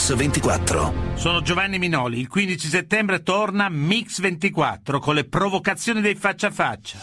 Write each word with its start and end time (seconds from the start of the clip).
Mix 0.00 0.14
24. 0.14 0.94
Sono 1.14 1.42
Giovanni 1.42 1.78
Minoli. 1.78 2.20
Il 2.20 2.28
15 2.28 2.68
settembre 2.68 3.22
torna 3.22 3.68
Mix 3.68 4.20
24 4.20 4.98
con 4.98 5.14
le 5.14 5.24
provocazioni 5.24 6.00
dei 6.00 6.14
faccia 6.14 6.46
a 6.46 6.50
faccia. 6.50 6.98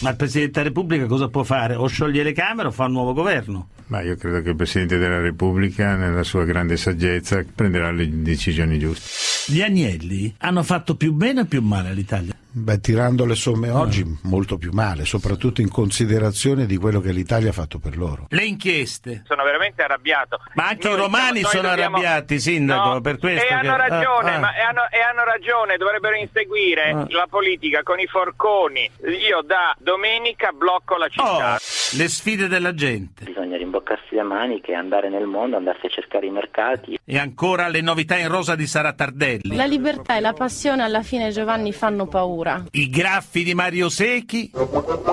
Ma 0.00 0.10
il 0.10 0.16
Presidente 0.16 0.52
della 0.54 0.64
Repubblica 0.64 1.06
cosa 1.06 1.28
può 1.28 1.44
fare? 1.44 1.74
O 1.76 1.86
scioglie 1.86 2.24
le 2.24 2.32
Camere 2.32 2.68
o 2.68 2.70
fa 2.72 2.86
un 2.86 2.92
nuovo 2.92 3.12
governo? 3.12 3.68
Ma 3.86 4.02
io 4.02 4.16
credo 4.16 4.42
che 4.42 4.50
il 4.50 4.56
Presidente 4.56 4.98
della 4.98 5.20
Repubblica, 5.20 5.94
nella 5.94 6.24
sua 6.24 6.44
grande 6.44 6.76
saggezza, 6.76 7.44
prenderà 7.54 7.92
le 7.92 8.08
decisioni 8.22 8.78
giuste. 8.78 9.52
Gli 9.52 9.62
Agnelli 9.62 10.34
hanno 10.38 10.62
fatto 10.62 10.96
più 10.96 11.12
bene 11.12 11.42
o 11.42 11.44
più 11.44 11.62
male 11.62 11.90
all'Italia? 11.90 12.34
Beh, 12.54 12.80
tirando 12.80 13.24
le 13.24 13.34
somme 13.34 13.70
oggi, 13.70 14.04
molto 14.24 14.58
più 14.58 14.72
male, 14.72 15.06
soprattutto 15.06 15.62
in 15.62 15.70
considerazione 15.70 16.66
di 16.66 16.76
quello 16.76 17.00
che 17.00 17.10
l'Italia 17.10 17.48
ha 17.48 17.52
fatto 17.52 17.78
per 17.78 17.96
loro. 17.96 18.26
Le 18.28 18.44
inchieste. 18.44 19.22
Sono 19.26 19.42
veramente 19.42 19.82
arrabbiato. 19.82 20.38
Ma 20.54 20.68
anche 20.68 20.86
Noi 20.88 20.98
i 20.98 21.00
romani 21.00 21.40
noi 21.40 21.50
sono 21.50 21.68
dobbiamo- 21.68 21.96
arrabbiati, 21.96 22.38
Sindaco, 22.38 22.88
No, 22.92 23.00
per 23.00 23.18
questo 23.18 23.42
E 23.44 23.48
che- 23.48 23.54
hanno 23.54 23.76
ragione, 23.76 24.30
ah, 24.32 24.34
ah. 24.36 24.38
ma 24.40 24.54
e 24.54 24.60
hanno, 24.60 24.80
e 24.90 25.00
hanno 25.00 25.24
ragione, 25.24 25.76
dovrebbero 25.78 26.14
inseguire 26.16 26.90
Ah. 26.90 27.06
la 27.08 27.26
politica 27.30 27.82
con 27.82 27.98
i 28.00 28.06
forconi. 28.06 28.90
Io 29.26 29.40
da 29.46 29.74
domenica 29.78 30.50
blocco 30.52 30.96
la 30.98 31.08
città. 31.08 31.54
Oh, 31.54 31.96
le 31.96 32.08
sfide 32.08 32.48
della 32.48 32.74
gente. 32.74 33.24
Bisogna 33.24 33.56
rimboccarsi 33.56 34.14
le 34.14 34.24
maniche, 34.24 34.74
andare 34.74 35.08
nel 35.08 35.24
mondo, 35.24 35.56
andarsi 35.56 35.86
a 35.86 35.88
cercare 35.88 36.26
i 36.26 36.30
mercati. 36.30 36.98
E 37.02 37.16
ancora 37.18 37.68
le 37.68 37.80
novità 37.80 38.18
in 38.18 38.28
rosa 38.28 38.54
di 38.56 38.66
Sara 38.66 38.92
Tardelli. 38.92 39.56
La 39.56 39.64
libertà 39.64 40.16
e 40.16 40.20
la 40.20 40.34
passione 40.34 40.82
alla 40.82 41.02
fine 41.02 41.30
Giovanni 41.30 41.72
fanno 41.72 42.06
paura. 42.06 42.40
I 42.72 42.90
graffi 42.90 43.44
di 43.44 43.54
Mario 43.54 43.88
Secchi 43.88 44.50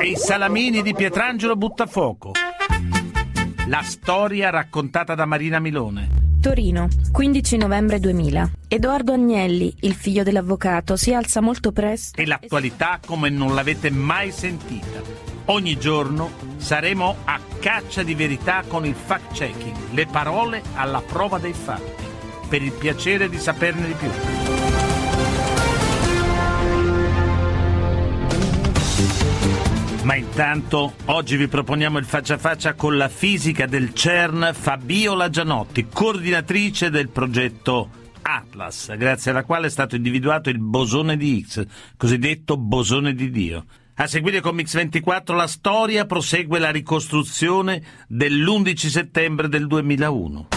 e 0.02 0.08
i 0.08 0.16
salamini 0.16 0.82
di 0.82 0.96
Pietrangelo 0.96 1.56
Buttafuoco. 1.56 2.32
La 3.68 3.84
storia 3.84 4.50
raccontata 4.50 5.14
da 5.14 5.26
Marina 5.26 5.60
Milone. 5.60 6.10
Torino, 6.42 6.88
15 7.12 7.58
novembre 7.58 8.00
2000. 8.00 8.52
Edoardo 8.68 9.14
Agnelli, 9.14 9.72
il 9.82 9.94
figlio 9.94 10.24
dell'avvocato, 10.24 10.96
si 10.96 11.14
alza 11.14 11.40
molto 11.40 11.72
presto. 11.72 12.20
E 12.20 12.26
l'attualità 12.26 13.00
come 13.06 13.30
non 13.30 13.54
l'avete 13.54 13.92
mai 13.92 14.32
sentita. 14.32 15.00
Ogni 15.46 15.78
giorno 15.78 16.32
saremo 16.58 17.18
a 17.26 17.40
caccia 17.60 18.02
di 18.02 18.16
verità 18.16 18.64
con 18.68 18.88
il 18.88 18.96
fact-checking, 18.96 19.92
le 19.92 20.08
parole 20.08 20.64
alla 20.74 21.04
prova 21.06 21.38
dei 21.38 21.54
fatti, 21.54 22.06
per 22.48 22.64
il 22.64 22.72
piacere 22.72 23.30
di 23.30 23.38
saperne 23.38 23.86
di 23.86 23.94
più. 23.94 24.59
Ma 30.10 30.16
intanto 30.16 30.96
oggi 31.06 31.38
vi 31.38 31.48
proponiamo 31.48 32.00
il 32.00 32.04
faccia 32.04 32.34
a 32.34 32.38
faccia 32.40 32.74
con 32.74 32.98
la 32.98 33.10
fisica 33.10 33.68
del 33.68 33.94
CERN 33.94 34.54
Fabiola 34.56 35.30
Gianotti, 35.30 35.86
coordinatrice 35.88 36.90
del 36.90 37.10
progetto 37.10 37.90
Atlas, 38.24 38.92
grazie 38.98 39.30
alla 39.30 39.44
quale 39.44 39.68
è 39.68 39.70
stato 39.70 39.96
individuato 39.96 40.50
il 40.50 40.58
bosone 40.58 41.16
di 41.16 41.38
Higgs, 41.38 41.64
cosiddetto 41.96 42.58
bosone 42.58 43.14
di 43.14 43.30
Dio. 43.30 43.66
A 43.98 44.08
seguire 44.08 44.42
con 44.42 44.56
Mix24 44.56 45.36
la 45.36 45.46
storia 45.46 46.08
prosegue 46.08 46.58
la 46.58 46.72
ricostruzione 46.72 47.80
dell'11 48.08 48.88
settembre 48.88 49.48
del 49.48 49.68
2001. 49.68 50.48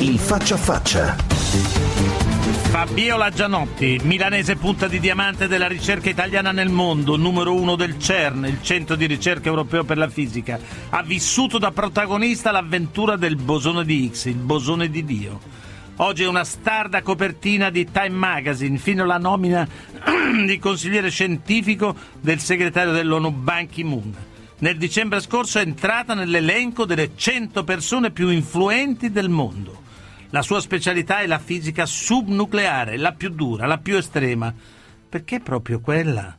Il 0.00 0.18
faccia 0.18 0.56
a 0.56 0.58
faccia. 0.58 2.37
Fabiola 2.70 3.30
Gianotti, 3.30 3.98
milanese 4.04 4.56
punta 4.56 4.88
di 4.88 5.00
diamante 5.00 5.48
della 5.48 5.66
ricerca 5.66 6.10
italiana 6.10 6.52
nel 6.52 6.68
mondo, 6.68 7.16
numero 7.16 7.54
uno 7.54 7.76
del 7.76 7.98
CERN, 7.98 8.44
il 8.44 8.62
centro 8.62 8.94
di 8.94 9.06
ricerca 9.06 9.48
europeo 9.48 9.84
per 9.84 9.96
la 9.96 10.08
fisica, 10.08 10.60
ha 10.90 11.02
vissuto 11.02 11.58
da 11.58 11.72
protagonista 11.72 12.50
l'avventura 12.50 13.16
del 13.16 13.36
bosone 13.36 13.86
di 13.86 14.04
Higgs, 14.04 14.26
il 14.26 14.36
bosone 14.36 14.90
di 14.90 15.02
Dio. 15.02 15.40
Oggi 15.96 16.24
è 16.24 16.28
una 16.28 16.44
star 16.44 16.90
da 16.90 17.00
copertina 17.00 17.70
di 17.70 17.90
Time 17.90 18.10
Magazine, 18.10 18.76
fino 18.76 19.02
alla 19.02 19.18
nomina 19.18 19.66
di 20.46 20.58
consigliere 20.58 21.08
scientifico 21.08 21.96
del 22.20 22.38
segretario 22.38 22.92
dell'ONU 22.92 23.30
Ban 23.30 23.66
Ki-moon. 23.66 24.14
Nel 24.58 24.76
dicembre 24.76 25.20
scorso 25.20 25.58
è 25.58 25.62
entrata 25.62 26.12
nell'elenco 26.12 26.84
delle 26.84 27.12
100 27.16 27.64
persone 27.64 28.10
più 28.10 28.28
influenti 28.28 29.10
del 29.10 29.30
mondo. 29.30 29.86
La 30.30 30.42
sua 30.42 30.60
specialità 30.60 31.20
è 31.20 31.26
la 31.26 31.38
fisica 31.38 31.86
subnucleare, 31.86 32.96
la 32.98 33.12
più 33.12 33.30
dura, 33.30 33.66
la 33.66 33.78
più 33.78 33.96
estrema. 33.96 34.52
Perché 35.08 35.40
proprio 35.40 35.80
quella? 35.80 36.36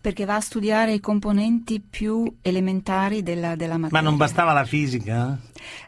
Perché 0.00 0.24
va 0.24 0.34
a 0.34 0.40
studiare 0.40 0.92
i 0.92 1.00
componenti 1.00 1.80
più 1.80 2.30
elementari 2.42 3.22
della, 3.22 3.54
della 3.54 3.78
materia. 3.78 4.02
Ma 4.02 4.06
non 4.06 4.18
bastava 4.18 4.52
la 4.52 4.64
fisica? 4.64 5.38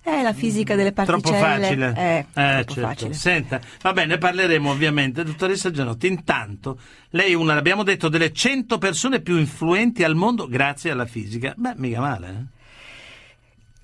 Eh, 0.03 0.23
la 0.23 0.33
fisica 0.33 0.75
delle 0.75 0.93
particelle. 0.93 1.21
Troppo 1.23 1.45
facile. 1.45 1.95
Eh, 1.97 2.19
Eh, 2.19 2.25
troppo 2.65 2.73
certo. 2.73 2.81
facile. 2.81 3.13
Senta, 3.13 3.61
va 3.83 3.93
bene, 3.93 4.07
ne 4.15 4.19
parleremo 4.19 4.71
ovviamente. 4.71 5.23
Dottoressa 5.25 5.71
Gianotti, 5.71 6.07
intanto, 6.07 6.79
lei 7.11 7.33
è 7.33 7.35
una, 7.35 7.55
l'abbiamo 7.55 7.83
detto, 7.83 8.09
delle 8.09 8.33
100 8.33 8.79
persone 8.79 9.21
più 9.21 9.37
influenti 9.37 10.03
al 10.03 10.15
mondo 10.15 10.47
grazie 10.49 10.93
alla 10.93 11.07
fisica. 11.07 11.53
Beh, 11.57 11.75
mica 11.77 12.01
male, 12.01 12.29
eh? 12.29 12.55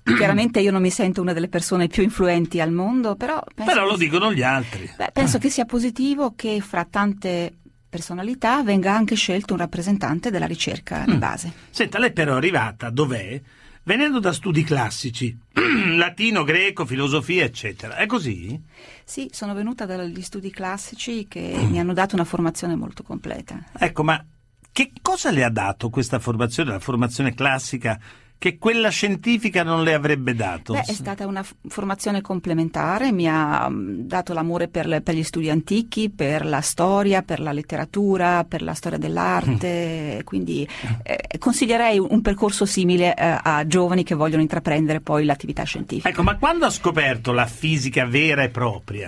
Chiaramente 0.17 0.59
io 0.59 0.71
non 0.71 0.81
mi 0.81 0.89
sento 0.89 1.21
una 1.21 1.33
delle 1.33 1.47
persone 1.47 1.87
più 1.87 2.03
influenti 2.03 2.59
al 2.59 2.71
mondo, 2.71 3.15
però 3.15 3.41
penso, 3.55 3.71
Però 3.73 3.85
lo 3.85 3.95
dicono 3.97 4.33
gli 4.33 4.41
altri. 4.43 4.89
beh, 4.97 5.11
penso 5.13 5.37
che 5.37 5.49
sia 5.49 5.65
positivo 5.65 6.33
che 6.35 6.59
fra 6.61 6.85
tante 6.85 7.53
personalità 7.89 8.63
venga 8.63 8.93
anche 8.93 9.15
scelto 9.15 9.53
un 9.53 9.59
rappresentante 9.59 10.29
della 10.31 10.47
ricerca 10.47 11.03
Mm. 11.03 11.11
di 11.11 11.15
base. 11.17 11.53
Senta, 11.69 11.99
lei 11.99 12.11
però 12.11 12.33
è 12.33 12.37
arrivata 12.37 12.89
dov'è? 12.89 13.39
Venendo 13.85 14.19
da 14.19 14.31
studi 14.31 14.63
classici, 14.63 15.37
latino, 15.95 16.43
greco, 16.43 16.85
filosofia, 16.85 17.43
eccetera. 17.43 17.97
È 17.97 18.05
così? 18.05 18.59
Sì, 19.03 19.29
sono 19.31 19.53
venuta 19.53 19.85
dagli 19.85 20.21
studi 20.21 20.49
classici 20.51 21.27
che 21.27 21.65
mi 21.69 21.79
hanno 21.79 21.93
dato 21.93 22.15
una 22.15 22.23
formazione 22.23 22.75
molto 22.75 23.03
completa. 23.03 23.61
Ecco, 23.77 24.03
ma 24.03 24.25
che 24.71 24.91
cosa 25.01 25.31
le 25.31 25.43
ha 25.43 25.49
dato 25.49 25.89
questa 25.89 26.17
formazione, 26.19 26.71
la 26.71 26.79
formazione 26.79 27.33
classica, 27.33 27.99
che 28.43 28.57
quella 28.57 28.89
scientifica 28.89 29.63
non 29.63 29.83
le 29.83 29.93
avrebbe 29.93 30.35
dato? 30.35 30.73
Beh, 30.73 30.81
è 30.81 30.91
stata 30.91 31.25
una 31.25 31.45
formazione 31.69 32.19
complementare, 32.19 33.13
mi 33.13 33.25
ha 33.25 33.69
mm, 33.69 34.01
dato 34.01 34.33
l'amore 34.33 34.67
per, 34.67 34.85
le- 34.85 34.99
per 34.99 35.15
gli 35.15 35.23
studi 35.23 35.49
antichi, 35.49 36.09
per 36.09 36.45
la 36.45 36.59
storia, 36.59 37.21
per 37.21 37.39
la 37.39 37.53
letteratura, 37.53 38.43
per 38.43 38.61
la 38.61 38.73
storia 38.73 38.97
dell'arte, 38.97 40.23
quindi 40.25 40.67
eh, 41.03 41.37
consiglierei 41.37 41.97
un, 41.99 42.07
un 42.09 42.21
percorso 42.21 42.65
simile 42.65 43.15
eh, 43.15 43.39
a 43.41 43.65
giovani 43.65 44.03
che 44.03 44.13
vogliono 44.13 44.41
intraprendere 44.41 44.99
poi 44.99 45.23
l'attività 45.23 45.63
scientifica. 45.63 46.09
Ecco, 46.09 46.23
ma 46.23 46.35
quando 46.35 46.65
ha 46.65 46.69
scoperto 46.69 47.31
la 47.31 47.45
fisica 47.45 48.05
vera 48.05 48.43
e 48.43 48.49
propria? 48.49 49.07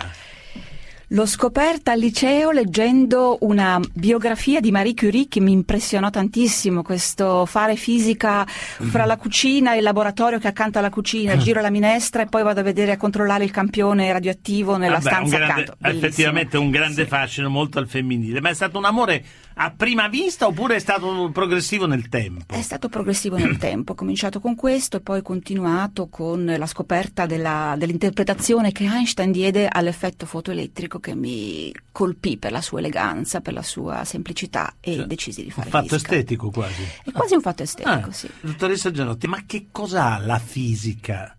L'ho 1.16 1.26
scoperta 1.26 1.94
al 1.94 2.00
liceo 2.00 2.52
leggendo 2.52 3.38
una 3.42 3.80
biografia 3.94 4.60
di 4.60 4.70
Marie 4.70 4.94
Curie 4.94 5.30
che 5.30 5.40
mi 5.40 5.54
impressionò 5.54 6.10
tantissimo, 6.10 6.82
questo 6.82 7.46
fare 7.46 7.78
fisica 7.78 8.44
fra 8.46 9.06
la 9.06 9.16
cucina 9.16 9.74
e 9.74 9.78
il 9.78 9.84
laboratorio 9.84 10.40
che 10.40 10.48
è 10.48 10.50
accanto 10.50 10.78
alla 10.78 10.90
cucina, 10.90 11.38
giro 11.38 11.62
la 11.62 11.70
minestra 11.70 12.24
e 12.24 12.26
poi 12.26 12.44
vado 12.44 12.60
a 12.60 12.64
vedere 12.64 12.92
a 12.92 12.98
controllare 12.98 13.46
il 13.46 13.52
campione 13.52 14.12
radioattivo 14.12 14.76
nella 14.76 14.98
Vabbè, 14.98 15.10
stanza 15.10 15.38
grande- 15.38 15.54
accanto. 15.54 15.76
Bellissimo. 15.80 16.06
effettivamente 16.06 16.58
un 16.58 16.70
grande 16.70 17.04
Sì. 17.04 17.08
fascino 17.08 17.50
molto 17.50 17.80
al 17.80 17.88
femminile, 17.88 18.42
ma 18.42 18.50
è 18.50 18.54
stato 18.54 18.78
un 18.78 18.84
amore 18.84 19.24
a 19.58 19.72
prima 19.72 20.08
vista 20.10 20.48
oppure 20.48 20.76
è 20.76 20.80
stato 20.80 21.30
progressivo 21.32 21.86
nel 21.86 22.10
tempo? 22.10 22.54
È 22.54 22.62
stato 22.62 22.90
progressivo 22.90 23.38
nel 23.38 23.56
tempo, 23.60 23.94
ho 23.94 23.96
cominciato 23.96 24.40
con 24.40 24.56
questo 24.56 24.98
e 24.98 25.02
poi 25.02 25.20
ho 25.20 25.22
continuato 25.22 26.08
con 26.08 26.44
la 26.46 26.66
scoperta 26.66 27.26
della- 27.26 27.76
dell'interpretazione 27.78 28.72
che 28.72 28.84
Einstein 28.86 29.32
diede 29.32 29.68
all'effetto 29.68 30.26
fotoelettrico 30.26 31.00
che 31.00 31.16
mi 31.16 31.74
colpì 31.92 32.38
per 32.38 32.52
la 32.52 32.62
sua 32.62 32.80
eleganza, 32.80 33.40
per 33.42 33.54
la 33.54 33.62
sua 33.64 34.04
semplicità 34.04 34.76
e 34.82 34.96
Cioè, 34.96 35.06
decisi 35.06 35.44
di 35.44 35.52
fare 35.52 35.68
Un 35.68 35.72
fatto 35.72 35.88
fisica. 35.96 36.12
estetico 36.14 36.50
quasi. 36.52 36.84
È 37.06 37.12
quasi 37.12 37.34
un 37.36 37.42
fatto 37.42 37.64
estetico, 37.64 38.10
Ah, 38.10 38.12
sì. 38.12 38.30
Dottoressa 38.42 38.92
Gianotti, 38.92 39.28
ma 39.28 39.44
che 39.46 39.68
cosa 39.72 40.14
ha 40.16 40.18
la 40.20 40.40
fisica 40.40 41.36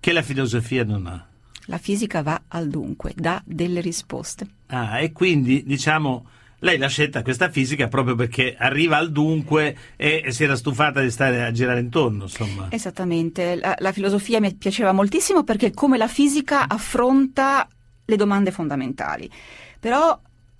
che 0.00 0.12
la 0.12 0.22
filosofia 0.22 0.84
non 0.84 1.06
ha? 1.06 1.26
La 1.68 1.78
fisica 1.78 2.22
va 2.22 2.42
al 2.48 2.68
dunque, 2.68 3.14
dà 3.16 3.40
delle 3.46 3.80
risposte. 3.80 4.46
Ah, 4.66 5.00
e 5.00 5.12
quindi 5.12 5.64
diciamo 5.64 6.26
lei 6.64 6.78
l'ha 6.78 6.88
scelta 6.88 7.22
questa 7.22 7.50
fisica 7.50 7.88
proprio 7.88 8.14
perché 8.14 8.56
arriva 8.58 8.96
al 8.96 9.12
dunque 9.12 9.76
e 9.96 10.24
si 10.30 10.44
era 10.44 10.56
stufata 10.56 11.00
di 11.02 11.10
stare 11.10 11.44
a 11.44 11.52
girare 11.52 11.80
intorno, 11.80 12.22
insomma. 12.24 12.68
Esattamente, 12.70 13.54
la, 13.56 13.76
la 13.78 13.92
filosofia 13.92 14.40
mi 14.40 14.52
piaceva 14.54 14.92
moltissimo 14.92 15.44
perché 15.44 15.72
come 15.72 15.98
la 15.98 16.08
fisica 16.08 16.66
affronta 16.66 17.68
le 18.06 18.16
domande 18.16 18.50
fondamentali. 18.50 19.30
Però 19.78 20.18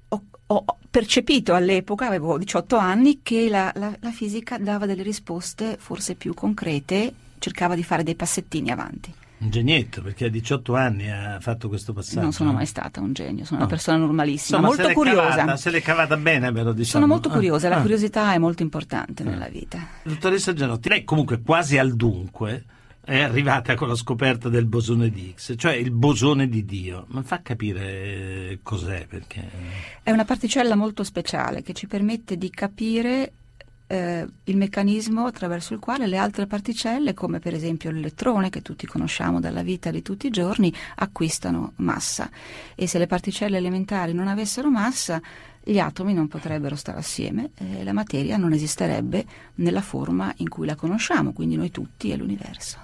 ho, 0.08 0.22
ho 0.46 0.64
percepito 0.90 1.54
all'epoca, 1.54 2.06
avevo 2.06 2.36
18 2.36 2.76
anni, 2.76 3.20
che 3.22 3.48
la, 3.48 3.72
la- 3.74 3.96
la 3.98 4.10
fisica 4.10 4.58
dava 4.58 4.84
delle 4.84 5.02
risposte 5.02 5.76
forse 5.78 6.14
più 6.16 6.34
concrete, 6.34 7.12
cercava 7.38 7.74
di 7.74 7.82
fare 7.82 8.02
dei 8.02 8.14
passettini 8.14 8.70
avanti. 8.70 9.12
Un 9.36 9.50
genietto, 9.50 10.00
perché 10.00 10.26
a 10.26 10.28
18 10.28 10.74
anni 10.74 11.10
ha 11.10 11.38
fatto 11.40 11.68
questo 11.68 11.92
passaggio. 11.92 12.20
non 12.20 12.32
sono 12.32 12.50
no? 12.50 12.56
mai 12.56 12.66
stata 12.66 13.00
un 13.00 13.12
genio, 13.12 13.44
sono 13.44 13.58
No. 13.58 13.64
una 13.66 13.74
persona 13.74 13.98
normalissima, 13.98 14.58
Insomma, 14.58 14.66
molto 14.74 14.86
se 14.88 14.94
curiosa. 14.94 15.36
Cavata, 15.36 15.56
se 15.56 15.70
l'è 15.70 15.82
cavata 15.82 16.16
bene, 16.16 16.52
però 16.52 16.72
diciamo. 16.72 16.84
Sono 17.04 17.06
molto 17.06 17.28
Ah, 17.28 17.32
curiosa, 17.32 17.68
la 17.68 17.76
ah. 17.76 17.80
curiosità 17.80 18.32
è 18.32 18.38
molto 18.38 18.62
importante 18.62 19.22
nella 19.24 19.48
vita. 19.48 19.86
Dottoressa 20.02 20.52
Gianotti, 20.52 20.88
lei 20.88 21.04
comunque 21.04 21.42
quasi 21.42 21.76
al 21.78 21.94
dunque 21.94 22.64
è 23.04 23.20
arrivata 23.20 23.74
con 23.74 23.88
la 23.88 23.96
scoperta 23.96 24.48
del 24.48 24.64
bosone 24.64 25.10
di 25.10 25.28
Higgs, 25.28 25.54
cioè 25.58 25.74
il 25.74 25.90
bosone 25.90 26.48
di 26.48 26.64
Dio. 26.64 27.04
Ma 27.08 27.22
fa 27.22 27.42
capire 27.42 27.82
eh, 28.50 28.58
cos'è 28.62 29.06
perché... 29.06 29.46
È 30.02 30.10
una 30.10 30.24
particella 30.24 30.74
molto 30.74 31.04
speciale 31.04 31.62
che 31.62 31.74
ci 31.74 31.86
permette 31.86 32.38
di 32.38 32.48
capire 32.48 33.30
eh, 33.94 34.26
il 34.44 34.56
meccanismo 34.56 35.26
attraverso 35.26 35.72
il 35.72 35.78
quale 35.78 36.08
le 36.08 36.16
altre 36.16 36.46
particelle, 36.46 37.14
come 37.14 37.38
per 37.38 37.54
esempio 37.54 37.92
l'elettrone, 37.92 38.50
che 38.50 38.60
tutti 38.60 38.86
conosciamo 38.86 39.38
dalla 39.38 39.62
vita 39.62 39.92
di 39.92 40.02
tutti 40.02 40.26
i 40.26 40.30
giorni, 40.30 40.74
acquistano 40.96 41.74
massa. 41.76 42.28
E 42.74 42.88
se 42.88 42.98
le 42.98 43.06
particelle 43.06 43.56
elementari 43.56 44.12
non 44.12 44.26
avessero 44.26 44.68
massa, 44.68 45.22
gli 45.62 45.78
atomi 45.78 46.12
non 46.12 46.26
potrebbero 46.26 46.74
stare 46.74 46.98
assieme 46.98 47.50
e 47.56 47.84
la 47.84 47.92
materia 47.92 48.36
non 48.36 48.52
esisterebbe 48.52 49.24
nella 49.56 49.80
forma 49.80 50.32
in 50.38 50.48
cui 50.48 50.66
la 50.66 50.74
conosciamo, 50.74 51.32
quindi 51.32 51.56
noi 51.56 51.70
tutti 51.70 52.10
e 52.10 52.16
l'universo. 52.16 52.78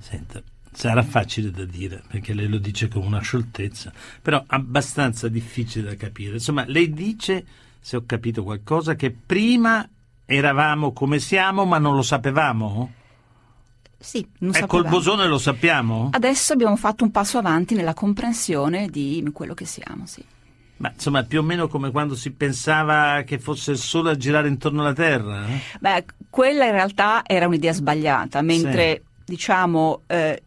Senta, 0.00 0.42
sarà 0.72 1.02
facile 1.02 1.52
da 1.52 1.64
dire 1.64 2.02
perché 2.08 2.34
lei 2.34 2.48
lo 2.48 2.58
dice 2.58 2.88
con 2.88 3.04
una 3.04 3.20
scioltezza, 3.20 3.92
però 4.20 4.42
abbastanza 4.44 5.28
difficile 5.28 5.90
da 5.90 5.94
capire. 5.94 6.34
Insomma, 6.34 6.64
lei 6.66 6.92
dice, 6.92 7.46
se 7.78 7.96
ho 7.96 8.02
capito 8.04 8.42
qualcosa, 8.42 8.96
che 8.96 9.10
prima 9.12 9.88
eravamo 10.30 10.92
come 10.92 11.18
siamo 11.18 11.64
ma 11.64 11.78
non 11.78 11.94
lo 11.94 12.02
sapevamo? 12.02 12.92
Sì, 13.98 14.24
non 14.40 14.54
ecco 14.54 14.78
il 14.78 14.88
bosone 14.88 15.26
lo 15.26 15.38
sappiamo? 15.38 16.10
Adesso 16.12 16.52
abbiamo 16.52 16.76
fatto 16.76 17.02
un 17.02 17.10
passo 17.10 17.38
avanti 17.38 17.74
nella 17.74 17.94
comprensione 17.94 18.88
di 18.88 19.26
quello 19.32 19.54
che 19.54 19.64
siamo, 19.64 20.06
sì. 20.06 20.22
Ma 20.76 20.92
insomma, 20.92 21.24
più 21.24 21.40
o 21.40 21.42
meno 21.42 21.66
come 21.66 21.90
quando 21.90 22.14
si 22.14 22.30
pensava 22.30 23.22
che 23.22 23.40
fosse 23.40 23.72
il 23.72 23.78
Sole 23.78 24.12
a 24.12 24.16
girare 24.16 24.46
intorno 24.46 24.82
alla 24.82 24.92
Terra? 24.92 25.48
Eh? 25.48 25.60
Beh, 25.80 26.04
quella 26.30 26.66
in 26.66 26.72
realtà 26.72 27.22
era 27.24 27.46
un'idea 27.48 27.72
sbagliata, 27.72 28.42
mentre 28.42 28.92
sì. 28.92 29.24
diciamo 29.24 30.02
eh, 30.06 30.42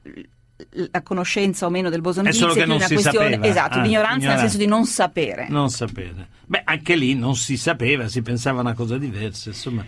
la 0.69 1.01
conoscenza 1.01 1.65
o 1.65 1.69
meno 1.69 1.89
del 1.89 2.01
bosone 2.01 2.29
è 2.29 2.33
Higgs 2.33 2.55
è 2.55 2.63
più 2.63 2.73
una 2.73 2.87
questione 2.87 3.31
sapeva. 3.31 3.45
esatto, 3.47 3.77
ah, 3.77 3.81
l'ignoranza 3.81 4.27
nel 4.29 4.39
senso 4.39 4.57
di 4.57 4.65
non 4.65 4.85
sapere. 4.85 5.47
Non 5.49 5.69
sapere. 5.69 6.27
Beh, 6.45 6.61
anche 6.63 6.95
lì 6.95 7.15
non 7.15 7.35
si 7.35 7.57
sapeva, 7.57 8.07
si 8.07 8.21
pensava 8.21 8.61
una 8.61 8.73
cosa 8.73 8.97
diversa, 8.97 9.49
insomma. 9.49 9.85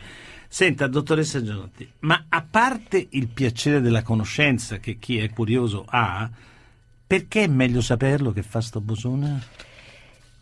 Senta, 0.47 0.85
dottoressa 0.85 1.41
Gianotti, 1.41 1.89
ma 2.01 2.25
a 2.29 2.45
parte 2.47 3.07
il 3.09 3.27
piacere 3.27 3.81
della 3.81 4.03
conoscenza 4.03 4.77
che 4.77 4.99
chi 4.99 5.17
è 5.17 5.29
curioso 5.31 5.83
ha, 5.87 6.29
perché 7.07 7.45
è 7.45 7.47
meglio 7.47 7.81
saperlo 7.81 8.31
che 8.31 8.43
fa 8.43 8.61
sto 8.61 8.79
bosone? 8.79 9.41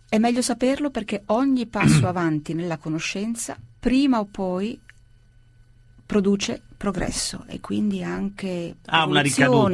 È 0.10 0.18
meglio 0.18 0.42
saperlo 0.42 0.90
perché 0.90 1.24
ogni 1.28 1.66
passo 1.66 2.08
avanti 2.10 2.54
nella 2.54 2.78
conoscenza, 2.78 3.58
prima 3.80 4.20
o 4.20 4.26
poi, 4.26 4.78
produce 6.06 6.62
progresso 6.82 7.44
e 7.48 7.60
quindi 7.60 8.02
anche 8.02 8.78
ah, 8.86 9.08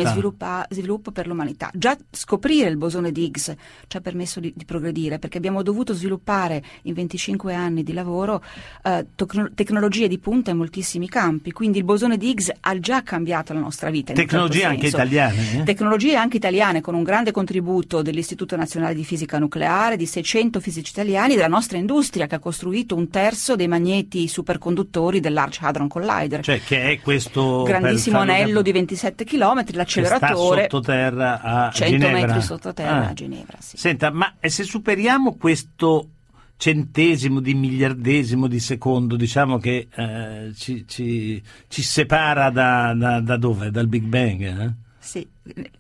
sviluppa, 0.09 0.67
sviluppo 0.69 1.11
per 1.11 1.25
l'umanità. 1.25 1.71
Già 1.73 1.95
scoprire 2.11 2.67
il 2.67 2.75
bosone 2.75 3.13
di 3.13 3.23
Higgs 3.23 3.55
ci 3.87 3.95
ha 3.95 4.01
permesso 4.01 4.41
di, 4.41 4.51
di 4.53 4.65
progredire 4.65 5.17
perché 5.17 5.37
abbiamo 5.37 5.63
dovuto 5.63 5.93
sviluppare 5.93 6.61
in 6.81 6.93
25 6.93 7.53
anni 7.53 7.83
di 7.83 7.93
lavoro 7.93 8.43
eh, 8.83 9.05
tecno- 9.15 9.49
tecnologie 9.55 10.09
di 10.09 10.17
punta 10.17 10.51
in 10.51 10.57
moltissimi 10.57 11.07
campi, 11.07 11.53
quindi 11.53 11.77
il 11.77 11.85
bosone 11.85 12.17
di 12.17 12.27
Higgs 12.27 12.51
ha 12.59 12.77
già 12.77 13.01
cambiato 13.03 13.53
la 13.53 13.61
nostra 13.61 13.89
vita. 13.89 14.11
Tecnologie 14.11 14.59
certo 14.59 14.73
anche 14.73 14.87
italiane? 14.87 15.61
Eh? 15.61 15.63
Tecnologie 15.63 16.15
anche 16.15 16.35
italiane 16.35 16.81
con 16.81 16.93
un 16.93 17.03
grande 17.03 17.31
contributo 17.31 18.01
dell'Istituto 18.01 18.57
Nazionale 18.57 18.93
di 18.93 19.05
Fisica 19.05 19.39
Nucleare, 19.39 19.95
di 19.95 20.05
600 20.05 20.59
fisici 20.59 20.91
italiani, 20.91 21.35
della 21.35 21.47
nostra 21.47 21.77
industria 21.77 22.27
che 22.27 22.35
ha 22.35 22.39
costruito 22.39 22.95
un 22.95 23.09
terzo 23.09 23.55
dei 23.55 23.69
magneti 23.69 24.27
superconduttori 24.27 25.21
dell'Arch 25.21 25.59
Hadron 25.61 25.87
Collider. 25.87 26.43
Cioè 26.43 26.59
che 26.61 26.81
è 26.81 26.96
questo 26.99 27.63
grandissimo 27.63 28.19
anello 28.19 28.61
di 28.61 28.71
27 28.71 29.23
km, 29.23 29.63
l'acceleratore 29.71 30.61
sottoterra 30.63 31.41
a 31.41 31.71
100 31.71 31.91
Ginevra. 31.91 32.19
metri 32.19 32.41
sottoterra 32.41 33.05
ah. 33.05 33.09
a 33.09 33.13
Ginevra. 33.13 33.57
Sì. 33.59 33.77
Senta, 33.77 34.11
ma 34.11 34.33
se 34.39 34.63
superiamo 34.63 35.35
questo 35.35 36.09
centesimo 36.57 37.39
di 37.39 37.53
miliardesimo 37.53 38.47
di 38.47 38.59
secondo, 38.59 39.15
diciamo 39.15 39.57
che 39.57 39.87
eh, 39.93 40.51
ci, 40.55 40.85
ci, 40.87 41.41
ci, 41.67 41.81
separa 41.81 42.49
da, 42.49 42.93
da, 42.95 43.19
da, 43.21 43.37
dove? 43.37 43.69
Dal 43.69 43.87
Big 43.87 44.03
Bang? 44.03 44.41
Eh? 44.41 44.73
Sì, 44.97 45.25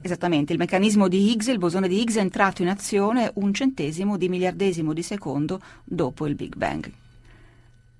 esattamente. 0.01 0.53
Il 0.53 0.59
meccanismo 0.59 1.07
di 1.07 1.31
Higgs, 1.31 1.47
il 1.47 1.57
bosone 1.57 1.87
di 1.87 1.99
Higgs 1.99 2.17
è 2.17 2.21
entrato 2.21 2.61
in 2.61 2.69
azione 2.69 3.31
un 3.35 3.53
centesimo 3.53 4.17
di 4.17 4.29
miliardesimo 4.29 4.93
di 4.93 5.01
secondo 5.01 5.59
dopo 5.83 6.27
il 6.27 6.35
Big 6.35 6.55
Bang. 6.55 6.89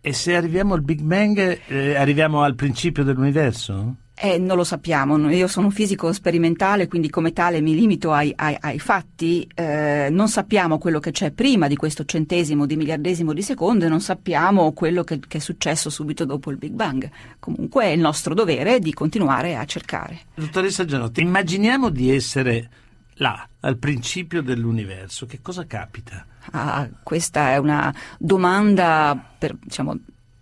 E 0.08 0.14
se 0.14 0.38
arriviamo 0.38 0.74
al 0.74 0.84
Big 0.84 1.02
Bang, 1.02 1.60
eh, 1.68 1.96
arriviamo 1.96 2.42
al 2.42 2.56
principio 2.56 3.04
dell'universo? 3.04 3.96
Eh, 4.16 4.38
non 4.38 4.56
lo 4.56 4.64
sappiamo, 4.64 5.30
io 5.30 5.50
sono 5.50 5.66
un 5.66 5.74
fisico 5.74 6.14
sperimentale, 6.14 6.88
quindi 6.88 7.10
come 7.10 7.34
tale 7.34 7.60
mi 7.60 7.76
limito 7.76 8.14
ai, 8.14 8.32
ai, 8.34 8.56
ai 8.58 8.80
fatti. 8.80 9.46
Eh, 9.54 10.08
non 10.10 10.30
sappiamo 10.30 10.78
quello 10.78 11.02
che 11.02 11.12
c'è 11.12 11.32
prima 11.32 11.68
di 11.68 11.76
questo 11.76 12.06
centesimo 12.06 12.66
di 12.66 12.78
miliardesimo 12.78 13.34
di 13.34 13.42
secondo 13.42 13.84
e 13.84 13.90
non 13.90 14.00
sappiamo 14.00 14.72
quello 14.72 15.04
che, 15.04 15.20
che, 15.20 15.40
è 15.40 15.42
successo 15.42 15.90
subito 15.90 16.24
dopo 16.24 16.52
il 16.52 16.58
Big 16.58 16.72
Bang. 16.72 17.10
Comunque 17.40 17.84
è 17.84 17.90
il 17.90 18.00
nostro 18.00 18.34
dovere 18.34 18.80
di 18.80 18.94
continuare 18.94 19.58
a 19.58 19.66
cercare. 19.66 20.20
Dottoressa 20.36 20.86
Gianotti, 20.86 21.20
immaginiamo 21.20 21.90
di 21.90 22.16
essere 22.16 22.70
là, 23.16 23.46
al 23.60 23.76
principio 23.76 24.42
dell'universo. 24.42 25.26
Che 25.26 25.40
cosa 25.42 25.66
capita? 25.68 26.26
Ah, 26.52 26.88
questa 27.04 27.52
è 27.52 27.58
una 27.58 27.94
domanda 28.18 29.18
per, 29.38 29.56
diciamo, 29.62 29.98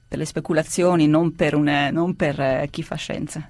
per 0.07 0.17
le 0.17 0.25
speculazioni, 0.25 1.07
non 1.07 1.35
per, 1.35 1.55
un, 1.55 1.89
non 1.91 2.15
per 2.15 2.39
eh, 2.39 2.67
chi 2.69 2.83
fa 2.83 2.95
scienza. 2.95 3.49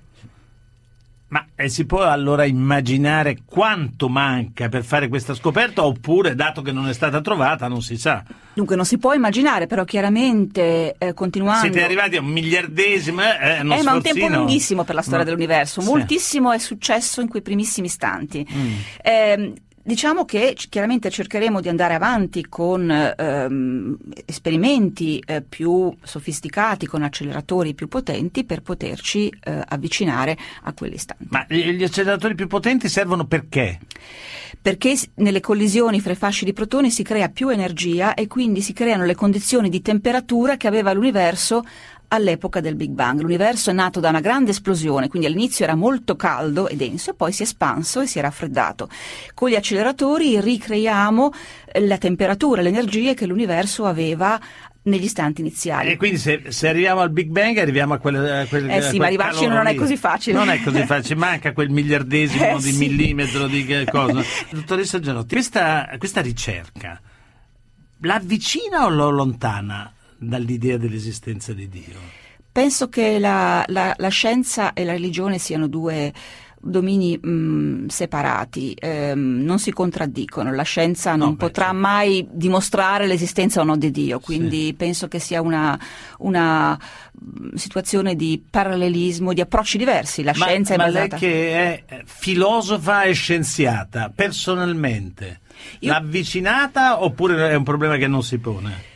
Ma 1.28 1.44
eh, 1.56 1.69
si 1.69 1.86
può 1.86 2.04
allora 2.04 2.46
immaginare 2.46 3.40
quanto 3.46 4.07
manca 4.07 4.69
per 4.69 4.84
fare 4.84 5.07
questa 5.07 5.34
scoperta 5.34 5.84
oppure, 5.84 6.36
dato 6.36 6.62
che 6.62 6.72
non 6.72 6.88
è 6.88 6.94
stata 6.94 7.19
trovata, 7.19 7.68
non 7.68 7.81
si 7.81 7.98
sa? 7.98 8.24
Dunque 8.54 8.75
non 8.75 8.86
si 8.86 9.00
può 9.00 9.12
immaginare, 9.12 9.66
però 9.66 9.84
chiaramente 9.84 10.96
eh, 10.98 11.13
continuando... 11.13 11.62
Siete 11.62 11.84
arrivati 11.84 12.16
a 12.16 12.22
un 12.22 12.28
miliardesimo, 12.28 13.22
eh, 13.22 13.60
uno 13.62 13.75
eh, 13.75 13.84
ma 13.84 13.94
un 13.94 14.02
tempo 14.04 14.28
lunghissimo 14.28 14.84
per 14.84 14.96
la 14.96 15.02
storia 15.02 15.19
no. 15.19 15.25
dell'universo, 15.25 15.81
Sì. 15.81 15.88
moltissimo 15.88 16.52
è 16.52 16.60
successo 16.60 17.19
in 17.22 17.28
quei 17.28 17.42
primissimi 17.42 17.88
istanti. 17.88 18.48
Mm. 18.50 18.74
Eh, 19.02 19.54
Diciamo 19.87 20.25
che 20.25 20.57
chiaramente 20.67 21.11
cercheremo 21.11 21.61
di 21.61 21.69
andare 21.69 21.93
avanti 21.93 22.47
con 22.49 22.89
ehm, 22.89 23.97
esperimenti 24.25 25.21
eh, 25.23 25.43
più 25.43 25.95
sofisticati, 26.01 26.87
con 26.87 27.03
acceleratori 27.03 27.75
più 27.75 27.87
potenti 27.87 28.45
per 28.45 28.63
poterci 28.63 29.31
eh, 29.43 29.61
avvicinare 29.63 30.35
a 30.63 30.73
quell'istante. 30.73 31.27
Ma 31.29 31.45
gli 31.47 31.83
acceleratori 31.83 32.33
più 32.33 32.47
potenti 32.47 32.89
servono 32.89 33.27
perché? 33.27 33.77
Perché 34.59 34.97
nelle 35.18 35.39
collisioni 35.39 36.01
fra 36.01 36.13
i 36.13 36.15
fasci 36.15 36.45
di 36.45 36.54
protoni 36.54 36.89
si 36.89 37.04
crea 37.04 37.30
più 37.30 37.49
energia 37.49 38.15
e 38.15 38.25
quindi 38.25 38.61
si 38.61 38.73
creano 38.73 39.06
le 39.06 39.13
condizioni 39.13 39.69
di 39.69 39.83
temperatura 39.83 40.57
che 40.57 40.65
aveva 40.65 40.94
l'universo 40.94 41.63
all'epoca 42.07 42.59
del 42.59 42.76
Big 42.76 42.92
Bang. 42.92 43.21
L'universo 43.21 43.69
è 43.69 43.74
nato 43.74 44.00
da 44.00 44.09
una 44.09 44.19
grande 44.19 44.52
esplosione, 44.52 45.07
quindi 45.07 45.28
all'inizio 45.28 45.66
era 45.66 45.76
molto 45.76 46.16
caldo 46.16 46.68
e 46.68 46.76
denso 46.76 47.12
e 47.12 47.14
poi 47.14 47.31
si 47.31 47.42
è 47.42 47.45
espanso 47.45 48.02
e 48.02 48.07
si 48.07 48.19
è 48.19 48.21
raffreddato. 48.21 48.90
Con 49.33 49.50
gli 49.50 49.56
acceleratori 49.56 50.40
ricreiamo 50.40 51.31
la 51.81 51.97
temperatura, 51.97 52.62
le 52.62 52.69
energie 52.69 53.14
che 53.14 53.26
l'universo 53.26 53.85
aveva 53.85 54.40
negli 54.83 55.04
istanti 55.04 55.42
iniziali. 55.42 55.92
E 55.92 55.97
quindi 55.97 56.18
se, 56.18 56.44
se 56.50 56.68
arriviamo 56.68 57.02
al 57.02 57.09
Big 57.09 57.30
Bang 57.30 57.57
arriviamo 57.57 57.95
a 57.95 57.97
quel, 57.97 58.16
a 58.16 58.45
quel 58.45 58.69
Eh 58.69 58.81
sì, 58.81 58.97
a 58.97 59.00
ma 59.00 59.06
arrivarci 59.07 59.47
non 59.47 59.66
è 59.68 59.76
così 59.76 59.97
facile. 59.97 60.38
Non 60.38 60.50
è 60.50 60.62
così 60.62 60.83
facile, 60.83 61.16
manca 61.16 61.54
quel 61.54 61.69
miliardesimo 61.69 62.44
Eh 62.57 62.62
di 62.62 62.71
sì. 62.71 62.78
millimetro 62.78 63.47
di 63.47 63.66
cosa. 63.90 64.21
Dottoressa 64.52 65.00
Gianotti, 65.00 65.33
questa, 65.33 65.90
questa 65.97 66.21
ricerca 66.21 67.02
la 68.00 68.16
avvicina 68.16 68.85
o 68.85 68.90
lo 68.90 69.07
allontana 69.07 69.92
dall'idea 70.18 70.78
dell'esistenza 70.78 71.54
di 71.54 71.68
Dio? 71.69 72.00
Penso 72.52 72.88
che 72.88 73.19
la, 73.19 73.64
la- 73.68 73.94
la 73.98 74.07
scienza 74.10 74.74
e 74.74 74.86
la 74.86 74.94
religione 74.94 75.38
siano 75.38 75.68
due 75.68 76.14
domini 76.66 77.16
mh, 77.18 77.88
separati, 77.88 78.76
ehm, 78.80 79.44
non 79.44 79.60
si 79.60 79.72
contraddicono, 79.72 80.52
la 80.52 80.64
scienza 80.64 81.12
non 81.16 81.28
No, 81.28 81.34
beh, 81.34 81.45
potrà 81.45 81.66
certo. 81.66 81.80
mai 81.80 82.28
dimostrare 82.31 83.06
l'esistenza 83.06 83.62
o 83.62 83.64
no 83.64 83.78
di 83.78 83.92
Dio, 83.92 84.19
quindi 84.19 84.74
penso 84.76 85.07
che 85.07 85.19
sia 85.19 85.42
una, 85.42 85.80
una, 86.19 86.80
situazione 87.54 88.16
di 88.16 88.44
parallelismo, 88.50 89.34
di 89.34 89.42
approcci 89.42 89.78
diversi, 89.78 90.24
la 90.24 90.34
Ma, 90.36 90.45
scienza 90.45 90.74
è 90.74 90.78
ma 90.78 90.88
lei 90.88 91.07
basata... 91.07 91.18
che 91.18 91.52
è 91.54 91.84
eh, 91.88 92.04
filosofa 92.06 93.04
e 93.04 93.14
scienziata, 93.14 94.12
personalmente, 94.14 95.42
Io- 95.80 95.92
l'ha 95.92 95.98
avvicinata 95.98 97.04
oppure 97.04 97.50
è 97.50 97.56
un 97.56 97.64
problema 97.64 97.98
che 97.98 98.07
non 98.07 98.24
si 98.24 98.40
pone? 98.40 98.94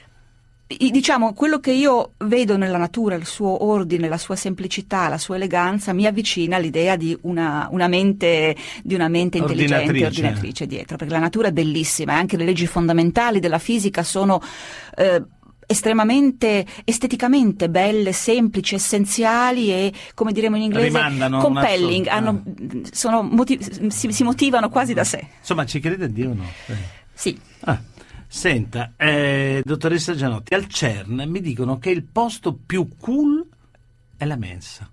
Diciamo, 0.78 1.34
quello 1.34 1.60
che 1.60 1.72
io 1.72 2.12
vedo 2.18 2.56
nella 2.56 2.78
natura, 2.78 3.16
il 3.16 3.26
suo 3.26 3.66
ordine, 3.66 4.08
la 4.08 4.20
sua 4.20 4.36
semplicità, 4.36 5.10
la 5.10 5.18
sua 5.18 5.36
eleganza, 5.36 5.94
mi 5.94 6.06
avvicina 6.06 6.58
all'idea 6.58 6.96
di 6.96 7.18
una, 7.22 7.68
una 7.72 7.88
mente, 7.88 8.56
di 8.84 8.94
una 8.94 9.08
mente 9.08 9.40
intelligente, 9.40 9.88
Ordinatrice. 9.88 10.06
ordinatrice 10.22 10.68
dietro, 10.68 10.96
perché 10.96 11.12
la 11.12 11.20
natura 11.20 11.48
è 11.48 11.52
bellissima 11.52 12.14
e 12.14 12.16
anche 12.18 12.38
le 12.38 12.46
leggi 12.46 12.68
fondamentali 12.68 13.40
della 13.40 13.58
fisica 13.58 14.04
sono... 14.04 14.40
eh, 14.96 15.24
estremamente 15.72 16.66
esteticamente 16.84 17.70
belle, 17.70 18.12
semplici, 18.12 18.74
essenziali 18.74 19.72
e, 19.72 19.94
come 20.16 20.32
diremo 20.32 20.56
in 20.56 20.64
inglese, 20.64 20.88
Rimandano 20.88 21.40
compelling, 21.42 22.08
hanno- 22.08 22.44
sono 22.92 23.22
motiv- 23.22 23.88
si, 23.90 24.12
si 24.12 24.24
motivano 24.24 24.70
quasi 24.70 24.94
da 24.96 25.04
sé. 25.04 25.28
Insomma, 25.40 25.66
ci 25.68 25.80
crede 25.80 26.12
Dio 26.12 26.32
o 26.32 26.34
no? 26.34 26.44
Eh. 26.68 26.74
Sì. 27.14 27.38
Ah, 27.62 27.80
Senta, 28.32 28.94
eh, 28.96 29.64
dottoressa 29.66 30.14
Gianotti, 30.14 30.54
al 30.54 30.68
CERN 30.68 31.24
mi 31.28 31.42
dicono 31.42 31.80
che 31.80 31.90
il 31.90 32.04
posto 32.04 32.54
più 32.54 32.88
cool 33.00 33.44
è 34.16 34.24
la 34.26 34.36
mensa. 34.36 34.88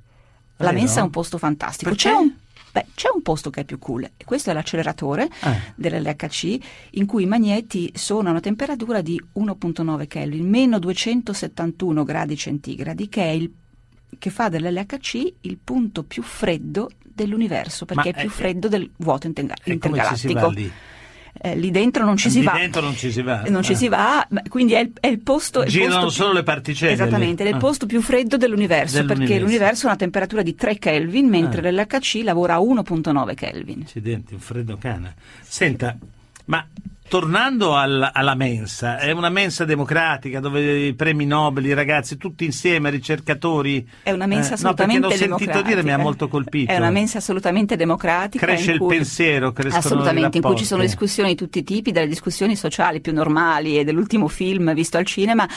La 0.57 0.71
Vero? 0.71 0.79
mensa 0.79 1.01
è 1.01 1.03
un 1.03 1.11
posto 1.11 1.37
fantastico. 1.37 1.91
Perché? 1.91 2.09
C'è 2.09 2.15
un, 2.15 2.33
beh, 2.73 2.87
c'è 2.95 3.09
un 3.15 3.21
posto 3.21 3.51
che 3.51 3.61
è 3.61 3.65
più 3.65 3.79
cool, 3.79 4.05
e 4.17 4.25
questo 4.25 4.49
è 4.49 4.55
l'acceleratore 4.55 5.29
Ah. 5.41 5.55
dell'LHC, 5.75 6.59
in 6.93 7.05
cui 7.05 7.25
i 7.25 7.27
magneti 7.27 7.93
sono 7.95 8.29
a 8.29 8.31
una 8.31 8.41
temperatura 8.41 9.03
di 9.03 9.23
1.9 9.35 10.07
Kelvin, 10.07 10.49
meno 10.49 10.79
271 10.79 12.05
gradi 12.05 12.39
centigradi, 12.39 13.09
che, 13.11 13.23
è 13.23 13.29
il, 13.33 13.53
che 14.17 14.31
fa 14.31 14.49
dell'LHC 14.49 15.33
il 15.43 15.59
punto 15.63 16.05
più 16.05 16.23
freddo 16.23 16.89
dell'universo, 17.05 17.85
perché 17.85 18.13
Ma 18.13 18.17
è 18.17 18.21
più 18.23 18.31
è- 18.31 18.33
freddo 18.33 18.69
del 18.69 18.91
vuoto 18.97 19.27
interga- 19.27 19.57
E 19.63 19.77
come 19.77 19.99
si 19.99 20.01
va 20.01 20.09
intergalattico. 20.15 20.51
lì? 20.59 20.73
Eh, 21.47 21.57
lì 21.57 21.71
dentro 21.71 22.05
non 22.05 22.17
ci 22.17 22.29
si 22.31 22.41
Lì 22.41 22.45
va. 22.45 22.53
dentro 22.55 22.81
non 22.81 22.97
ci 22.97 23.13
si 23.13 23.23
va. 23.23 23.43
Non 23.49 23.63
ci 23.63 23.73
Ah. 23.73 23.77
si 23.77 23.89
va, 23.89 24.27
ma- 24.31 24.43
quindi 24.49 24.73
è 24.73 24.81
il, 24.81 24.93
è 24.99 25.07
il 25.07 25.21
posto. 25.21 25.65
Girano 25.65 25.95
posto 26.03 26.11
solo 26.11 26.29
più- 26.31 26.39
le 26.39 26.43
particelle 26.45 26.93
Esattamente, 26.93 27.43
lì. 27.45 27.49
è 27.51 27.53
il 27.53 27.59
Ah. 27.59 27.61
posto 27.61 27.87
più 27.87 28.01
freddo 28.03 28.37
dell'universo, 28.37 28.97
perché 28.99 29.07
Dell'universo. 29.15 29.45
l'universo 29.45 29.85
ha 29.85 29.89
una 29.91 29.97
temperatura 29.99 30.43
di 30.43 30.55
3 30.55 30.79
Kelvin, 30.79 31.29
mentre 31.29 31.67
Ah. 31.67 31.71
l'LHC 31.71 32.23
lavora 32.25 32.55
a 32.55 32.59
1.9 32.61 33.35
Kelvin. 33.35 33.83
Accidenti, 33.83 34.35
un 34.35 34.41
freddo 34.41 34.77
cane. 34.77 35.15
Senta, 35.43 35.97
ma 36.47 36.67
tornando 37.09 37.75
al- 37.75 38.11
alla 38.13 38.35
mensa, 38.35 38.99
è 38.99 39.11
una 39.11 39.29
mensa 39.29 39.65
democratica 39.65 40.41
dove 40.41 40.87
i 40.87 40.95
premi 40.95 41.25
Nobel, 41.27 41.67
i 41.67 41.75
ragazzi, 41.75 42.17
tutti 42.17 42.45
insieme, 42.45 42.91
ricercatori. 42.91 43.89
È 44.03 44.11
una 44.11 44.27
mensa 44.27 44.55
Eh, 44.55 44.63
no, 44.63 44.75
perché 44.75 44.93
assolutamente 44.93 45.27
l'ho 45.29 45.37
sentito 45.39 45.63
dire, 45.63 45.83
mi 45.83 45.93
ha 45.93 45.99
molto 45.99 46.29
colpito. 46.29 46.73
È 46.73 46.77
una 46.77 46.91
mensa 46.91 47.19
assolutamente 47.19 47.77
democratica. 47.77 48.45
Cresce 48.47 48.73
il 48.73 48.79
cui- 48.79 48.97
pensiero, 48.97 49.53
crescono 49.53 49.79
Assolutamente, 49.79 50.39
in 50.39 50.43
cui 50.43 50.57
ci 50.57 50.65
sono 50.65 50.83
discussioni 50.83 51.31
di 51.31 51.35
tutti 51.37 51.59
i 51.59 51.65
tipi, 51.65 51.93
dalle 51.93 52.09
discussioni 52.09 52.57
sociali 52.57 53.01
più 53.01 53.13
normali 53.13 53.79
e 53.79 53.85
dell'ultimo 53.85 54.29
film 54.29 54.73
visto 54.75 54.97
al 54.97 55.05
cinema, 55.05 55.49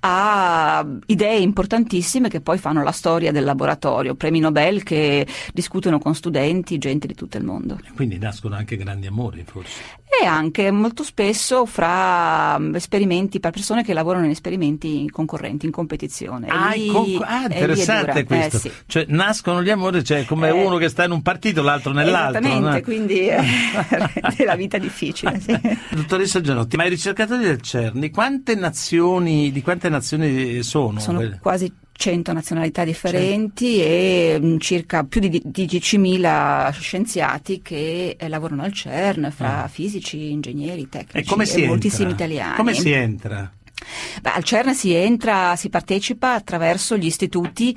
a 0.00 0.86
idee 1.06 1.38
importantissime 1.38 2.28
che 2.28 2.40
poi 2.40 2.58
fanno 2.58 2.82
la 2.82 2.92
storia 2.92 3.32
del 3.32 3.44
laboratorio, 3.44 4.14
premi 4.14 4.38
Nobel 4.40 4.82
che 4.82 5.26
discutono 5.52 5.98
con 5.98 6.14
studenti, 6.14 6.78
gente 6.78 7.06
di 7.06 7.14
tutto 7.14 7.36
il 7.38 7.44
mondo. 7.44 7.78
Quindi 7.94 8.18
nascono 8.18 8.54
anche 8.54 8.76
grandi 8.76 9.06
amori, 9.06 9.44
forse. 9.46 9.80
E 10.22 10.26
anche 10.26 10.70
molto 10.70 10.93
spesso 11.02 11.66
fra 11.66 12.58
mm, 12.58 12.74
esperimenti 12.74 13.40
per 13.40 13.50
persone 13.50 13.82
che 13.82 13.92
lavorano 13.92 14.24
in 14.26 14.30
esperimenti 14.30 15.08
concorrenti, 15.10 15.66
in 15.66 15.72
competizione. 15.72 16.46
Ah, 16.48 16.72
lì- 16.74 16.86
conco- 16.86 17.22
ah, 17.24 17.42
interessante 17.44 18.22
dura. 18.22 18.24
questo. 18.24 18.56
Eh, 18.56 18.60
sì. 18.60 18.72
Cioè, 18.86 19.04
nascono 19.08 19.62
gli 19.62 19.70
amori, 19.70 20.04
cioè 20.04 20.24
come 20.24 20.48
Eh, 20.48 20.50
uno 20.52 20.76
che 20.76 20.88
sta 20.88 21.04
in 21.04 21.10
un 21.10 21.22
partito, 21.22 21.62
l'altro 21.62 21.92
nell'altro. 21.92 22.40
Esattamente, 22.40 22.76
no? 22.76 22.80
quindi 22.82 23.26
eh, 23.28 23.36
rende 23.90 24.44
la 24.44 24.54
vita 24.56 24.78
difficile. 24.78 25.40
sì. 25.40 25.58
Dottoressa 25.90 26.40
Gianotti, 26.40 26.76
ma 26.76 26.84
i 26.84 26.88
ricercatori 26.90 27.42
del 27.44 27.60
CERN, 27.60 27.98
di 28.00 28.10
quante 28.10 28.54
nazioni, 28.54 29.50
di 29.50 29.62
quante 29.62 29.88
nazioni 29.88 30.62
sono? 30.62 31.00
Sono 31.00 31.18
Quelle- 31.18 31.38
quasi 31.40 31.72
100 31.96 32.32
nazionalità 32.32 32.84
differenti 32.84 33.80
e 33.80 34.36
mm, 34.40 34.56
circa 34.58 35.04
più 35.04 35.20
di, 35.20 35.40
di 35.44 35.64
10.000 35.66 36.72
scienziati 36.72 37.62
che 37.62 38.16
eh, 38.18 38.28
lavorano 38.28 38.62
al 38.62 38.72
CERN, 38.72 39.30
fra 39.30 39.62
Ah. 39.64 39.68
fisici, 39.68 40.30
ingegneri, 40.30 40.88
tecnici 40.88 41.28
E 41.28 41.40
entra? 41.40 41.66
moltissimi 41.68 42.10
italiani. 42.10 42.56
Come 42.56 42.74
si 42.74 42.90
entra? 42.90 43.50
Beh, 44.22 44.30
al 44.30 44.42
CERN 44.44 44.74
si 44.74 44.92
entra, 44.92 45.56
si 45.56 45.68
partecipa 45.68 46.34
attraverso 46.34 46.96
gli 46.96 47.06
istituti 47.06 47.76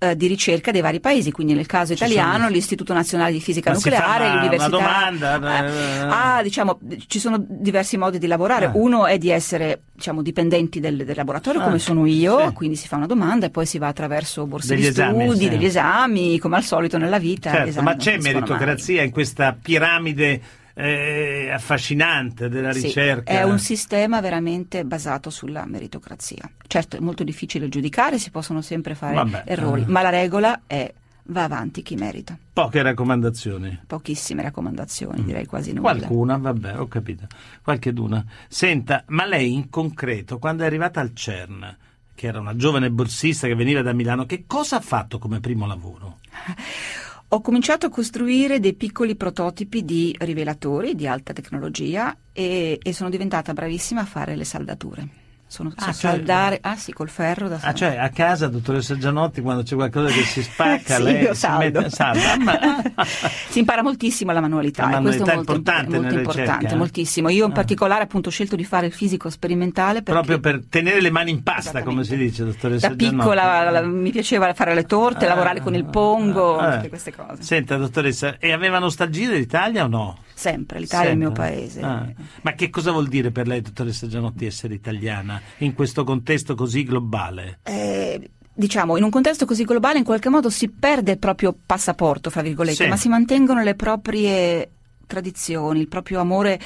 eh, 0.00 0.16
di 0.16 0.26
ricerca 0.28 0.70
dei 0.70 0.80
vari 0.80 1.00
paesi, 1.00 1.32
quindi 1.32 1.54
nel 1.54 1.66
caso 1.66 1.92
italiano 1.92 2.44
sono- 2.44 2.48
l'Istituto 2.50 2.92
Nazionale 2.94 3.32
di 3.32 3.40
Fisica 3.40 3.70
Ma 3.70 3.76
Nucleare, 3.76 4.24
una- 4.26 4.34
l'Università. 4.36 4.68
domanda, 4.68 5.64
Eh, 5.64 5.70
eh, 5.70 5.98
ah, 6.08 6.42
diciamo, 6.42 6.78
ci 7.08 7.18
sono 7.18 7.44
diversi 7.48 7.96
modi 7.96 8.18
di 8.18 8.26
lavorare. 8.28 8.66
Ah. 8.66 8.72
Uno 8.74 9.06
è 9.06 9.18
di 9.18 9.30
essere 9.30 9.82
diciamo, 9.98 10.22
dipendenti 10.22 10.78
del, 10.78 11.04
del 11.04 11.16
laboratorio, 11.16 11.60
Ah, 11.60 11.64
come 11.64 11.80
sono 11.80 12.06
io, 12.06 12.46
sì. 12.46 12.52
quindi 12.52 12.76
si 12.76 12.86
fa 12.86 12.94
una 12.96 13.06
domanda 13.06 13.46
e 13.46 13.50
poi 13.50 13.66
si 13.66 13.78
va 13.78 13.88
attraverso 13.88 14.46
borse 14.46 14.68
Degli 14.76 14.82
di 14.82 14.86
esami, 14.88 15.24
studi, 15.24 15.38
sì. 15.44 15.48
degli 15.48 15.64
esami, 15.64 16.38
come 16.38 16.56
al 16.56 16.62
solito 16.62 16.98
nella 16.98 17.18
vita. 17.18 17.50
Certo, 17.50 17.82
ma 17.82 17.96
c'è 17.96 18.12
mai. 18.18 18.32
meritocrazia 18.32 19.02
in 19.02 19.10
questa 19.10 19.56
piramide 19.60 20.40
eh, 20.80 21.50
affascinante 21.52 22.48
della 22.48 22.72
Sì, 22.72 22.82
ricerca? 22.82 23.32
è 23.32 23.42
un 23.42 23.58
sistema 23.58 24.20
veramente 24.20 24.84
basato 24.84 25.28
sulla 25.30 25.66
meritocrazia. 25.66 26.48
Certo, 26.66 26.96
è 26.96 27.00
molto 27.00 27.24
difficile 27.24 27.68
giudicare, 27.68 28.18
si 28.18 28.30
possono 28.30 28.62
sempre 28.62 28.94
fare 28.94 29.14
Vabbè, 29.16 29.42
errori, 29.46 29.82
eh. 29.82 29.86
ma 29.88 30.02
la 30.02 30.10
regola 30.10 30.60
è 30.66 30.92
va 31.30 31.42
avanti 31.42 31.82
chi 31.82 31.94
merita. 31.96 32.38
Poche 32.52 32.80
raccomandazioni. 32.80 33.80
Pochissime 33.86 34.40
Mm. 34.40 34.44
raccomandazioni, 34.44 35.24
direi 35.24 35.46
quasi 35.46 35.72
nulla. 35.72 35.94
Qualcuna, 35.94 36.36
vabbè, 36.38 36.78
ho 36.78 36.86
capito. 36.86 37.26
Qualcheduna. 37.62 38.24
Senta, 38.48 39.02
ma 39.08 39.26
lei 39.26 39.52
in 39.52 39.68
concreto, 39.68 40.38
quando 40.38 40.62
è 40.62 40.66
arrivata 40.66 41.00
al 41.00 41.12
CERN, 41.12 41.76
che 42.14 42.26
era 42.26 42.40
una 42.40 42.56
giovane 42.56 42.90
borsista 42.90 43.46
che 43.46 43.54
veniva 43.54 43.82
da 43.82 43.92
Milano, 43.92 44.24
che 44.26 44.44
cosa 44.46 44.76
ha 44.76 44.80
fatto 44.80 45.18
come 45.18 45.40
primo 45.40 45.66
lavoro? 45.66 46.18
Ho 47.30 47.42
cominciato 47.42 47.84
a 47.84 47.90
costruire 47.90 48.58
dei 48.58 48.72
piccoli 48.72 49.14
prototipi 49.14 49.84
di 49.84 50.16
rivelatori 50.18 50.94
di 50.94 51.06
alta 51.06 51.34
tecnologia 51.34 52.16
e, 52.32 52.78
e 52.82 52.92
sono 52.94 53.10
diventata 53.10 53.52
bravissima 53.52 54.00
a 54.00 54.06
fare 54.06 54.34
le 54.34 54.44
saldature. 54.44 55.08
Sono 55.50 55.72
Ah, 55.76 55.86
a 55.86 55.92
cioè- 55.92 55.94
saldare, 55.94 56.58
ah 56.60 56.76
sì, 56.76 56.92
col 56.92 57.08
ferro 57.08 57.48
da 57.48 57.58
Ah, 57.62 57.72
cioè 57.72 57.96
a 57.96 58.10
casa, 58.10 58.48
dottoressa 58.48 58.98
Gianotti, 58.98 59.40
quando 59.40 59.62
c'è 59.62 59.76
qualcosa 59.76 60.12
che 60.12 60.22
si 60.22 60.42
spacca, 60.42 60.96
Sì, 61.00 61.02
lei 61.02 61.34
si 61.34 61.46
mette 61.56 61.88
salda. 61.88 62.36
Ma- 62.38 62.82
si 63.48 63.60
impara 63.60 63.82
moltissimo 63.82 64.32
la 64.32 64.42
manualità, 64.42 64.82
La 64.82 64.98
e 64.98 65.00
questo 65.00 65.24
manualità 65.24 65.32
è 65.32 65.36
molto, 65.36 65.52
importante 65.54 65.98
molto 65.98 66.14
importante, 66.14 66.50
ricerca, 66.52 66.74
eh? 66.74 66.76
moltissimo. 66.76 67.28
Io 67.30 67.44
in 67.46 67.50
Ah. 67.50 67.54
particolare 67.54 68.02
appunto 68.02 68.28
ho 68.28 68.32
scelto 68.32 68.56
di 68.56 68.64
fare 68.64 68.86
il 68.86 68.92
fisico 68.92 69.30
sperimentale 69.30 70.02
perché 70.02 70.12
Proprio 70.12 70.38
per 70.38 70.64
tenere 70.68 71.00
le 71.00 71.10
mani 71.10 71.30
in 71.30 71.42
pasta, 71.42 71.82
come 71.82 72.04
si 72.04 72.16
dice, 72.18 72.44
dottoressa 72.44 72.88
da 72.88 72.94
piccola 72.94 73.42
Gianotti. 73.42 73.72
la- 73.72 73.82
mi 73.82 74.10
piaceva 74.10 74.52
fare 74.52 74.74
le 74.74 74.84
torte, 74.84 75.24
Ah, 75.24 75.28
lavorare 75.28 75.62
con 75.62 75.74
il 75.74 75.86
pongo, 75.86 76.58
ah, 76.58 76.74
tutte 76.76 76.88
queste 76.90 77.14
cose. 77.14 77.42
Senta, 77.42 77.76
dottoressa, 77.78 78.36
e 78.38 78.52
aveva 78.52 78.78
nostalgia 78.78 79.30
dell'Italia 79.30 79.84
o 79.84 79.88
no? 79.88 80.18
Sempre, 80.38 80.78
l'Italia 80.78 81.08
è 81.08 81.12
il 81.14 81.18
mio 81.18 81.34
Sempre. 81.34 81.50
paese. 81.50 81.80
Ah. 81.80 82.06
Ma 82.42 82.52
che 82.52 82.70
cosa 82.70 82.92
vuol 82.92 83.08
dire 83.08 83.32
per 83.32 83.48
lei, 83.48 83.60
dottoressa 83.60 84.06
Gianotti, 84.06 84.46
essere 84.46 84.72
italiana 84.74 85.40
in 85.58 85.74
questo 85.74 86.04
contesto 86.04 86.54
così 86.54 86.84
globale? 86.84 87.58
Eh, 87.64 88.30
diciamo, 88.54 88.96
in 88.96 89.02
un 89.02 89.10
contesto 89.10 89.46
così 89.46 89.64
globale 89.64 89.98
in 89.98 90.04
qualche 90.04 90.28
modo 90.28 90.48
si 90.48 90.68
perde 90.68 91.10
il 91.10 91.18
proprio 91.18 91.52
passaporto, 91.66 92.30
fra 92.30 92.42
virgolette, 92.42 92.84
Sì. 92.84 92.88
ma 92.88 92.96
si 92.96 93.08
mantengono 93.08 93.64
le 93.64 93.74
proprie 93.74 94.70
tradizioni, 95.08 95.80
il 95.80 95.88
proprio 95.88 96.20
amore 96.20 96.60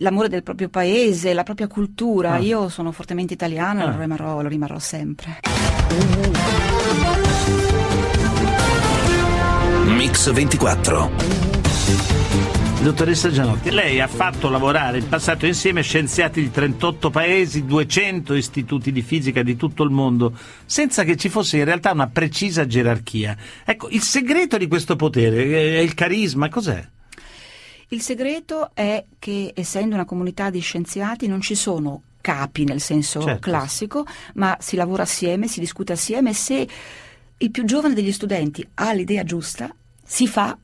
l'amore 0.00 0.28
del 0.28 0.42
proprio 0.42 0.68
paese, 0.68 1.32
la 1.32 1.44
propria 1.44 1.66
cultura. 1.66 2.32
Ah. 2.34 2.38
Io 2.38 2.68
sono 2.68 2.92
fortemente 2.92 3.32
italiana 3.32 3.84
Ah. 3.84 3.88
e 3.88 3.92
lo 3.94 4.00
rimarrò, 4.00 4.42
lo 4.42 4.48
rimarrò 4.48 4.78
sempre. 4.78 5.40
Mix 9.86 10.30
24. 10.30 11.10
Dottoressa 12.80 13.30
Gianotti, 13.30 13.70
lei 13.70 14.00
ha 14.00 14.06
fatto 14.06 14.48
lavorare 14.48 14.98
in 14.98 15.08
passato 15.08 15.46
insieme 15.46 15.82
scienziati 15.82 16.40
di 16.40 16.50
38 16.50 17.10
paesi, 17.10 17.66
200 17.66 18.34
istituti 18.34 18.92
di 18.92 19.02
fisica 19.02 19.42
di 19.42 19.56
tutto 19.56 19.82
il 19.82 19.90
mondo, 19.90 20.32
senza 20.64 21.02
che 21.02 21.16
ci 21.16 21.28
fosse 21.28 21.58
in 21.58 21.64
realtà 21.64 21.90
una 21.90 22.06
precisa 22.06 22.66
gerarchia. 22.66 23.36
Ecco, 23.64 23.88
il 23.90 24.00
segreto 24.00 24.56
di 24.56 24.68
questo 24.68 24.94
potere 24.94 25.76
è 25.76 25.78
il 25.80 25.94
carisma, 25.94 26.48
cos'è? 26.48 26.86
Il 27.88 28.00
segreto 28.00 28.70
è 28.74 29.04
che 29.18 29.52
essendo 29.54 29.96
una 29.96 30.04
comunità 30.04 30.48
di 30.48 30.60
scienziati 30.60 31.26
non 31.26 31.40
ci 31.40 31.56
sono 31.56 32.02
capi 32.20 32.64
nel 32.64 32.80
senso 32.80 33.20
Certo. 33.20 33.40
classico, 33.40 34.06
ma 34.34 34.56
si 34.60 34.76
lavora 34.76 35.02
assieme, 35.02 35.48
si 35.48 35.60
discute 35.60 35.92
assieme 35.92 36.30
e 36.30 36.34
se 36.34 36.68
il 37.38 37.50
più 37.50 37.64
giovane 37.64 37.94
degli 37.94 38.12
studenti 38.12 38.66
ha 38.74 38.92
l'idea 38.92 39.24
giusta, 39.24 39.74
si 40.04 40.28
fa 40.28 40.56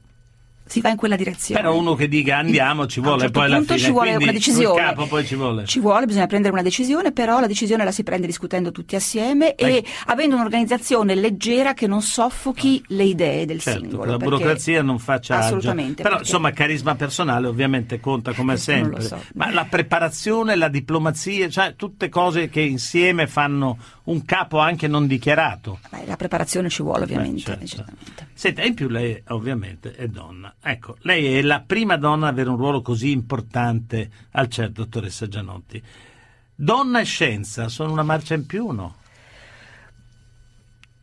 si 0.67 0.81
va 0.81 0.89
in 0.91 0.97
quella 0.97 1.17
direzione. 1.17 1.61
Però 1.61 1.77
uno 1.77 1.95
che 1.95 2.09
dica 2.09 2.39
andiamo 2.39 2.87
ci 2.87 3.01
vuole 3.01 3.21
certo 3.23 3.39
poi 3.39 3.45
alla 3.49 3.57
punto 3.57 3.75
fine, 3.75 3.85
ci 3.87 3.93
vuole 3.93 4.07
quindi 4.09 4.25
una 4.25 4.33
decisione. 4.33 4.81
capo 4.83 5.07
poi 5.07 5.27
ci 5.27 5.35
vuole. 5.35 5.65
Ci 5.67 5.81
vuole, 5.81 6.07
bisogna 6.07 6.27
prendere 6.27 6.53
una 6.55 6.63
decisione, 6.63 7.13
però 7.13 7.39
la 7.41 7.47
decisione 7.47 7.85
la 7.85 7.93
si 7.93 8.03
prende 8.03 8.27
discutendo 8.27 8.73
tutti 8.73 8.97
assieme 8.97 9.55
Beh. 9.57 9.67
e 9.77 9.85
avendo 10.07 10.37
un'organizzazione 10.37 11.15
leggera 11.15 11.75
che 11.75 11.87
non 11.87 12.01
soffochi 12.03 12.83
le 12.89 13.05
idee 13.05 13.45
del 13.47 13.61
Certo, 13.61 13.81
singolo. 13.81 14.11
la 14.13 14.17
burocrazia 14.17 14.83
non 14.83 14.99
faccia 14.99 15.35
agio. 15.37 15.45
Assolutamente. 15.47 16.03
Però 16.03 16.17
perché- 16.17 16.25
insomma 16.29 16.51
carisma 16.53 16.95
personale 16.95 17.47
ovviamente 17.47 18.01
conta 18.01 18.33
come 18.33 18.53
non 18.55 18.61
sempre. 18.61 19.03
so. 19.03 19.21
Ma 19.35 19.51
la 19.53 19.67
preparazione, 19.69 20.55
la 20.57 20.69
diplomazia, 20.69 21.49
cioè 21.49 21.75
tutte 21.77 22.09
cose 22.09 22.49
che 22.49 22.61
insieme 22.61 23.27
fanno 23.27 23.77
un 24.05 24.25
capo 24.25 24.59
anche 24.59 24.87
non 24.87 25.07
dichiarato. 25.07 25.79
Beh, 25.91 26.07
la 26.07 26.17
preparazione 26.17 26.69
ci 26.69 26.83
vuole 26.83 27.05
ovviamente. 27.05 27.41
certo. 27.41 27.61
decisamente. 27.61 28.29
Senta, 28.35 28.63
in 28.63 28.75
più 28.75 28.89
lei 28.89 29.23
ovviamente 29.29 29.95
è 29.95 30.09
donna. 30.09 30.55
Ecco, 30.61 30.97
lei 31.01 31.37
è 31.37 31.43
la 31.43 31.61
prima 31.61 31.97
donna 31.97 32.27
ad 32.27 32.35
avere 32.35 32.51
un 32.51 32.57
ruolo 32.57 32.83
così 32.83 33.11
importante 33.11 34.11
al 34.33 34.49
CERN, 34.49 34.73
dottoressa 34.73 35.27
Gianotti. 35.27 35.83
Donna 36.55 37.01
e 37.01 37.05
scienza 37.05 37.69
sono 37.69 37.93
una 37.93 38.03
marcia 38.03 38.35
in 38.35 38.47
più 38.47 38.67
o 38.67 38.73
no? 38.73 38.97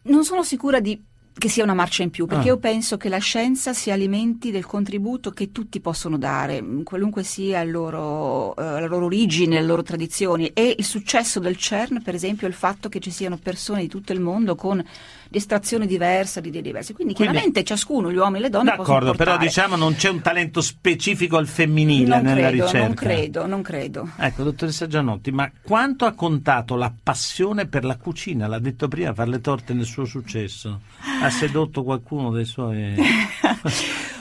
Non 0.04 0.24
sono 0.24 0.44
sicura 0.44 0.80
di 0.80 1.02
che 1.42 1.50
sia 1.50 1.64
una 1.64 1.74
marcia 1.74 2.04
in 2.04 2.12
più, 2.12 2.28
perché 2.28 2.44
Ah. 2.50 2.52
io 2.52 2.58
penso 2.60 2.98
che 2.98 3.10
la 3.10 3.18
scienza 3.18 3.74
si 3.74 3.90
alimenti 3.90 4.52
del 4.52 4.64
contributo 4.68 5.32
che 5.32 5.52
tutti 5.52 5.80
possono 5.80 6.20
dare, 6.20 6.62
mh, 6.62 6.84
qualunque 6.84 7.24
sia 7.24 7.64
loro, 7.64 8.56
eh, 8.56 8.62
la 8.80 8.86
loro 8.86 9.06
origine, 9.06 9.60
le 9.60 9.66
loro 9.66 9.82
tradizioni. 9.82 10.52
E 10.54 10.76
il 10.78 10.86
successo 10.86 11.40
del 11.40 11.58
CERN, 11.58 12.04
per 12.04 12.14
esempio, 12.14 12.46
è 12.46 12.50
il 12.52 12.56
fatto 12.56 12.90
che 12.90 13.00
ci 13.00 13.10
siano 13.10 13.38
persone 13.42 13.82
di 13.82 13.88
tutto 13.88 14.14
il 14.14 14.20
mondo 14.20 14.54
con 14.54 14.84
di 15.32 15.38
estrazione 15.38 15.86
diversa, 15.86 16.42
di 16.42 16.50
idee 16.50 16.62
diverse. 16.62 16.94
Quindi, 16.94 17.14
Quindi- 17.14 17.32
chiaramente 17.32 17.64
ciascuno, 17.64 18.12
gli 18.12 18.18
uomini 18.18 18.40
e 18.40 18.42
le 18.42 18.50
donne, 18.50 18.76
D'accordo, 18.76 19.14
però 19.14 19.38
diciamo 19.38 19.78
non 19.78 19.96
c'è 19.96 20.10
un 20.10 20.20
talento 20.20 20.60
specifico 20.60 21.38
al 21.38 21.48
femminile 21.48 22.16
non 22.18 22.24
nella 22.26 22.50
credo, 22.50 22.66
ricerca. 22.66 22.86
non 22.86 22.94
credo, 22.96 23.48
non 23.48 23.62
credo. 23.62 24.10
Ecco, 24.18 24.44
dottoressa 24.44 24.88
Gianotti, 24.88 25.32
ma 25.32 25.50
quanto 25.62 26.04
ha 26.04 26.12
contato 26.12 26.76
la 26.76 26.92
passione 27.02 27.66
per 27.66 27.86
la 27.86 27.96
cucina? 27.96 28.46
L'ha 28.48 28.60
detto 28.60 28.90
prima, 28.90 29.14
fare 29.14 29.30
le 29.30 29.40
torte 29.40 29.74
nel 29.74 29.86
suo 29.86 30.04
successo. 30.04 30.82
Ha 31.22 31.30
sedotto 31.30 31.84
qualcuno 31.84 32.32
dei 32.32 32.44
suoi 32.46 32.94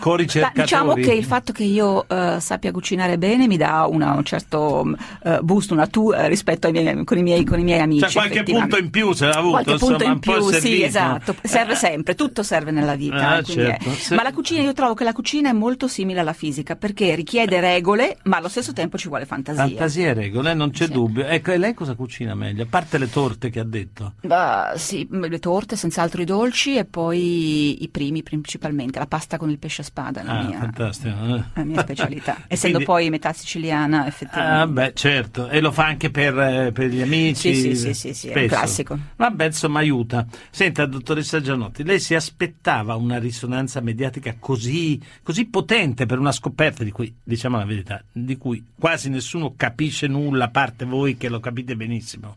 Ma 0.01 0.05
coricercatori? 0.05 0.63
diciamo 0.63 0.95
che 0.95 1.13
il 1.13 1.25
fatto 1.25 1.53
che 1.53 1.65
io 1.65 2.09
eh, 2.09 2.37
sappia 2.41 2.71
cucinare 2.73 3.19
bene 3.19 3.47
mi 3.47 3.57
dà 3.57 3.87
una- 3.89 4.13
un 4.15 4.25
certo 4.25 4.85
eh, 5.25 5.39
boost, 5.43 5.71
una 5.73 5.87
tu 5.87 6.13
eh, 6.13 6.29
rispetto 6.29 6.67
ai 6.67 6.73
miei, 6.73 7.05
con, 7.05 7.19
i 7.19 7.23
miei, 7.23 7.45
con 7.45 7.59
i 7.59 7.63
miei 7.65 7.81
amici. 7.81 8.01
Cioè 8.09 8.13
qualche 8.29 8.43
punto 8.43 8.79
in 8.79 8.91
più 8.91 9.13
se 9.13 9.27
l'ha 9.27 9.33
avuto, 9.33 9.51
Qualche 9.51 9.73
insomma, 9.73 9.97
punto 9.97 10.13
in 10.13 10.19
più, 10.19 10.51
sì, 10.51 10.83
esatto. 10.83 11.35
Serve 11.43 11.75
sempre, 11.75 12.15
tutto 12.15 12.43
serve 12.43 12.71
nella 12.71 12.95
vita. 12.95 13.29
Ah, 13.37 13.43
certo. 13.43 13.91
Se- 13.91 14.15
Ma 14.15 14.23
la 14.23 14.33
cucina, 14.33 14.63
io 14.63 14.73
trovo 14.73 14.95
che 14.95 15.05
la 15.05 15.13
cucina 15.13 15.51
è 15.51 15.53
molto 15.53 15.87
simile 15.89 16.21
alla 16.21 16.33
fisica 16.33 16.77
perché 16.77 17.15
richiede 17.15 17.61
regole, 17.61 18.17
ma 18.25 18.39
allo 18.39 18.49
stesso 18.49 18.73
tempo 18.73 18.97
ci 18.99 19.09
vuole 19.09 19.27
fantasia. 19.27 19.65
Fantasia 19.67 20.09
e 20.09 20.15
regole, 20.15 20.55
non 20.55 20.71
c'è 20.71 20.87
Sì. 20.87 20.93
dubbio. 20.93 21.25
Ecco, 21.27 21.53
e 21.53 21.59
lei 21.59 21.75
cosa 21.75 21.95
cucina 21.95 22.35
meglio? 22.35 22.63
A 22.63 22.67
parte 22.69 22.99
le 22.99 23.11
torte 23.11 23.51
che 23.51 23.61
ha 23.61 23.65
detto. 23.65 24.15
Bah, 24.23 24.73
sì, 24.77 25.07
le 25.11 25.39
torte, 25.39 25.77
senz'altro 25.77 26.23
i 26.23 26.25
dolci 26.25 26.77
e 26.77 26.85
poi 26.85 27.83
i 27.83 27.89
primi 27.89 28.23
principalmente, 28.23 28.99
la 28.99 29.07
pasta 29.07 29.37
con 29.37 29.51
il 29.51 29.59
pesce 29.59 29.83
a 29.83 29.85
spada 29.91 30.23
la, 30.23 30.39
Ah, 30.39 30.43
mia, 30.45 30.71
eh. 30.71 31.45
la 31.55 31.65
mia 31.65 31.81
specialità. 31.83 32.37
Essendo 32.47 32.77
Quindi- 32.79 32.85
poi 32.85 33.11
metà 33.11 33.33
siciliana, 33.33 34.07
effettivamente. 34.07 34.61
Ah, 34.61 34.67
beh, 34.67 34.93
certo, 34.95 35.49
e 35.49 35.61
lo 35.61 35.73
fa 35.73 35.87
anche 35.87 36.11
per, 36.11 36.39
eh, 36.39 36.71
per 36.73 36.87
gli 36.89 37.01
amici. 37.03 37.55
Sì, 37.55 37.75
sì, 37.75 37.77
sì, 37.77 37.95
sì, 37.95 38.15
sì, 38.15 38.29
è 38.29 38.47
classico. 38.47 38.97
Vabbè, 39.17 39.47
insomma, 39.47 39.81
aiuta. 39.81 40.25
Senta, 40.51 40.87
dottoressa 40.87 41.41
Gianotti, 41.41 41.83
lei 41.85 41.99
si 41.99 42.15
aspettava 42.15 42.95
una 42.95 43.19
risonanza 43.19 43.81
mediatica 43.81 44.37
così, 44.39 45.01
così 45.23 45.47
potente 45.47 46.07
per 46.07 46.19
una 46.19 46.33
scoperta 46.33 46.85
di 46.85 46.93
cui, 46.93 47.13
diciamo 47.23 47.59
la 47.59 47.65
verità, 47.65 48.03
di 48.13 48.37
cui 48.39 48.65
quasi 48.79 49.09
nessuno 49.11 49.55
capisce 49.57 50.07
nulla, 50.07 50.45
a 50.45 50.51
parte 50.51 50.85
voi 50.85 51.17
che 51.17 51.29
lo 51.29 51.41
capite 51.41 51.75
benissimo. 51.75 52.37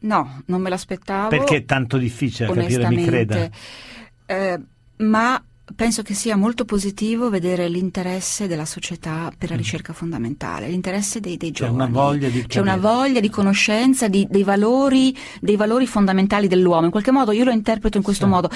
No, 0.00 0.42
non 0.46 0.60
me 0.60 0.68
l'aspettavo. 0.68 1.28
Perché 1.28 1.56
è 1.56 1.64
tanto 1.64 1.96
difficile 1.96 2.52
da 2.52 2.60
capire, 2.60 2.88
mi 2.88 3.04
creda. 3.04 3.48
Eh, 4.26 4.60
ma 4.96 5.42
penso 5.76 6.02
che 6.02 6.12
sia 6.12 6.36
molto 6.36 6.64
positivo 6.64 7.30
vedere 7.30 7.68
l'interesse 7.68 8.46
della 8.48 8.64
società 8.64 9.32
per 9.36 9.50
la 9.50 9.56
ricerca 9.56 9.92
fondamentale, 9.92 10.68
l'interesse 10.68 11.20
dei, 11.20 11.36
dei 11.36 11.50
Mm. 11.50 11.52
C'è 11.52 11.66
giovani. 11.66 11.76
una 11.76 12.00
voglia 12.00 12.28
di 12.28 12.46
C'è 12.46 12.60
una 12.60 12.76
voglia 12.76 13.20
di 13.20 13.30
conoscenza 13.30 14.08
di- 14.08 14.26
dei, 14.28 14.42
valori, 14.42 15.16
dei 15.40 15.56
valori 15.56 15.86
fondamentali 15.86 16.48
dell'uomo. 16.48 16.86
In 16.86 16.90
qualche 16.90 17.10
modo 17.12 17.30
io 17.32 17.44
lo 17.44 17.52
interpreto 17.52 17.96
in 17.96 18.02
questo 18.02 18.24
Sì. 18.24 18.30
modo. 18.30 18.50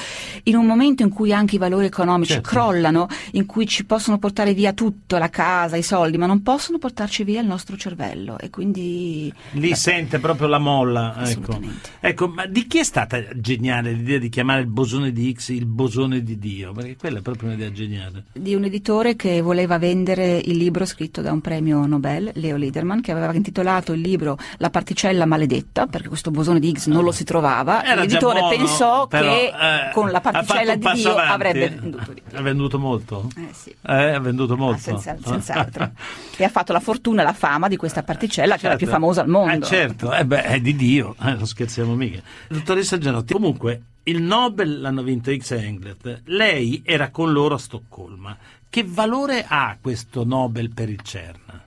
In 0.45 0.57
un 0.57 0.67
momento 0.67 1.03
in 1.05 1.11
cui 1.11 1.33
anche 1.33 1.55
i 1.55 1.59
valori 1.59 1.87
economici 1.87 2.33
Certo. 2.33 2.49
crollano, 2.51 3.07
in 3.33 3.47
cui 3.47 3.67
ci 3.67 3.85
possono 3.85 4.19
portare 4.19 4.53
via 4.53 4.73
tutto, 4.73 5.17
la 5.17 5.31
casa, 5.31 5.77
i 5.77 5.83
soldi, 5.83 6.19
ma 6.19 6.27
non 6.27 6.43
possono 6.43 6.79
portarci 6.79 7.23
via 7.25 7.41
il 7.41 7.47
nostro 7.47 7.77
cervello. 7.77 8.37
E 8.39 8.51
quindi 8.51 9.33
Lì 9.53 9.75
sente 9.75 10.19
proprio 10.19 10.49
la 10.49 10.59
molla. 10.59 11.15
Ecco. 11.25 11.59
Ecco, 12.01 12.29
ma 12.29 12.47
di 12.47 12.67
chi 12.67 12.79
è 12.79 12.85
stata 12.85 13.23
geniale 13.37 13.93
l'idea 13.93 14.19
di 14.19 14.29
chiamare 14.29 14.61
il 14.61 14.67
bosone 14.67 15.13
di 15.13 15.33
X 15.35 15.49
il 15.51 15.67
bosone 15.67 16.23
di 16.23 16.39
Dio? 16.39 16.73
Perché 16.73 16.96
quella 16.99 17.19
è 17.19 17.23
proprio 17.23 17.49
un'idea 17.49 17.71
geniale. 17.73 18.25
di 18.33 18.55
un 18.55 18.65
editore 18.65 19.17
che 19.17 19.41
voleva 19.41 19.79
vendere 19.79 20.37
il 20.37 20.57
libro 20.57 20.85
scritto 20.85 21.21
da 21.23 21.33
un 21.33 21.41
premio 21.41 21.85
Nobel, 21.87 22.31
Leo 22.35 22.57
Liederman, 22.57 23.01
che 23.01 23.13
aveva 23.13 23.33
intitolato 23.35 23.93
il 23.93 24.01
libro 24.01 24.39
La 24.59 24.71
particella 24.71 25.27
maledetta, 25.27 25.87
perché 25.87 26.09
questo 26.09 26.31
bosone 26.31 26.59
di 26.61 26.69
Higgs 26.69 26.87
non 26.87 27.05
lo 27.05 27.13
si 27.13 27.25
trovava. 27.25 27.85
Era 27.85 28.01
L'editore 28.03 28.41
buono, 28.41 28.57
pensò 28.57 29.07
però, 29.07 29.31
che 29.33 29.45
eh, 29.47 29.93
con 29.93 30.11
la 30.11 30.21
particella 30.21 30.75
di 30.77 30.87
Dio 30.95 31.11
avanti. 31.13 31.33
avrebbe 31.33 31.69
venduto. 31.71 32.15
Ha 32.35 32.43
venduto 32.43 32.79
molto? 32.79 33.31
Eh 33.37 33.49
sì. 33.53 33.71
Eh, 33.87 34.11
ha 34.13 34.21
venduto 34.21 34.55
Ah, 34.55 34.57
molto. 34.57 34.81
senza- 34.81 35.17
senz'altro. 35.23 35.91
e 36.37 36.45
ha 36.45 36.49
fatto 36.49 36.73
la 36.73 36.81
fortuna 36.81 37.23
e 37.23 37.25
la 37.25 37.33
fama 37.33 37.69
di 37.69 37.77
questa 37.77 38.03
particella, 38.03 38.55
che 38.57 38.63
è 38.63 38.65
la 38.65 38.71
Certo. 38.71 38.85
più 38.85 38.87
famosa 38.89 39.21
al 39.23 39.29
mondo. 39.29 39.65
Eh, 39.67 39.69
certo, 39.69 40.13
eh 40.13 40.25
beh, 40.25 40.43
è 40.45 40.61
di 40.61 40.75
Dio, 40.77 41.15
eh, 41.23 41.33
non 41.35 41.47
scherziamo 41.47 41.95
mica. 41.95 42.21
Dottoressa 42.49 42.99
Gianotti, 42.99 43.33
comunque 43.33 43.81
il 44.09 44.23
Nobel 44.23 44.81
l'hanno 44.81 45.03
vinto 45.03 45.37
X 45.37 45.51
e 45.53 45.65
Englert, 45.65 46.23
lei 46.27 46.83
era 46.85 47.11
con 47.11 47.33
loro 47.33 47.57
a 47.57 47.59
Stoccolma. 47.59 48.37
Che 48.69 48.85
valore 48.85 49.45
ha 49.49 49.77
questo 49.81 50.25
Nobel 50.25 50.73
per 50.73 50.89
il 50.89 51.01
CERN? 51.01 51.65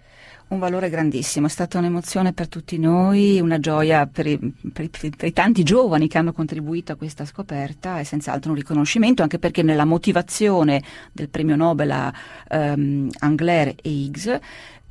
Un 0.47 0.57
valore 0.57 0.89
grandissimo, 0.89 1.47
è 1.47 1.49
stata 1.49 1.77
un'emozione 1.77 2.31
per 2.33 2.47
tutti 2.47 2.79
noi, 2.79 3.39
una 3.39 3.59
gioia 3.59 4.07
per 4.07 4.25
i, 4.25 4.39
per 4.71 4.85
i- 4.85 4.89
per 4.89 5.27
i 5.27 5.33
tanti 5.33 5.63
giovani 5.63 6.07
che 6.07 6.17
hanno 6.17 6.31
contribuito 6.31 6.93
a 6.93 6.95
questa 6.95 7.25
scoperta 7.25 7.99
e 7.99 8.03
senz'altro 8.05 8.51
un 8.51 8.57
riconoscimento 8.57 9.21
anche 9.21 9.37
perché 9.37 9.61
nella 9.61 9.85
motivazione 9.85 10.81
del 11.11 11.29
premio 11.29 11.55
Nobel 11.57 11.91
a 11.91 12.13
ehm, 12.47 13.09
Angler 13.19 13.67
e 13.67 13.89
Higgs 13.89 14.39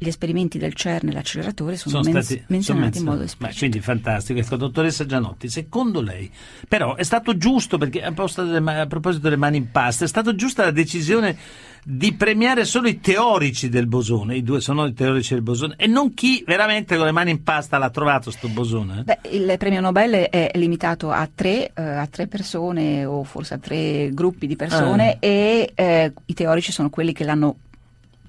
gli 0.00 0.06
esperimenti 0.06 0.58
del 0.58 0.74
CERN 0.74 1.08
e 1.08 1.12
l'acceleratore 1.12 1.76
sono, 1.76 2.00
men- 2.02 2.22
stati 2.22 2.42
menzionati 2.46 2.86
in 2.86 2.92
sono 2.92 3.10
modo 3.10 3.18
menzionati. 3.20 3.24
esplicito. 3.24 3.58
Quindi 3.58 3.80
fantastico. 3.80 4.38
Ecco, 4.38 4.56
dottoressa 4.56 5.06
Gianotti, 5.06 5.48
secondo 5.48 6.00
lei, 6.00 6.30
però 6.68 6.94
è 6.94 7.02
stato 7.02 7.36
giusto, 7.36 7.78
perché 7.78 8.02
a, 8.02 8.12
delle 8.12 8.80
a 8.80 8.86
proposito 8.86 9.24
delle 9.24 9.36
mani 9.36 9.56
in 9.56 9.70
pasta, 9.72 10.04
è 10.04 10.08
stata 10.08 10.34
giusta 10.36 10.64
la 10.64 10.70
decisione 10.70 11.36
di 11.82 12.12
premiare 12.14 12.64
solo 12.64 12.86
i 12.86 13.00
teorici 13.00 13.68
del 13.68 13.86
bosone, 13.86 14.36
i 14.36 14.42
due 14.42 14.60
sono 14.60 14.86
i 14.86 14.92
teorici 14.92 15.32
del 15.34 15.42
bosone, 15.42 15.74
e 15.76 15.86
non 15.86 16.12
chi 16.14 16.44
veramente 16.46 16.96
con 16.96 17.06
le 17.06 17.12
mani 17.12 17.30
in 17.30 17.42
pasta 17.42 17.78
l'ha 17.78 17.90
trovato 17.90 18.30
sto 18.30 18.48
bosone? 18.48 19.02
Beh, 19.04 19.18
il 19.30 19.54
premio 19.58 19.80
Nobel 19.80 20.12
è 20.12 20.50
limitato 20.54 21.10
a 21.10 21.28
tre, 21.32 21.72
eh, 21.72 21.82
a 21.82 22.06
tre 22.06 22.26
persone 22.26 23.04
o 23.04 23.24
forse 23.24 23.54
a 23.54 23.58
tre 23.58 24.10
gruppi 24.12 24.46
di 24.46 24.54
persone 24.54 25.12
Ah. 25.12 25.16
e 25.20 25.72
eh, 25.74 26.12
i 26.26 26.34
teorici 26.34 26.70
sono 26.72 26.90
quelli 26.90 27.12
che 27.12 27.24
l'hanno 27.24 27.56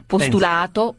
postulato 0.07 0.95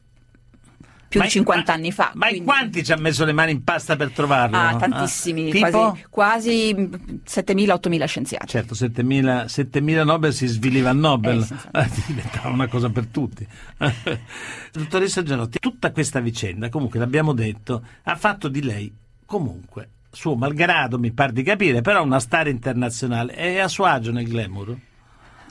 più 1.11 1.19
Ma 1.19 1.27
di 1.27 1.33
in- 1.33 1.39
50 1.45 1.73
ma- 1.73 1.79
anni 1.79 1.91
fa. 1.93 2.13
Ma 2.15 2.27
in 2.27 2.31
quindi- 2.35 2.47
quanti 2.49 2.85
ci 2.85 2.93
ha 2.93 2.97
messo 2.97 3.25
le 3.25 3.33
mani 3.33 3.51
in 3.51 3.65
pasta 3.65 3.97
per 3.97 4.13
trovarlo? 4.13 4.57
Ah, 4.57 4.69
Ah, 4.69 4.77
tantissimi, 4.77 5.51
tipo? 5.51 5.69
quasi, 5.69 6.05
quasi 6.09 6.75
mm, 6.79 6.93
7.000-8.000 7.27 8.05
scienziati. 8.07 8.47
Certo, 8.47 8.75
7000, 8.75 9.49
7000 9.49 10.05
Nobel 10.05 10.33
si 10.33 10.47
sviliva 10.47 10.91
il 10.91 10.99
Nobel, 10.99 11.45
Eh. 11.73 11.81
Eh, 11.81 11.89
diventava 12.07 12.51
una 12.51 12.69
cosa 12.69 12.89
per 12.91 13.07
tutti. 13.07 13.45
Dottoressa 14.73 15.23
Gianotti, 15.23 15.59
tutta 15.59 15.91
questa 15.91 16.21
vicenda, 16.21 16.69
comunque 16.69 16.99
l'abbiamo 17.01 17.33
detto, 17.33 17.85
ha 18.05 18.15
fatto 18.17 18.47
di 18.49 18.63
lei 18.63 18.95
comunque, 19.27 19.89
suo 20.13 20.37
malgrado 20.37 20.99
mi 20.99 21.11
pare 21.13 21.33
di 21.33 21.43
capire, 21.43 21.81
però 21.83 22.03
una 22.05 22.21
star 22.21 22.47
internazionale. 22.49 23.33
È 23.35 23.59
a 23.59 23.69
suo 23.69 23.85
agio 23.85 24.13
nel 24.13 24.29
glamour? 24.29 24.77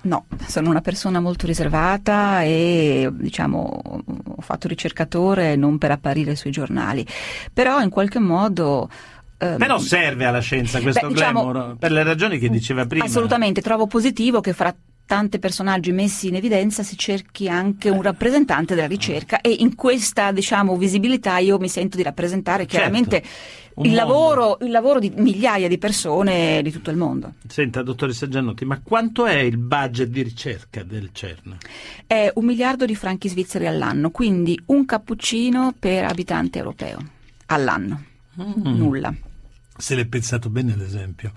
No, 0.02 0.26
sono 0.48 0.70
una 0.70 0.80
persona 0.82 1.20
molto 1.20 1.46
riservata 1.46 2.42
e 2.44 3.10
diciamo 3.12 3.82
ho 4.38 4.42
fatto 4.42 4.68
ricercatore 4.70 5.56
non 5.58 5.78
per 5.78 5.92
apparire 5.92 6.36
sui 6.36 6.52
giornali, 6.52 7.06
però 7.52 7.82
in 7.82 7.90
qualche 7.90 8.20
modo... 8.20 8.90
ehm, 9.38 9.58
Però 9.58 9.78
serve 9.78 10.26
alla 10.26 10.40
scienza 10.40 10.80
questo 10.80 11.08
Beh, 11.08 11.14
diciamo- 11.14 11.52
glamour, 11.52 11.76
per 11.78 11.92
le 11.92 12.04
ragioni 12.04 12.40
che 12.40 12.50
diceva 12.50 12.86
prima. 12.86 13.04
Assolutamente, 13.04 13.62
trovo 13.62 13.88
positivo 13.88 14.40
che 14.40 14.54
fra 14.54 14.74
tanti 15.10 15.40
personaggi 15.40 15.92
messi 15.92 16.28
in 16.28 16.36
evidenza 16.36 16.84
si 16.84 16.96
cerchi 16.96 17.50
anche 17.50 17.90
un 17.90 18.04
rappresentante 18.04 18.76
della 18.76 18.86
ricerca 18.86 19.42
e 19.42 19.50
in 19.50 19.74
questa 19.74 20.32
diciamo 20.32 20.78
visibilità 20.78 21.40
io 21.40 21.58
mi 21.58 21.68
sento 21.68 21.98
di 21.98 22.04
rappresentare 22.04 22.68
Certo, 22.68 22.76
chiaramente 22.76 23.24
un 23.74 23.86
il 23.88 23.96
lavoro, 23.96 24.60
il 24.62 24.70
lavoro 24.70 25.00
di 25.00 25.12
migliaia 25.16 25.68
di 25.68 25.80
persone 25.80 26.62
di 26.62 26.72
tutto 26.72 26.92
il 26.92 26.98
mondo. 26.98 27.34
Senta, 27.48 27.82
dottoressa 27.82 28.28
Gianotti, 28.28 28.66
ma 28.66 28.82
quanto 28.84 29.26
è 29.26 29.40
il 29.40 29.58
budget 29.58 30.10
di 30.10 30.22
ricerca 30.22 30.84
del 30.84 31.10
CERN? 31.12 31.58
È 32.06 32.32
un 32.36 32.46
miliardo 32.46 32.86
di 32.86 32.94
franchi 32.94 33.30
svizzeri 33.30 33.66
all'anno, 33.66 34.12
quindi 34.12 34.62
un 34.68 34.86
cappuccino 34.86 35.74
per 35.80 36.06
abitante 36.06 36.60
europeo 36.60 37.00
all'anno. 37.48 38.04
Mm. 38.40 38.78
Nulla. 38.78 39.14
Se 39.80 39.96
l'è 39.96 40.06
pensato 40.06 40.50
bene 40.50 40.76
l'esempio. 40.76 41.32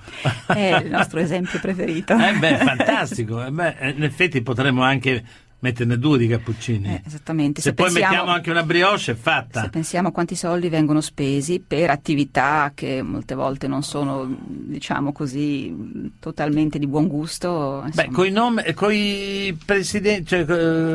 È 0.46 0.80
il 0.82 0.90
nostro 0.90 1.20
esempio 1.20 1.60
preferito. 1.60 2.14
Eh 2.18 2.34
beh, 2.36 2.56
fantastico. 2.58 3.44
Eh 3.44 3.52
beh, 3.52 3.76
eh, 3.78 3.90
in 3.90 4.02
effetti 4.02 4.42
potremmo 4.42 4.82
anche 4.82 5.24
metterne 5.60 5.96
due 5.96 6.18
di 6.18 6.26
cappuccini. 6.26 6.88
Eh, 6.88 7.02
esattamente. 7.06 7.60
Se, 7.60 7.68
Se 7.68 7.74
poi 7.74 7.84
pensiamo- 7.86 8.10
mettiamo 8.10 8.32
anche 8.34 8.50
una 8.50 8.64
brioche 8.64 9.12
è 9.12 9.14
fatta. 9.14 9.62
Se 9.62 9.68
pensiamo 9.70 10.08
a 10.08 10.10
quanti 10.10 10.34
soldi 10.34 10.68
vengono 10.68 11.00
spesi 11.00 11.62
per 11.64 11.90
attività 11.90 12.72
che 12.74 13.00
molte 13.00 13.36
volte 13.36 13.68
non 13.68 13.84
sono, 13.84 14.26
diciamo 14.44 15.12
così, 15.12 16.12
totalmente 16.18 16.80
di 16.80 16.88
buon 16.88 17.06
gusto. 17.06 17.82
Beh, 17.82 17.86
insomma. 17.90 18.08
con 18.16 18.26
i 18.26 18.30
nomi, 18.32 18.72
con 18.74 18.92
i 18.92 19.56
presidenti, 19.64 20.26
cioè, 20.26 20.40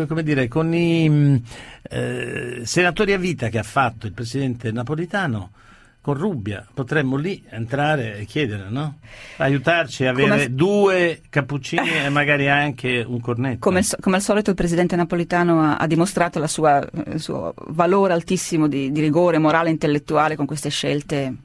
eh, 0.02 0.06
come 0.06 0.22
dire, 0.24 0.50
con 0.50 0.74
i 0.74 1.08
mh, 1.08 1.42
eh, 1.90 2.62
senatori 2.66 3.14
a 3.14 3.18
vita 3.18 3.48
che 3.48 3.60
ha 3.60 3.64
fatto 3.64 4.06
il 4.06 4.12
presidente 4.12 4.70
napolitano, 4.74 5.52
con 6.08 6.15
Rubbia, 6.15 6.65
potremmo 6.74 7.17
lì 7.17 7.43
entrare 7.50 8.17
e 8.17 8.24
chiedere, 8.24 8.67
no? 8.70 9.00
Aiutarci 9.36 10.06
a 10.06 10.12
avere 10.12 10.30
Come- 10.30 10.54
due 10.54 11.22
cappuccini 11.28 11.89
e 12.06 12.08
magari 12.08 12.48
anche 12.48 13.04
un 13.06 13.20
cornetto. 13.20 13.60
Come, 13.60 13.80
al 13.80 13.86
come 14.00 14.15
al 14.15 14.22
solito 14.22 14.52
il 14.52 14.56
presidente 14.56 14.96
napolitano 14.96 15.62
ha, 15.62 15.76
ha 15.76 15.86
dimostrato 15.86 16.39
la 16.39 16.48
sua- 16.48 16.82
il 17.12 17.20
suo 17.20 17.54
valore 17.72 18.13
altissimo 18.13 18.70
di, 18.70 18.89
di 18.89 19.02
rigore 19.02 19.38
morale 19.38 19.67
e 19.67 19.72
intellettuale 19.74 20.38
con 20.38 20.46
queste 20.46 20.70
scelte 20.70 21.36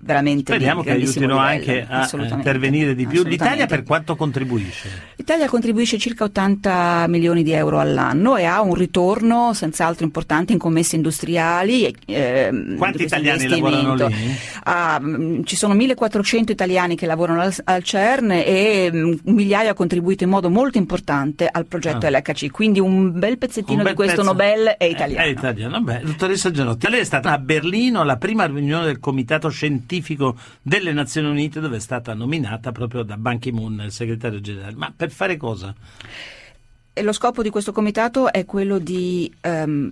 veramente 0.00 0.52
Speriamo 0.52 0.82
che 0.82 0.90
aiutino 0.90 1.26
livello, 1.26 1.38
anche 1.40 1.86
a 1.88 2.00
assolutamente, 2.00 2.36
intervenire 2.48 2.94
di 2.94 3.06
più. 3.06 3.22
L'Italia 3.24 3.66
per 3.66 3.82
quanto 3.82 4.16
contribuisce? 4.16 4.88
L'Italia 5.16 5.48
contribuisce 5.48 5.98
circa 5.98 6.24
80 6.24 7.06
milioni 7.08 7.42
di 7.42 7.52
euro 7.52 7.78
all'anno 7.78 8.36
e 8.36 8.44
ha 8.44 8.60
un 8.62 8.74
ritorno 8.74 9.52
senz'altro 9.52 10.04
importante 10.04 10.52
in 10.52 10.58
commesse 10.58 10.96
industriali. 10.96 11.84
e, 11.84 11.94
ehm, 12.06 12.76
Quanti 12.76 13.02
italiani 13.02 13.46
lavorano 13.48 13.94
lì? 13.94 14.34
Ah, 14.64 14.98
mh, 15.00 15.44
ci 15.44 15.56
sono 15.56 15.74
1400 15.74 16.52
italiani 16.52 16.96
che 16.96 17.06
lavorano 17.06 17.40
al, 17.42 17.54
al 17.64 17.82
CERN 17.82 18.30
e 18.32 18.90
un 18.92 19.18
migliaio 19.24 19.70
ha 19.70 19.74
contribuito 19.74 20.24
in 20.24 20.30
modo 20.30 20.48
molto 20.50 20.78
importante 20.78 21.48
al 21.50 21.66
progetto 21.66 22.06
Ah. 22.06 22.10
LHC, 22.10 22.50
quindi 22.50 22.80
un 22.80 23.18
bel 23.18 23.38
pezzettino 23.38 23.78
Un 23.78 23.82
bel 23.82 23.92
di 23.92 23.96
questo 23.96 24.16
pezzo- 24.22 24.28
Nobel 24.32 24.66
è 24.78 24.84
Eh, 24.84 24.88
italiano. 24.90 25.26
È 25.26 25.30
italiano. 25.30 25.80
Beh, 25.82 26.00
dottoressa 26.04 26.50
Gianotti, 26.50 26.88
lei 26.88 27.00
è 27.00 27.04
stata 27.04 27.32
a 27.32 27.38
Berlino 27.38 28.00
alla 28.00 28.16
prima 28.16 28.46
riunione 28.46 28.84
del 28.84 28.98
Comitato 28.98 29.16
Scientifico 29.48 30.36
delle 30.62 30.92
Nazioni 30.92 31.28
Unite 31.28 31.60
dove 31.60 31.76
è 31.76 31.80
stata 31.80 32.14
nominata 32.14 32.72
proprio 32.72 33.02
da 33.02 33.16
Ban 33.16 33.38
Ki-moon, 33.38 33.82
il 33.84 33.92
segretario 33.92 34.40
generale. 34.40 34.74
Ma 34.76 34.92
per 34.94 35.10
fare 35.10 35.36
cosa? 35.36 35.74
Lo 37.00 37.12
scopo 37.12 37.42
di 37.42 37.50
questo 37.50 37.72
comitato 37.72 38.32
è 38.32 38.44
quello 38.44 38.78
di 38.78 39.32
ehm, 39.40 39.88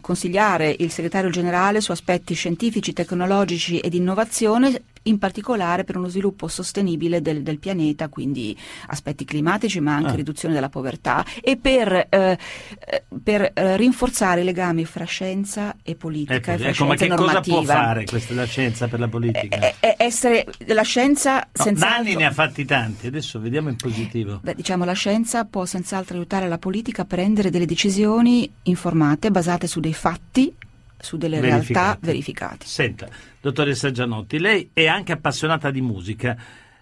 consigliare 0.00 0.74
il 0.78 0.90
segretario 0.90 1.30
generale 1.30 1.80
su 1.80 1.92
aspetti 1.92 2.34
scientifici, 2.34 2.92
tecnologici 2.92 3.78
e 3.78 3.88
di 3.88 3.96
innovazione, 3.96 4.82
in 5.06 5.18
particolare 5.18 5.84
per 5.84 5.96
uno 5.96 6.08
sviluppo 6.08 6.48
sostenibile 6.48 7.20
del, 7.22 7.42
del 7.42 7.58
pianeta, 7.58 8.08
quindi 8.08 8.56
aspetti 8.88 9.24
climatici 9.24 9.80
ma 9.80 9.94
anche 9.96 10.10
Ah. 10.10 10.14
riduzione 10.14 10.54
della 10.54 10.68
povertà 10.68 11.24
e 11.42 11.56
per, 11.56 11.92
eh, 11.92 12.08
eh, 12.10 13.04
per, 13.22 13.50
eh, 13.54 13.76
rinforzare 13.76 14.42
i 14.42 14.44
legami 14.44 14.84
fra 14.84 15.04
scienza 15.04 15.76
e 15.82 15.94
politica 15.94 16.34
Ecco, 16.54 16.62
e 16.64 16.68
ecco, 16.68 16.84
ma 16.86 16.94
che 16.94 17.04
e 17.04 17.08
cosa 17.08 17.22
normativa. 17.24 17.54
può 17.56 17.64
fare 17.64 18.04
questa 18.04 18.34
la 18.34 18.44
scienza 18.44 18.88
per 18.88 19.00
la 19.00 19.08
politica? 19.08 19.58
Eh, 19.58 19.74
eh, 19.80 19.94
essere 19.98 20.46
la 20.66 20.82
scienza 20.82 21.34
No, 21.36 21.64
senz'altro 21.64 22.02
Danni 22.04 22.16
ne 22.16 22.24
ha 22.26 22.30
fatti 22.32 22.64
tanti, 22.64 23.06
adesso 23.06 23.40
vediamo 23.40 23.68
in 23.68 23.76
positivo. 23.76 24.40
Beh, 24.42 24.54
diciamo 24.54 24.84
la 24.84 24.92
scienza 24.92 25.44
può 25.44 25.64
senz'altro 25.64 26.16
aiutare 26.16 26.48
la 26.48 26.58
politica 26.58 27.02
a 27.02 27.04
prendere 27.04 27.50
delle 27.50 27.66
decisioni 27.66 28.50
informate, 28.64 29.30
basate 29.30 29.66
su 29.66 29.80
dei 29.80 29.94
fatti, 29.94 30.52
su 31.06 31.16
delle 31.16 31.40
realtà 31.40 31.96
Verificate. 32.00 32.66
Senta, 32.66 33.06
dottoressa 33.40 33.90
Gianotti, 33.92 34.38
lei 34.38 34.70
è 34.72 34.86
anche 34.86 35.12
appassionata 35.12 35.70
di 35.70 35.80
musica. 35.80 36.36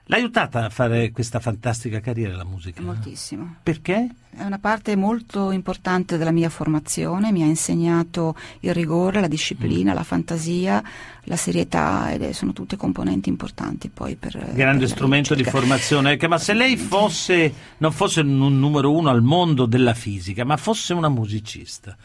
L'ha 0.09 0.17
aiutata 0.17 0.67
a 0.67 0.69
fare 0.69 1.11
questa 1.13 1.41
fantastica 1.41 1.99
carriera 1.99 2.37
la 2.37 2.45
musica? 2.45 2.83
Moltissimo. 2.83 3.57
Perché? 3.63 4.07
È 4.37 4.43
una 4.43 4.59
parte 4.59 4.97
molto 4.97 5.51
importante 5.51 6.19
della 6.19 6.31
mia 6.31 6.51
formazione, 6.51 7.33
mi 7.33 7.43
ha 7.43 7.47
insegnato 7.47 8.37
il 8.61 8.75
rigore, 8.75 9.21
la 9.23 9.29
disciplina, 9.29 9.93
Mm. 9.93 9.95
la 9.95 10.03
fantasia, 10.03 10.83
la 11.23 11.37
serietà 11.37 12.13
ed 12.13 12.21
è- 12.21 12.33
sono 12.33 12.53
tutte 12.53 12.77
componenti 12.77 13.31
importanti 13.31 13.89
poi 13.89 14.17
per... 14.17 14.33
per 14.37 14.53
grande 14.53 14.83
la 14.83 14.91
strumento 14.91 15.35
di 15.35 15.43
formazione. 15.45 16.19
Che- 16.19 16.29
Ma 16.29 16.37
se 16.37 16.53
lei 16.53 16.77
fosse, 16.77 17.55
non 17.79 17.91
fosse 17.91 18.21
un 18.21 18.59
numero 18.59 18.93
uno 18.93 19.09
al 19.09 19.23
mondo 19.23 19.65
della 19.65 19.95
fisica, 19.95 20.45
ma 20.45 20.59
fosse 20.59 20.93
una 20.93 21.09
musicista, 21.09 21.97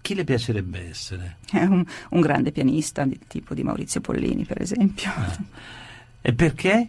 chi 0.00 0.14
le 0.14 0.24
piacerebbe 0.24 0.88
essere? 0.88 1.36
È 1.50 1.62
un, 1.62 1.84
un 2.10 2.20
grande 2.20 2.52
pianista, 2.52 3.04
di- 3.04 3.18
tipo 3.26 3.54
di 3.54 3.62
Maurizio 3.62 4.00
Pollini 4.00 4.44
per 4.44 4.60
esempio. 4.62 5.10
E 6.20 6.32
perché? 6.32 6.88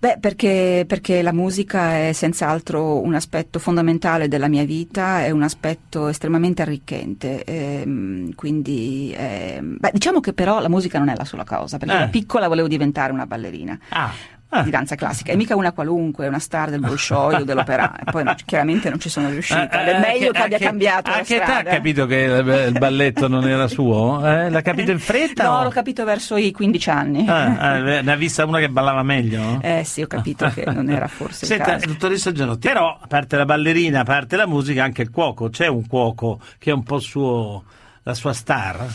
Beh, 0.00 0.16
perché, 0.18 0.84
perché 0.86 1.20
la 1.20 1.32
musica 1.34 2.08
è 2.08 2.12
senz'altro 2.14 3.02
un 3.02 3.14
aspetto 3.14 3.58
fondamentale 3.58 4.28
della 4.28 4.48
mia 4.48 4.64
vita, 4.64 5.22
è 5.22 5.30
un 5.30 5.42
aspetto 5.42 6.08
estremamente 6.08 6.62
arricchente. 6.62 7.44
ehm, 7.44 8.34
quindi, 8.34 9.12
ehm, 9.14 9.76
beh, 9.78 9.90
diciamo 9.92 10.20
che 10.20 10.32
però 10.32 10.58
la 10.60 10.70
musica 10.70 10.98
non 10.98 11.10
è 11.10 11.14
la 11.16 11.26
sola 11.26 11.44
cosa, 11.44 11.76
perché 11.76 11.94
Eh. 11.94 11.98
da 11.98 12.08
piccola 12.08 12.48
volevo 12.48 12.66
diventare 12.66 13.12
una 13.12 13.26
ballerina. 13.26 13.78
Ah, 13.90 14.10
ah. 14.50 14.62
Di 14.62 14.70
danza 14.70 14.94
classica, 14.94 15.32
e 15.32 15.36
mica 15.36 15.56
una 15.56 15.72
qualunque, 15.72 16.28
una 16.28 16.38
star 16.38 16.70
del 16.70 16.80
Bolshoi 16.80 17.34
o 17.36 17.44
dell'opera. 17.44 17.94
E 18.00 18.10
poi 18.10 18.24
no, 18.24 18.34
chiaramente 18.44 18.88
non 18.90 18.98
ci 19.00 19.08
sono 19.08 19.28
riuscita. 19.30 19.68
Eh, 19.84 19.96
è 19.96 19.98
meglio 20.00 20.30
che 20.32 20.42
abbia 20.42 20.58
che- 20.58 20.64
cambiato 20.64 21.10
A 21.10 21.16
la 21.18 21.22
che 21.22 21.36
età 21.36 21.58
ha 21.58 21.62
capito 21.62 22.06
che 22.06 22.16
il 22.16 22.68
il 22.70 22.78
balletto 22.78 23.28
non 23.28 23.46
era 23.48 23.66
suo? 23.68 24.24
Eh? 24.26 24.50
L'ha 24.50 24.62
capito 24.62 24.90
in 24.90 24.98
fretta? 24.98 25.44
No, 25.44 25.58
o- 25.58 25.62
l'ho 25.64 25.70
capito 25.70 26.04
verso 26.04 26.36
i 26.36 26.50
15 26.52 26.90
anni. 26.90 27.26
Ah, 27.28 27.56
ah, 27.58 27.78
ne 28.00 28.12
ha 28.12 28.16
vista 28.16 28.44
una 28.44 28.58
che 28.58 28.68
ballava 28.68 29.02
meglio? 29.02 29.58
Eh 29.62 29.82
sì, 29.84 30.02
ho 30.02 30.06
capito 30.06 30.48
che 30.50 30.64
non 30.66 30.90
era 30.90 31.06
forse 31.08 31.44
il 31.44 31.50
Senta, 31.50 31.64
caso. 31.72 31.86
dottoressa 31.86 32.32
Gianotti, 32.32 32.68
però 32.68 32.98
a 33.00 33.06
parte 33.06 33.36
la 33.36 33.44
ballerina, 33.44 34.00
a 34.00 34.04
parte 34.04 34.36
la 34.36 34.46
musica, 34.46 34.82
anche 34.84 35.02
il 35.02 35.10
cuoco. 35.10 35.48
C'è 35.50 35.66
un 35.66 35.86
cuoco 35.86 36.40
che 36.58 36.70
è 36.70 36.72
un 36.72 36.82
po' 36.82 36.96
il 36.96 37.02
suo, 37.02 37.64
la 38.02 38.14
sua 38.14 38.32
star? 38.32 38.86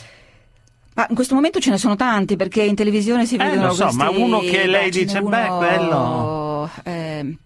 Ma 0.95 1.05
in 1.09 1.15
questo 1.15 1.35
momento 1.35 1.59
ce 1.59 1.69
ne 1.71 1.77
sono 1.77 1.95
tanti 1.95 2.35
perché 2.37 2.63
in 2.63 2.73
televisione 2.75 3.25
si 3.25 3.35
Eh, 3.35 3.37
vedono 3.37 3.67
lo 3.67 3.73
so, 3.73 3.83
questi... 3.83 4.01
ma 4.01 4.09
uno 4.09 4.39
che 4.39 4.65
lei 4.65 4.89
dice, 4.89 5.21
beh, 5.21 5.47
quello- 5.47 6.69
eh, 6.83 7.37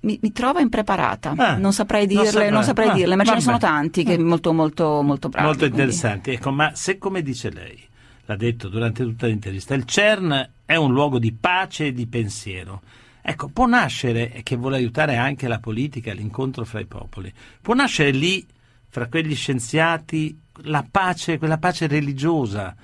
mi, 0.00 0.18
mi 0.22 0.32
trova 0.32 0.60
impreparata, 0.60 1.34
Ah, 1.36 1.56
non 1.56 1.72
saprei 1.72 2.06
non 2.06 2.14
dirle, 2.14 2.30
saprei. 2.30 2.50
non 2.50 2.62
saprei 2.62 2.88
Ah, 2.88 2.92
dirle, 2.94 3.14
ma 3.16 3.24
ce 3.24 3.34
ne 3.34 3.40
sono 3.40 3.58
tanti 3.58 4.04
che 4.04 4.16
molto 4.18 4.52
molto 4.52 5.02
molto 5.02 5.28
bravi. 5.28 5.46
Molto 5.46 5.64
interessanti. 5.66 6.30
Ecco, 6.30 6.50
ma 6.50 6.74
se 6.74 6.96
come 6.98 7.20
dice 7.22 7.50
lei, 7.50 7.78
l'ha 8.24 8.36
detto 8.36 8.68
durante 8.68 9.02
tutta 9.02 9.26
l'intervista, 9.26 9.74
il 9.74 9.84
CERN 9.84 10.50
è 10.64 10.76
un 10.76 10.92
luogo 10.92 11.18
di 11.18 11.32
pace 11.32 11.86
e 11.86 11.92
di 11.92 12.06
pensiero. 12.06 12.80
Ecco, 13.20 13.48
può 13.48 13.66
nascere, 13.66 14.32
e 14.32 14.42
che 14.42 14.56
vuole 14.56 14.76
aiutare 14.76 15.16
anche 15.16 15.46
la 15.48 15.58
politica, 15.58 16.14
l'incontro 16.14 16.64
fra 16.64 16.80
i 16.80 16.86
popoli, 16.86 17.30
può 17.60 17.74
nascere 17.74 18.10
lì, 18.12 18.46
fra 18.88 19.08
quegli 19.08 19.34
scienziati, 19.34 20.38
la 20.62 20.84
pace, 20.88 21.38
quella 21.38 21.58
pace 21.58 21.86
religiosa 21.86 22.74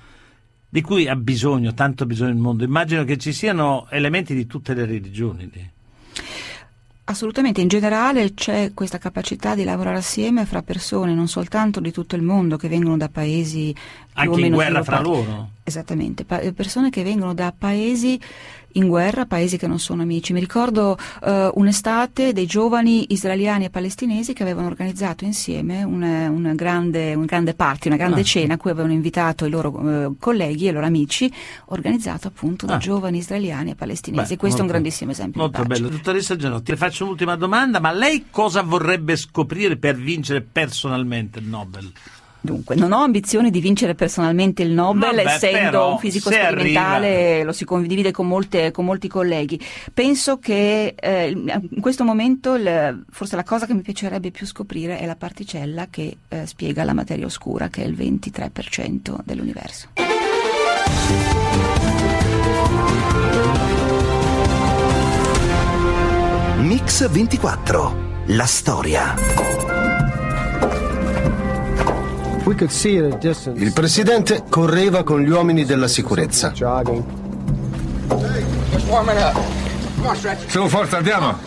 di 0.67 0.81
cui 0.81 1.07
ha 1.07 1.15
bisogno, 1.15 1.73
tanto 1.73 2.05
bisogno 2.05 2.31
il 2.31 2.37
mondo. 2.37 2.63
Immagino 2.63 3.03
che 3.03 3.17
ci 3.17 3.31
siano 3.31 3.87
elementi 3.89 4.33
di 4.35 4.45
tutte 4.45 4.73
le 4.73 4.85
religioni 4.85 5.49
lì. 5.51 5.69
Assolutamente, 7.07 7.61
in 7.61 7.67
generale 7.67 8.33
c'è 8.33 8.71
questa 8.73 8.97
capacità 8.97 9.53
di 9.53 9.63
lavorare 9.63 9.97
assieme 9.97 10.45
fra 10.45 10.63
persone, 10.63 11.13
non 11.13 11.27
soltanto 11.27 11.79
di 11.79 11.91
tutto 11.91 12.15
il 12.15 12.23
mondo, 12.23 12.57
che 12.57 12.67
vengono 12.67 12.97
da 12.97 13.09
paesi 13.09 13.73
Anche 14.13 14.41
in 14.41 14.51
guerra 14.51 14.83
fra 14.83 14.99
loro. 14.99 15.51
Esattamente, 15.63 16.25
pa- 16.25 16.39
persone 16.51 16.89
che 16.89 17.03
vengono 17.03 17.35
da 17.35 17.53
paesi 17.55 18.19
in 18.75 18.87
guerra, 18.87 19.25
paesi 19.25 19.57
che 19.57 19.67
non 19.67 19.79
sono 19.79 20.01
amici. 20.01 20.33
Mi 20.33 20.39
ricordo 20.39 20.97
eh, 21.23 21.49
un'estate 21.53 22.33
dei 22.33 22.45
giovani 22.45 23.05
israeliani 23.13 23.65
e 23.65 23.69
palestinesi 23.69 24.33
che 24.33 24.43
avevano 24.43 24.67
organizzato 24.67 25.23
insieme 25.25 25.83
una, 25.83 26.29
una 26.29 26.53
grande, 26.53 27.13
un 27.13 27.25
grande 27.25 27.53
party, 27.53 27.87
una 27.87 27.97
grande 27.97 28.21
Ah. 28.21 28.23
cena 28.23 28.53
a 28.55 28.57
cui 28.57 28.71
avevano 28.71 28.93
invitato 28.93 29.45
i 29.45 29.49
loro 29.49 29.89
eh, 29.89 30.11
colleghi 30.19 30.67
e 30.67 30.69
i 30.69 30.73
loro 30.73 30.85
amici, 30.85 31.31
organizzato 31.67 32.27
appunto 32.27 32.65
da 32.65 32.75
Ah. 32.75 32.77
giovani 32.77 33.17
israeliani 33.19 33.71
e 33.71 33.75
palestinesi. 33.75 34.33
Beh, 34.33 34.39
Questo 34.39 34.59
è 34.59 34.61
un 34.61 34.67
grandissimo 34.67 35.11
esempio 35.11 35.41
Molto 35.41 35.63
bello. 35.63 35.87
Dottoressa 35.89 36.35
Gianotti, 36.35 36.71
le 36.71 36.77
faccio 36.77 37.03
un'ultima 37.05 37.35
domanda, 37.35 37.79
ma 37.79 37.91
lei 37.91 38.25
cosa 38.29 38.61
vorrebbe 38.61 39.15
scoprire 39.15 39.77
per 39.77 39.95
vincere 39.95 40.41
personalmente 40.41 41.39
il 41.39 41.47
Nobel? 41.47 41.91
Dunque, 42.45 42.75
non 42.75 42.91
ho 42.91 43.01
ambizione 43.01 43.49
di 43.49 43.59
vincere 43.59 43.95
personalmente 43.95 44.61
il 44.61 44.71
Nobel, 44.71 45.15
Vabbè, 45.15 45.25
essendo 45.33 45.59
però, 45.69 45.91
un 45.93 45.97
fisico 45.97 46.29
sperimentale, 46.29 47.43
lo 47.43 47.51
si 47.51 47.65
condivide 47.65 48.11
con, 48.11 48.27
molte- 48.27 48.69
con 48.71 48.85
molti 48.85 49.07
colleghi. 49.07 49.59
Penso 49.93 50.37
che 50.37 50.93
eh, 50.97 51.27
in 51.29 51.81
questo 51.81 52.03
momento 52.03 52.53
il- 52.53 53.03
forse 53.09 53.35
la 53.35 53.43
cosa 53.43 53.65
che 53.65 53.73
mi 53.73 53.81
piacerebbe 53.81 54.29
più 54.31 54.45
scoprire 54.45 54.99
è 54.99 55.05
la 55.05 55.15
particella 55.15 55.87
che 55.89 56.17
eh, 56.27 56.45
spiega 56.45 56.83
la 56.83 56.93
materia 56.93 57.25
oscura, 57.25 57.67
che 57.69 57.83
è 57.83 57.87
il 57.87 57.95
23% 57.95 59.17
dell'universo. 59.23 59.87
Mix 66.59 67.07
24. 67.09 67.95
La 68.27 68.45
storia. 68.45 69.13
Il 72.47 73.73
presidente 73.73 74.43
correva 74.47 75.03
con 75.03 75.19
gli 75.21 75.29
uomini 75.29 75.65
della 75.65 75.87
sicurezza. 75.87 76.53
Su, 80.45 80.67
forza, 80.67 80.97
andiamo. 80.97 81.37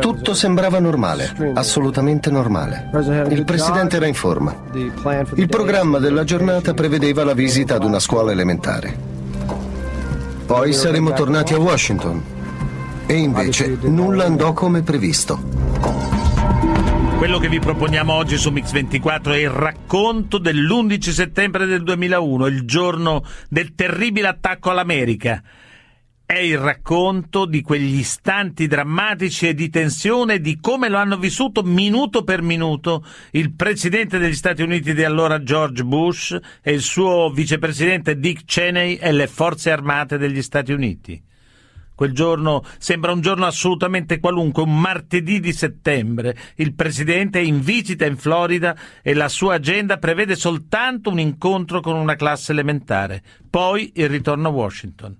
Tutto 0.00 0.34
sembrava 0.34 0.80
normale, 0.80 1.52
assolutamente 1.54 2.30
normale. 2.30 2.90
Il 3.28 3.44
presidente 3.44 3.96
era 3.96 4.06
in 4.06 4.14
forma. 4.14 4.54
Il 4.72 5.48
programma 5.48 5.98
della 5.98 6.24
giornata 6.24 6.74
prevedeva 6.74 7.22
la 7.22 7.34
visita 7.34 7.76
ad 7.76 7.84
una 7.84 8.00
scuola 8.00 8.32
elementare. 8.32 8.92
Poi 10.46 10.72
saremmo 10.72 11.12
tornati 11.12 11.54
a 11.54 11.58
Washington. 11.58 12.22
E 13.06 13.14
invece 13.14 13.78
nulla 13.82 14.24
andò 14.24 14.52
come 14.52 14.82
previsto. 14.82 15.51
Quello 17.22 17.38
che 17.38 17.48
vi 17.48 17.60
proponiamo 17.60 18.12
oggi 18.12 18.36
su 18.36 18.50
Mix24 18.50 19.30
è 19.30 19.36
il 19.36 19.48
racconto 19.48 20.38
dell'11 20.38 21.10
settembre 21.10 21.66
del 21.66 21.84
2001, 21.84 22.48
il 22.48 22.64
giorno 22.64 23.24
del 23.48 23.76
terribile 23.76 24.26
attacco 24.26 24.70
all'America. 24.70 25.40
È 26.26 26.36
il 26.36 26.58
racconto 26.58 27.46
di 27.46 27.62
quegli 27.62 27.96
istanti 27.96 28.66
drammatici 28.66 29.46
e 29.46 29.54
di 29.54 29.70
tensione 29.70 30.40
di 30.40 30.58
come 30.60 30.88
lo 30.88 30.96
hanno 30.96 31.16
vissuto 31.16 31.62
minuto 31.62 32.24
per 32.24 32.42
minuto 32.42 33.04
il 33.30 33.52
presidente 33.52 34.18
degli 34.18 34.34
Stati 34.34 34.62
Uniti 34.62 34.92
di 34.92 35.04
allora 35.04 35.44
George 35.44 35.84
Bush 35.84 36.36
e 36.60 36.72
il 36.72 36.82
suo 36.82 37.30
vicepresidente 37.30 38.18
Dick 38.18 38.42
Cheney 38.44 38.96
e 38.96 39.12
le 39.12 39.28
forze 39.28 39.70
armate 39.70 40.18
degli 40.18 40.42
Stati 40.42 40.72
Uniti. 40.72 41.22
Quel 41.94 42.12
giorno 42.12 42.64
sembra 42.78 43.12
un 43.12 43.20
giorno 43.20 43.46
assolutamente 43.46 44.18
qualunque, 44.18 44.62
un 44.62 44.80
martedì 44.80 45.40
di 45.40 45.52
settembre. 45.52 46.36
Il 46.56 46.74
presidente 46.74 47.38
è 47.40 47.42
in 47.42 47.60
visita 47.60 48.06
in 48.06 48.16
Florida 48.16 48.76
e 49.02 49.14
la 49.14 49.28
sua 49.28 49.54
agenda 49.54 49.98
prevede 49.98 50.34
soltanto 50.34 51.10
un 51.10 51.20
incontro 51.20 51.80
con 51.80 51.96
una 51.96 52.16
classe 52.16 52.52
elementare, 52.52 53.22
poi 53.48 53.92
il 53.96 54.08
ritorno 54.08 54.48
a 54.48 54.52
Washington. 54.52 55.16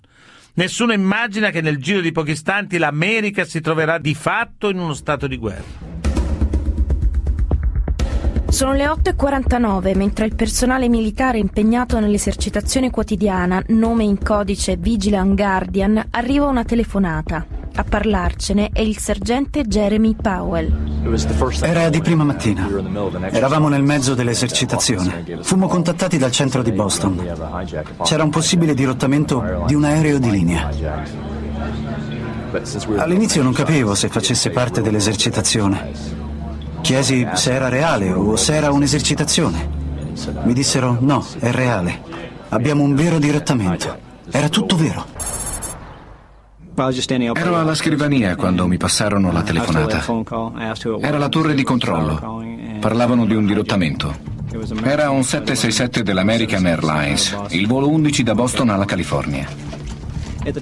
Nessuno 0.55 0.93
immagina 0.93 1.49
che 1.49 1.61
nel 1.61 1.77
giro 1.77 1.99
di 1.99 2.11
pochi 2.11 2.31
istanti 2.31 2.77
l'America 2.77 3.43
si 3.43 3.59
troverà 3.59 3.97
di 3.97 4.13
fatto 4.13 4.69
in 4.69 4.77
uno 4.77 4.93
stato 4.93 5.25
di 5.25 5.37
guerra. 5.37 5.92
Sono 8.53 8.73
le 8.73 8.85
8.49 8.85 9.97
mentre 9.97 10.25
il 10.27 10.35
personale 10.35 10.87
militare 10.87 11.39
impegnato 11.39 11.99
nell'esercitazione 11.99 12.91
quotidiana, 12.91 13.63
nome 13.69 14.03
in 14.03 14.21
codice 14.21 14.77
Vigilant 14.77 15.33
Guardian, 15.33 16.09
arriva 16.11 16.45
una 16.45 16.63
telefonata. 16.63 17.47
A 17.73 17.83
parlarcene 17.83 18.69
è 18.71 18.81
il 18.81 18.99
sergente 18.99 19.63
Jeremy 19.63 20.13
Powell. 20.13 20.71
Era 21.61 21.89
di 21.89 21.99
prima 22.01 22.23
mattina. 22.23 22.69
Eravamo 23.31 23.69
nel 23.69 23.81
mezzo 23.81 24.13
dell'esercitazione. 24.13 25.39
Fummo 25.41 25.67
contattati 25.67 26.19
dal 26.19 26.31
centro 26.31 26.61
di 26.61 26.71
Boston. 26.73 27.65
C'era 28.03 28.21
un 28.21 28.29
possibile 28.29 28.75
dirottamento 28.75 29.63
di 29.65 29.73
un 29.73 29.83
aereo 29.83 30.19
di 30.19 30.29
linea. 30.29 30.69
All'inizio 32.97 33.41
non 33.41 33.51
capivo 33.51 33.95
se 33.95 34.09
facesse 34.09 34.51
parte 34.51 34.83
dell'esercitazione. 34.83 36.22
Chiesi 36.83 37.25
se 37.33 37.53
era 37.53 37.69
reale 37.69 38.11
o 38.11 38.35
se 38.35 38.55
era 38.55 38.69
un'esercitazione. 38.69 39.69
Mi 40.43 40.51
dissero 40.51 40.97
no, 40.99 41.25
è 41.39 41.49
reale. 41.49 42.01
Abbiamo 42.49 42.83
un 42.83 42.93
vero 42.93 43.19
dirottamento. 43.19 43.97
Era 44.29 44.49
tutto 44.49 44.75
vero. 44.75 45.05
Ero 46.75 47.57
alla 47.57 47.73
scrivania 47.73 48.35
quando 48.35 48.67
mi 48.67 48.75
passarono 48.75 49.31
la 49.31 49.43
telefonata. 49.43 50.03
Era 50.99 51.17
la 51.17 51.29
torre 51.29 51.53
di 51.53 51.63
controllo. 51.63 52.43
Parlavano 52.81 53.25
di 53.25 53.33
un 53.33 53.45
dirottamento. 53.45 54.13
Era 54.83 55.09
un 55.09 55.23
767 55.23 56.03
dell'American 56.03 56.65
Airlines, 56.65 57.37
il 57.51 57.65
volo 57.65 57.87
11 57.87 58.23
da 58.23 58.35
Boston 58.35 58.69
alla 58.69 58.85
California. 58.85 59.47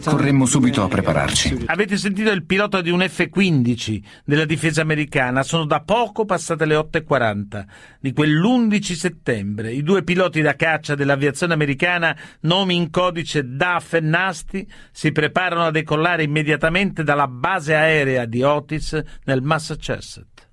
Corremmo 0.04 0.46
subito 0.46 0.84
a 0.84 0.88
prepararci. 0.88 1.64
Avete 1.66 1.98
sentito 1.98 2.30
il 2.30 2.46
pilota 2.46 2.82
di 2.82 2.92
un 2.92 3.02
F-15 3.02 4.04
della 4.24 4.46
difesa 4.46 4.82
americana? 4.82 5.42
Sono 5.42 5.66
da 5.66 5.82
poco 5.82 6.24
passate 6.24 6.66
le 6.66 6.76
8.40 6.76 7.66
di 8.00 8.14
quell'11 8.14 8.94
settembre. 8.94 9.72
I 9.72 9.82
due 9.82 10.04
piloti 10.04 10.42
da 10.42 10.56
caccia 10.56 10.94
dell'aviazione 10.94 11.54
americana, 11.54 12.16
nomi 12.42 12.76
in 12.76 12.92
codice 12.92 13.44
Duff 13.44 13.94
e 13.94 14.02
Nasty, 14.02 14.68
si 14.92 15.12
preparano 15.12 15.64
a 15.64 15.72
decollare 15.72 16.22
immediatamente 16.22 17.04
dalla 17.04 17.28
base 17.28 17.74
aerea 17.74 18.26
di 18.26 18.44
Otis 18.44 19.02
nel 19.24 19.42
Massachusetts 19.42 20.50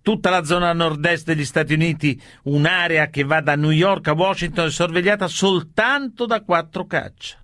tutta 0.00 0.30
la 0.30 0.42
zona 0.42 0.72
nord-est 0.72 1.26
degli 1.26 1.44
Stati 1.44 1.74
Uniti, 1.74 2.18
un'area 2.44 3.08
che 3.08 3.24
va 3.24 3.42
da 3.42 3.56
New 3.56 3.68
York 3.68 4.08
a 4.08 4.12
Washington, 4.12 4.68
è 4.68 4.70
sorvegliata 4.70 5.28
soltanto 5.28 6.24
da 6.24 6.40
quattro 6.40 6.86
caccia. 6.86 7.36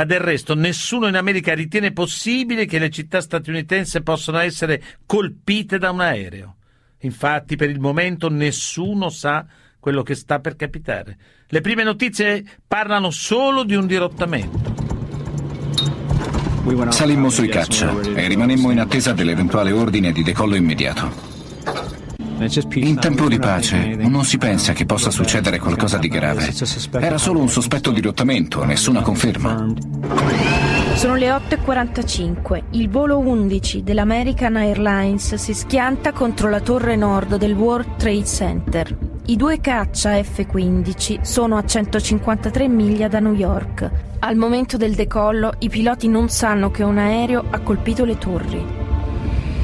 Ma 0.00 0.06
del 0.06 0.20
resto 0.20 0.54
nessuno 0.54 1.08
in 1.08 1.14
America 1.14 1.52
ritiene 1.52 1.92
possibile 1.92 2.64
che 2.64 2.78
le 2.78 2.88
città 2.88 3.20
statunitensi 3.20 4.00
possano 4.02 4.38
essere 4.38 4.82
colpite 5.04 5.76
da 5.76 5.90
un 5.90 6.00
aereo. 6.00 6.56
Infatti, 7.00 7.54
per 7.54 7.68
il 7.68 7.80
momento 7.80 8.30
nessuno 8.30 9.10
sa 9.10 9.44
quello 9.78 10.02
che 10.02 10.14
sta 10.14 10.40
per 10.40 10.56
capitare. 10.56 11.18
Le 11.48 11.60
prime 11.60 11.82
notizie 11.82 12.42
parlano 12.66 13.10
solo 13.10 13.62
di 13.62 13.74
un 13.74 13.86
dirottamento. 13.86 14.74
Salimmo 16.88 17.28
sui 17.28 17.48
caccia 17.48 17.94
e 18.00 18.26
rimanemmo 18.26 18.70
in 18.70 18.80
attesa 18.80 19.12
dell'eventuale 19.12 19.70
ordine 19.70 20.12
di 20.12 20.22
decollo 20.22 20.54
immediato. 20.54 21.99
In 22.74 22.98
tempo 22.98 23.28
di 23.28 23.38
pace 23.38 23.96
non 23.96 24.24
si 24.24 24.38
pensa 24.38 24.72
che 24.72 24.86
possa 24.86 25.10
succedere 25.10 25.58
qualcosa 25.58 25.98
di 25.98 26.08
grave. 26.08 26.50
Era 26.92 27.18
solo 27.18 27.38
un 27.38 27.50
sospetto 27.50 27.90
di 27.90 28.00
rottamento, 28.00 28.64
nessuna 28.64 29.02
conferma. 29.02 29.66
Sono 30.94 31.16
le 31.16 31.28
8.45. 31.28 32.62
Il 32.70 32.88
volo 32.88 33.18
11 33.18 33.82
dell'American 33.82 34.56
Airlines 34.56 35.34
si 35.34 35.52
schianta 35.52 36.12
contro 36.12 36.48
la 36.48 36.60
torre 36.60 36.96
nord 36.96 37.36
del 37.36 37.52
World 37.52 37.96
Trade 37.96 38.24
Center. 38.24 38.96
I 39.26 39.36
due 39.36 39.60
caccia 39.60 40.22
F-15 40.22 41.20
sono 41.20 41.58
a 41.58 41.64
153 41.64 42.68
miglia 42.68 43.08
da 43.08 43.20
New 43.20 43.34
York. 43.34 43.90
Al 44.20 44.36
momento 44.36 44.78
del 44.78 44.94
decollo 44.94 45.52
i 45.58 45.68
piloti 45.68 46.08
non 46.08 46.30
sanno 46.30 46.70
che 46.70 46.84
un 46.84 46.96
aereo 46.96 47.44
ha 47.50 47.60
colpito 47.60 48.06
le 48.06 48.16
torri. 48.16 48.79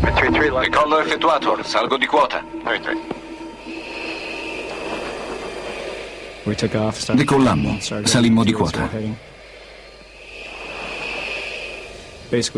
Decollo 0.00 1.00
effettuato, 1.00 1.62
salgo 1.62 1.96
di 1.96 2.06
quota. 2.06 2.44
Decollammo, 7.12 7.78
salimmo 8.04 8.44
di 8.44 8.52
quota. 8.52 8.88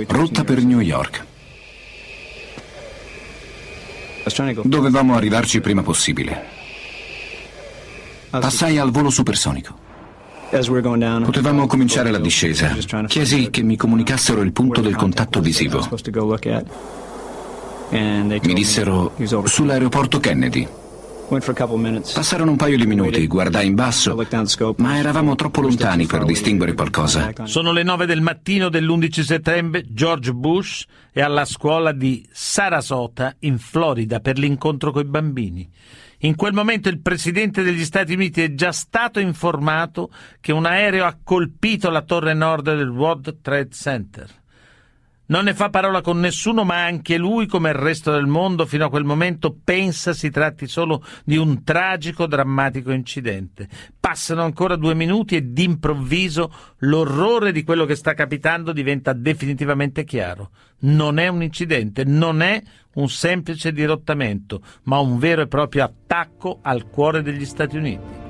Rotta 0.09 0.45
per 0.45 0.63
New 0.63 0.81
York. 0.81 1.25
Dovevamo 4.63 5.15
arrivarci 5.15 5.61
prima 5.61 5.83
possibile. 5.83 6.45
Passai 8.31 8.79
al 8.79 8.91
volo 8.91 9.09
supersonico. 9.11 9.87
Potevamo 10.51 11.67
cominciare 11.67 12.11
la 12.11 12.19
discesa. 12.19 12.75
Chiesi 13.07 13.51
che 13.51 13.63
mi 13.63 13.77
comunicassero 13.77 14.43
il 14.43 14.53
punto 14.53 14.81
del 14.81 14.97
contatto 14.97 15.41
visivo. 15.41 15.87
Mi 17.91 18.55
dissero 18.55 19.15
sull'aeroporto 19.45 20.21
Kennedy. 20.21 20.69
Passarono 21.29 22.53
un 22.53 22.57
paio 22.57 22.77
di 22.79 22.87
minuti, 22.87 23.27
guardai 23.27 23.67
in 23.67 23.75
basso, 23.75 24.17
ma 24.77 24.97
eravamo 24.97 25.35
troppo 25.35 25.61
lontani 25.61 26.07
per 26.07 26.25
distinguere 26.25 26.73
qualcosa. 26.73 27.33
Sono 27.45 27.73
le 27.73 27.83
nove 27.83 28.07
del 28.07 28.23
mattino 28.23 28.71
dell'11 28.71 29.21
settembre, 29.21 29.85
George 29.89 30.33
Bush 30.33 30.87
è 31.13 31.21
alla 31.21 31.45
scuola 31.45 31.93
di 31.93 32.27
Sarasota, 32.31 33.37
in 33.41 33.59
Florida, 33.59 34.21
per 34.21 34.39
l'incontro 34.39 34.91
coi 34.91 35.05
bambini. 35.05 35.71
In 36.23 36.35
quel 36.35 36.53
momento 36.53 36.89
il 36.89 37.01
presidente 37.01 37.63
degli 37.63 37.85
Stati 37.85 38.15
Uniti 38.15 38.43
è 38.43 38.55
già 38.55 38.73
stato 38.73 39.21
informato 39.21 40.11
che 40.41 40.53
un 40.53 40.65
aereo 40.65 41.05
ha 41.05 41.17
colpito 41.23 41.91
la 41.91 42.03
torre 42.03 42.35
nord 42.35 42.75
del 42.75 42.89
World 42.89 43.41
Trade 43.43 43.71
Center. 43.71 44.29
Non 45.31 45.45
ne 45.45 45.53
fa 45.53 45.69
parola 45.69 46.01
con 46.01 46.21
nessuno, 46.21 46.65
ma 46.65 46.85
anche 46.85 47.19
lui, 47.19 47.47
come 47.47 47.69
il 47.69 47.75
resto 47.75 48.11
del 48.11 48.27
mondo, 48.27 48.65
fino 48.65 48.87
a 48.87 48.89
quel 48.89 49.05
momento 49.05 49.55
pensa 49.63 50.15
si 50.15 50.31
tratti 50.31 50.67
solo 50.67 51.05
di 51.23 51.37
un 51.37 51.65
tragico, 51.65 52.27
drammatico 52.27 52.93
incidente. 52.93 53.69
Passano 54.01 54.43
ancora 54.43 54.77
due 54.77 54.95
minuti 54.95 55.37
e 55.37 55.43
d'improvviso 55.43 56.51
l'orrore 56.79 57.53
di 57.53 57.63
quello 57.63 57.85
che 57.85 57.95
sta 57.95 58.15
capitando 58.15 58.73
diventa 58.73 59.13
definitivamente 59.13 60.05
chiaro. 60.05 60.51
Non 60.81 61.19
è 61.19 61.29
un 61.29 61.43
incidente, 61.43 62.05
non 62.05 62.41
è 62.41 62.63
un 62.95 63.11
semplice 63.11 63.71
dirottamento, 63.71 64.63
ma 64.85 64.99
un 64.99 65.19
vero 65.19 65.43
e 65.43 65.47
proprio 65.47 65.85
attacco 65.85 66.61
al 66.63 66.89
cuore 66.89 67.21
degli 67.21 67.45
Stati 67.45 67.77
Uniti. 67.77 68.28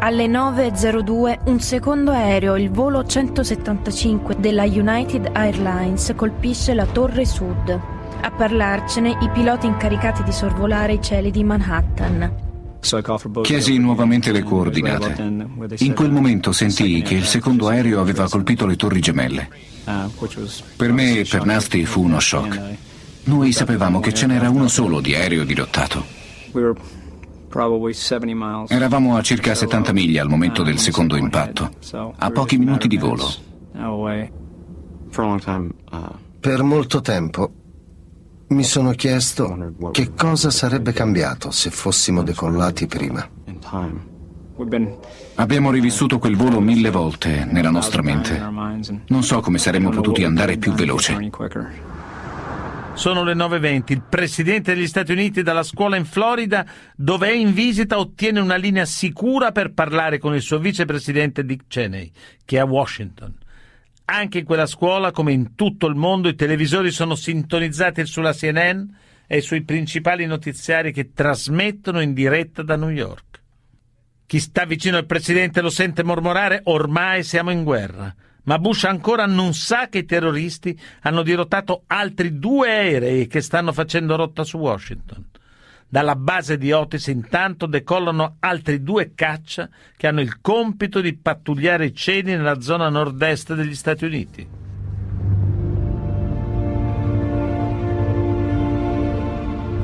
Alle 0.00 0.26
9.02 0.28 1.38
un 1.46 1.58
secondo 1.58 2.12
aereo, 2.12 2.54
il 2.56 2.70
volo 2.70 3.04
175 3.04 4.36
della 4.38 4.62
United 4.62 5.30
Airlines, 5.32 6.12
colpisce 6.14 6.72
la 6.72 6.86
torre 6.86 7.26
sud. 7.26 7.68
A 8.20 8.30
parlarcene 8.30 9.18
i 9.20 9.28
piloti 9.30 9.66
incaricati 9.66 10.22
di 10.22 10.30
sorvolare 10.30 10.94
i 10.94 11.02
cieli 11.02 11.32
di 11.32 11.42
Manhattan. 11.42 12.32
Chiesi 13.42 13.76
nuovamente 13.78 14.30
le 14.30 14.44
coordinate. 14.44 15.20
In 15.78 15.94
quel 15.94 16.12
momento 16.12 16.52
sentii 16.52 17.02
che 17.02 17.14
il 17.14 17.24
secondo 17.24 17.66
aereo 17.66 18.00
aveva 18.00 18.28
colpito 18.28 18.66
le 18.66 18.76
torri 18.76 19.00
gemelle. 19.00 19.48
Per 20.76 20.92
me 20.92 21.18
e 21.18 21.26
per 21.28 21.44
Nasti 21.44 21.84
fu 21.84 22.04
uno 22.04 22.20
shock. 22.20 22.60
Noi 23.24 23.50
sapevamo 23.50 23.98
che 23.98 24.14
ce 24.14 24.26
n'era 24.26 24.48
uno 24.48 24.68
solo 24.68 25.00
di 25.00 25.16
aereo 25.16 25.42
dirottato. 25.42 26.04
Eravamo 28.68 29.16
a 29.16 29.22
circa 29.22 29.54
70 29.54 29.92
miglia 29.92 30.22
al 30.22 30.28
momento 30.28 30.62
del 30.62 30.78
secondo 30.78 31.16
impatto, 31.16 31.70
a 32.16 32.30
pochi 32.30 32.56
minuti 32.58 32.88
di 32.88 32.96
volo. 32.98 33.26
Per 36.40 36.62
molto 36.62 37.00
tempo 37.00 37.52
mi 38.48 38.62
sono 38.62 38.92
chiesto 38.92 39.74
che 39.92 40.14
cosa 40.14 40.50
sarebbe 40.50 40.92
cambiato 40.92 41.50
se 41.50 41.70
fossimo 41.70 42.22
decollati 42.22 42.86
prima. 42.86 43.26
Abbiamo 45.36 45.70
rivissuto 45.70 46.18
quel 46.18 46.36
volo 46.36 46.60
mille 46.60 46.90
volte 46.90 47.44
nella 47.44 47.70
nostra 47.70 48.02
mente. 48.02 48.38
Non 49.08 49.22
so 49.22 49.40
come 49.40 49.58
saremmo 49.58 49.90
potuti 49.90 50.24
andare 50.24 50.56
più 50.56 50.72
veloce. 50.72 51.30
Sono 52.98 53.22
le 53.22 53.34
9.20. 53.34 53.92
Il 53.92 54.02
presidente 54.02 54.74
degli 54.74 54.88
Stati 54.88 55.12
Uniti 55.12 55.44
dalla 55.44 55.62
scuola 55.62 55.94
in 55.94 56.04
Florida, 56.04 56.66
dove 56.96 57.28
è 57.28 57.32
in 57.32 57.52
visita, 57.52 57.96
ottiene 57.96 58.40
una 58.40 58.56
linea 58.56 58.84
sicura 58.86 59.52
per 59.52 59.72
parlare 59.72 60.18
con 60.18 60.34
il 60.34 60.42
suo 60.42 60.58
vicepresidente 60.58 61.44
Dick 61.44 61.68
Cheney, 61.68 62.10
che 62.44 62.56
è 62.56 62.58
a 62.58 62.64
Washington. 62.64 63.32
Anche 64.06 64.38
in 64.38 64.44
quella 64.44 64.66
scuola, 64.66 65.12
come 65.12 65.30
in 65.30 65.54
tutto 65.54 65.86
il 65.86 65.94
mondo, 65.94 66.26
i 66.26 66.34
televisori 66.34 66.90
sono 66.90 67.14
sintonizzati 67.14 68.04
sulla 68.04 68.32
CNN 68.32 68.82
e 69.28 69.40
sui 69.42 69.62
principali 69.62 70.26
notiziari 70.26 70.90
che 70.90 71.12
trasmettono 71.12 72.00
in 72.00 72.12
diretta 72.12 72.64
da 72.64 72.74
New 72.74 72.90
York. 72.90 73.42
Chi 74.26 74.40
sta 74.40 74.64
vicino 74.64 74.96
al 74.96 75.06
presidente 75.06 75.60
lo 75.60 75.70
sente 75.70 76.02
mormorare 76.02 76.62
ormai 76.64 77.22
siamo 77.22 77.52
in 77.52 77.62
guerra. 77.62 78.12
Ma 78.48 78.58
Bush 78.58 78.84
ancora 78.84 79.26
non 79.26 79.52
sa 79.52 79.88
che 79.90 79.98
i 79.98 80.04
terroristi 80.06 80.76
hanno 81.02 81.22
dirottato 81.22 81.82
altri 81.86 82.38
due 82.38 82.70
aerei 82.70 83.26
che 83.26 83.42
stanno 83.42 83.74
facendo 83.74 84.16
rotta 84.16 84.42
su 84.42 84.56
Washington. 84.56 85.22
Dalla 85.86 86.16
base 86.16 86.56
di 86.56 86.72
Otis 86.72 87.08
intanto 87.08 87.66
decollano 87.66 88.36
altri 88.40 88.82
due 88.82 89.12
caccia 89.14 89.68
che 89.94 90.06
hanno 90.06 90.22
il 90.22 90.40
compito 90.40 91.02
di 91.02 91.14
pattugliare 91.14 91.84
i 91.84 91.94
cieli 91.94 92.30
nella 92.30 92.62
zona 92.62 92.88
nord-est 92.88 93.52
degli 93.52 93.74
Stati 93.74 94.06
Uniti. 94.06 94.48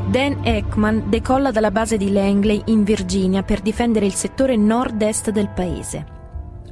Dan 0.09 0.41
Ekman 0.43 1.11
decolla 1.11 1.51
dalla 1.51 1.71
base 1.71 1.99
di 1.99 2.11
Langley 2.11 2.63
in 2.67 2.83
Virginia 2.83 3.43
per 3.43 3.61
difendere 3.61 4.07
il 4.07 4.15
settore 4.15 4.57
nord-est 4.57 5.29
del 5.31 5.51
paese. 5.51 6.14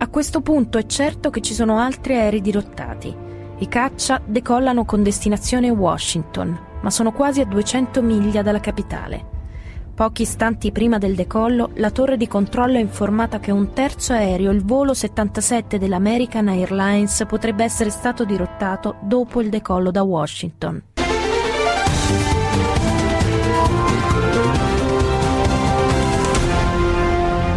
A 0.03 0.09
questo 0.09 0.41
punto 0.41 0.79
è 0.79 0.87
certo 0.87 1.31
che 1.31 1.41
ci 1.41 1.55
sono 1.55 1.79
altri 1.79 2.17
aerei 2.17 2.41
dirottati. 2.41 3.17
I 3.59 3.69
caccia 3.69 4.21
decollano 4.25 4.85
con 4.85 5.05
destinazione 5.05 5.71
Washington, 5.71 6.59
ma 6.81 6.91
sono 6.91 7.13
quasi 7.13 7.41
a 7.41 7.45
200 7.45 8.03
miglia 8.03 8.43
dalla 8.43 8.59
capitale. 8.59 9.25
Pochi 9.95 10.23
istanti 10.23 10.73
prima 10.73 10.99
del 10.99 11.15
decollo, 11.15 11.71
la 11.75 11.93
torre 11.93 12.17
di 12.17 12.27
controllo 12.27 12.79
è 12.79 12.81
informata 12.81 13.39
che 13.39 13.53
un 13.53 13.73
terzo 13.73 14.13
aereo, 14.13 14.51
il 14.51 14.65
volo 14.65 14.93
77 14.93 15.79
dell'American 15.79 16.49
Airlines, 16.49 17.25
potrebbe 17.29 17.63
essere 17.63 17.91
stato 17.91 18.25
dirottato 18.25 18.97
dopo 19.03 19.41
il 19.41 19.51
decollo 19.51 19.93
da 19.93 20.03
Washington. 20.03 20.83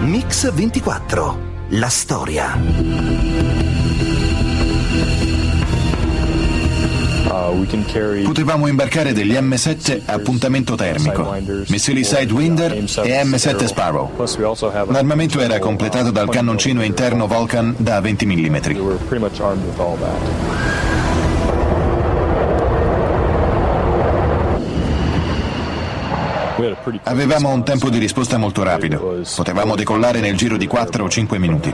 Mix 0.01 0.53
24. 0.53 1.54
La 1.69 1.89
storia. 1.89 2.57
Potevamo 8.23 8.67
imbarcare 8.67 9.13
degli 9.13 9.33
M7 9.33 10.01
a 10.05 10.19
puntamento 10.19 10.75
termico, 10.75 11.35
missili 11.67 12.03
Sidewinder 12.03 12.71
e 12.73 13.23
M7 13.23 13.65
Sparrow. 13.65 14.11
L'armamento 14.91 15.39
era 15.39 15.57
completato 15.57 16.11
dal 16.11 16.29
cannoncino 16.29 16.83
interno 16.83 17.27
Vulcan 17.27 17.73
da 17.77 17.99
20 17.99 18.25
mm. 18.25 18.55
Avevamo 27.03 27.51
un 27.51 27.63
tempo 27.63 27.89
di 27.89 27.97
risposta 27.97 28.37
molto 28.37 28.61
rapido. 28.63 29.21
Potevamo 29.35 29.75
decollare 29.75 30.19
nel 30.19 30.35
giro 30.35 30.57
di 30.57 30.67
4 30.67 31.03
o 31.03 31.09
5 31.09 31.37
minuti. 31.39 31.73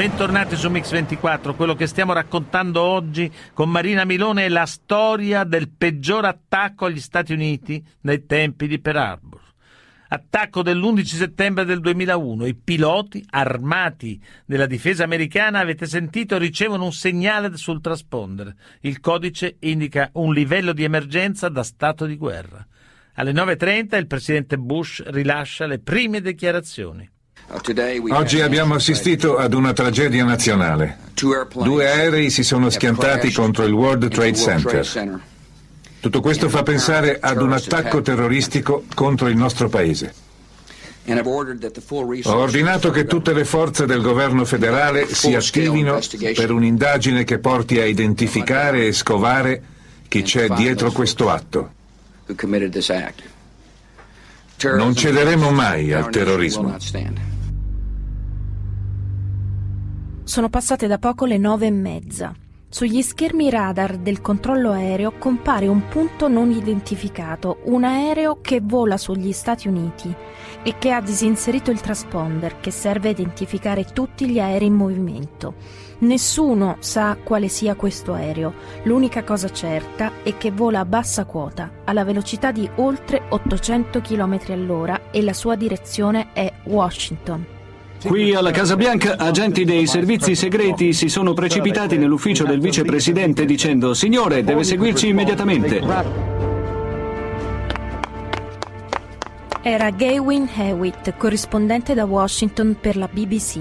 Bentornati 0.00 0.56
su 0.56 0.70
Mix24, 0.70 1.54
quello 1.54 1.74
che 1.74 1.86
stiamo 1.86 2.14
raccontando 2.14 2.80
oggi 2.80 3.30
con 3.52 3.68
Marina 3.68 4.06
Milone 4.06 4.46
è 4.46 4.48
la 4.48 4.64
storia 4.64 5.44
del 5.44 5.68
peggior 5.68 6.24
attacco 6.24 6.86
agli 6.86 7.00
Stati 7.00 7.34
Uniti 7.34 7.84
nei 8.02 8.24
tempi 8.24 8.66
di 8.66 8.78
Pearl 8.78 8.96
Harbor. 8.96 9.49
Attacco 10.12 10.62
dell'11 10.62 11.04
settembre 11.04 11.64
del 11.64 11.78
2001. 11.78 12.46
I 12.46 12.54
piloti 12.56 13.24
armati 13.30 14.20
della 14.44 14.66
difesa 14.66 15.04
americana, 15.04 15.60
avete 15.60 15.86
sentito, 15.86 16.36
ricevono 16.36 16.84
un 16.84 16.92
segnale 16.92 17.56
sul 17.56 17.80
transponder. 17.80 18.52
Il 18.80 18.98
codice 18.98 19.56
indica 19.60 20.10
un 20.14 20.32
livello 20.34 20.72
di 20.72 20.82
emergenza 20.82 21.48
da 21.48 21.62
stato 21.62 22.06
di 22.06 22.16
guerra. 22.16 22.66
Alle 23.14 23.30
9.30 23.30 23.98
il 23.98 24.08
presidente 24.08 24.58
Bush 24.58 25.00
rilascia 25.06 25.66
le 25.66 25.78
prime 25.78 26.20
dichiarazioni. 26.20 27.08
Oggi 28.10 28.40
abbiamo 28.40 28.74
assistito 28.74 29.36
ad 29.36 29.54
una 29.54 29.72
tragedia 29.72 30.24
nazionale. 30.24 30.98
Due 31.14 31.88
aerei 31.88 32.30
si 32.30 32.42
sono 32.42 32.68
schiantati 32.68 33.30
contro 33.30 33.64
il 33.64 33.72
World 33.72 34.08
Trade 34.08 34.34
Center. 34.34 35.20
Tutto 36.00 36.20
questo 36.22 36.48
fa 36.48 36.62
pensare 36.62 37.18
ad 37.20 37.42
un 37.42 37.52
attacco 37.52 38.00
terroristico 38.00 38.84
contro 38.94 39.28
il 39.28 39.36
nostro 39.36 39.68
paese. 39.68 40.14
Ho 42.24 42.36
ordinato 42.36 42.90
che 42.90 43.04
tutte 43.04 43.32
le 43.34 43.44
forze 43.44 43.84
del 43.84 44.00
governo 44.00 44.44
federale 44.46 45.06
si 45.12 45.34
attivino 45.34 45.98
per 46.34 46.52
un'indagine 46.52 47.24
che 47.24 47.38
porti 47.38 47.78
a 47.80 47.84
identificare 47.84 48.86
e 48.86 48.92
scovare 48.92 49.62
chi 50.08 50.22
c'è 50.22 50.48
dietro 50.48 50.90
questo 50.90 51.28
atto. 51.28 51.72
Non 54.62 54.94
cederemo 54.94 55.50
mai 55.50 55.92
al 55.92 56.08
terrorismo. 56.10 56.76
Sono 60.24 60.48
passate 60.48 60.86
da 60.86 60.98
poco 60.98 61.26
le 61.26 61.38
nove 61.38 61.66
e 61.66 61.70
mezza. 61.70 62.34
Sugli 62.72 63.02
schermi 63.02 63.50
radar 63.50 63.96
del 63.96 64.20
controllo 64.20 64.70
aereo 64.70 65.14
compare 65.18 65.66
un 65.66 65.88
punto 65.88 66.28
non 66.28 66.52
identificato, 66.52 67.62
un 67.64 67.82
aereo 67.82 68.38
che 68.40 68.60
vola 68.62 68.96
sugli 68.96 69.32
Stati 69.32 69.66
Uniti 69.66 70.14
e 70.62 70.78
che 70.78 70.92
ha 70.92 71.00
disinserito 71.00 71.72
il 71.72 71.80
transponder 71.80 72.60
che 72.60 72.70
serve 72.70 73.08
a 73.08 73.10
identificare 73.10 73.86
tutti 73.86 74.30
gli 74.30 74.38
aerei 74.38 74.68
in 74.68 74.74
movimento. 74.74 75.54
Nessuno 75.98 76.76
sa 76.78 77.16
quale 77.20 77.48
sia 77.48 77.74
questo 77.74 78.12
aereo, 78.12 78.54
l'unica 78.84 79.24
cosa 79.24 79.50
certa 79.50 80.22
è 80.22 80.36
che 80.36 80.52
vola 80.52 80.78
a 80.78 80.84
bassa 80.84 81.24
quota, 81.24 81.72
alla 81.84 82.04
velocità 82.04 82.52
di 82.52 82.70
oltre 82.76 83.20
800 83.30 84.00
km 84.00 84.38
all'ora 84.50 85.10
e 85.10 85.22
la 85.22 85.34
sua 85.34 85.56
direzione 85.56 86.32
è 86.32 86.52
Washington. 86.66 87.59
Qui 88.02 88.34
alla 88.34 88.50
Casa 88.50 88.76
Bianca 88.76 89.18
agenti 89.18 89.64
dei 89.64 89.86
servizi 89.86 90.34
segreti 90.34 90.94
si 90.94 91.10
sono 91.10 91.34
precipitati 91.34 91.98
nell'ufficio 91.98 92.44
del 92.44 92.58
vicepresidente 92.58 93.44
dicendo 93.44 93.92
Signore, 93.92 94.42
deve 94.42 94.64
seguirci 94.64 95.08
immediatamente. 95.08 95.82
Era 99.60 99.90
Gaywin 99.90 100.48
Hewitt, 100.56 101.14
corrispondente 101.18 101.92
da 101.92 102.06
Washington 102.06 102.76
per 102.80 102.96
la 102.96 103.06
BBC. 103.06 103.58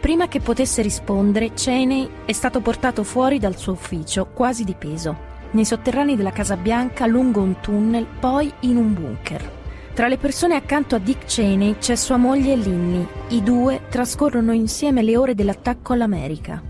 Prima 0.00 0.28
che 0.28 0.40
potesse 0.40 0.80
rispondere, 0.80 1.52
Cheney 1.52 2.08
è 2.24 2.32
stato 2.32 2.60
portato 2.60 3.04
fuori 3.04 3.38
dal 3.38 3.58
suo 3.58 3.72
ufficio, 3.72 4.28
quasi 4.32 4.64
di 4.64 4.74
peso, 4.76 5.14
nei 5.50 5.66
sotterranei 5.66 6.16
della 6.16 6.32
Casa 6.32 6.56
Bianca 6.56 7.04
lungo 7.04 7.42
un 7.42 7.60
tunnel, 7.60 8.06
poi 8.18 8.50
in 8.60 8.78
un 8.78 8.94
bunker. 8.94 9.61
Tra 9.94 10.08
le 10.08 10.16
persone 10.16 10.54
accanto 10.54 10.94
a 10.94 10.98
Dick 10.98 11.26
Cheney 11.26 11.76
c'è 11.78 11.96
sua 11.96 12.16
moglie 12.16 12.56
Linny. 12.56 13.06
I 13.28 13.42
due 13.42 13.82
trascorrono 13.90 14.52
insieme 14.52 15.02
le 15.02 15.18
ore 15.18 15.34
dell'attacco 15.34 15.92
all'America. 15.92 16.62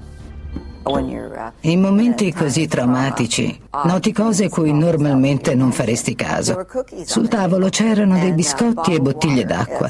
In 1.61 1.81
momenti 1.81 2.33
così 2.33 2.67
traumatici 2.67 3.57
noti 3.85 4.13
cose 4.13 4.49
cui 4.49 4.73
normalmente 4.73 5.55
non 5.55 5.71
faresti 5.71 6.17
caso. 6.17 6.67
Sul 7.05 7.29
tavolo 7.29 7.69
c'erano 7.69 8.19
dei 8.19 8.33
biscotti 8.33 8.93
e 8.93 8.99
bottiglie 8.99 9.45
d'acqua. 9.45 9.89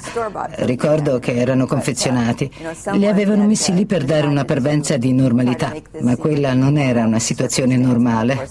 Ricordo 0.57 1.19
che 1.19 1.35
erano 1.35 1.67
confezionati. 1.67 2.53
Li 2.93 3.07
avevano 3.07 3.47
messi 3.47 3.73
lì 3.73 3.87
per 3.87 4.05
dare 4.05 4.27
una 4.27 4.45
parvenza 4.45 4.99
di 4.99 5.15
normalità, 5.15 5.73
ma 6.03 6.15
quella 6.17 6.53
non 6.53 6.77
era 6.77 7.07
una 7.07 7.19
situazione 7.19 7.79
normale. 7.79 8.47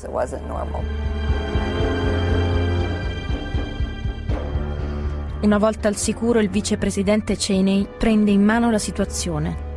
Una 5.42 5.58
volta 5.58 5.88
al 5.88 5.96
sicuro 5.96 6.40
il 6.40 6.52
vicepresidente 6.52 7.36
Cheney 7.36 7.88
prende 7.98 8.30
in 8.30 8.44
mano 8.44 8.70
la 8.70 8.78
situazione. 8.78 9.70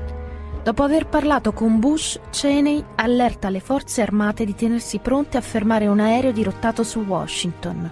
Dopo 0.63 0.83
aver 0.83 1.07
parlato 1.07 1.53
con 1.53 1.81
Bush, 1.81 2.21
Cheney 2.31 2.85
allerta 2.97 3.49
le 3.49 3.61
forze 3.61 4.03
armate 4.03 4.45
di 4.45 4.55
tenersi 4.55 4.99
pronte 4.99 5.39
a 5.39 5.41
fermare 5.41 5.87
un 5.87 6.01
aereo 6.01 6.33
dirottato 6.33 6.83
su 6.83 7.01
Washington. 7.01 7.91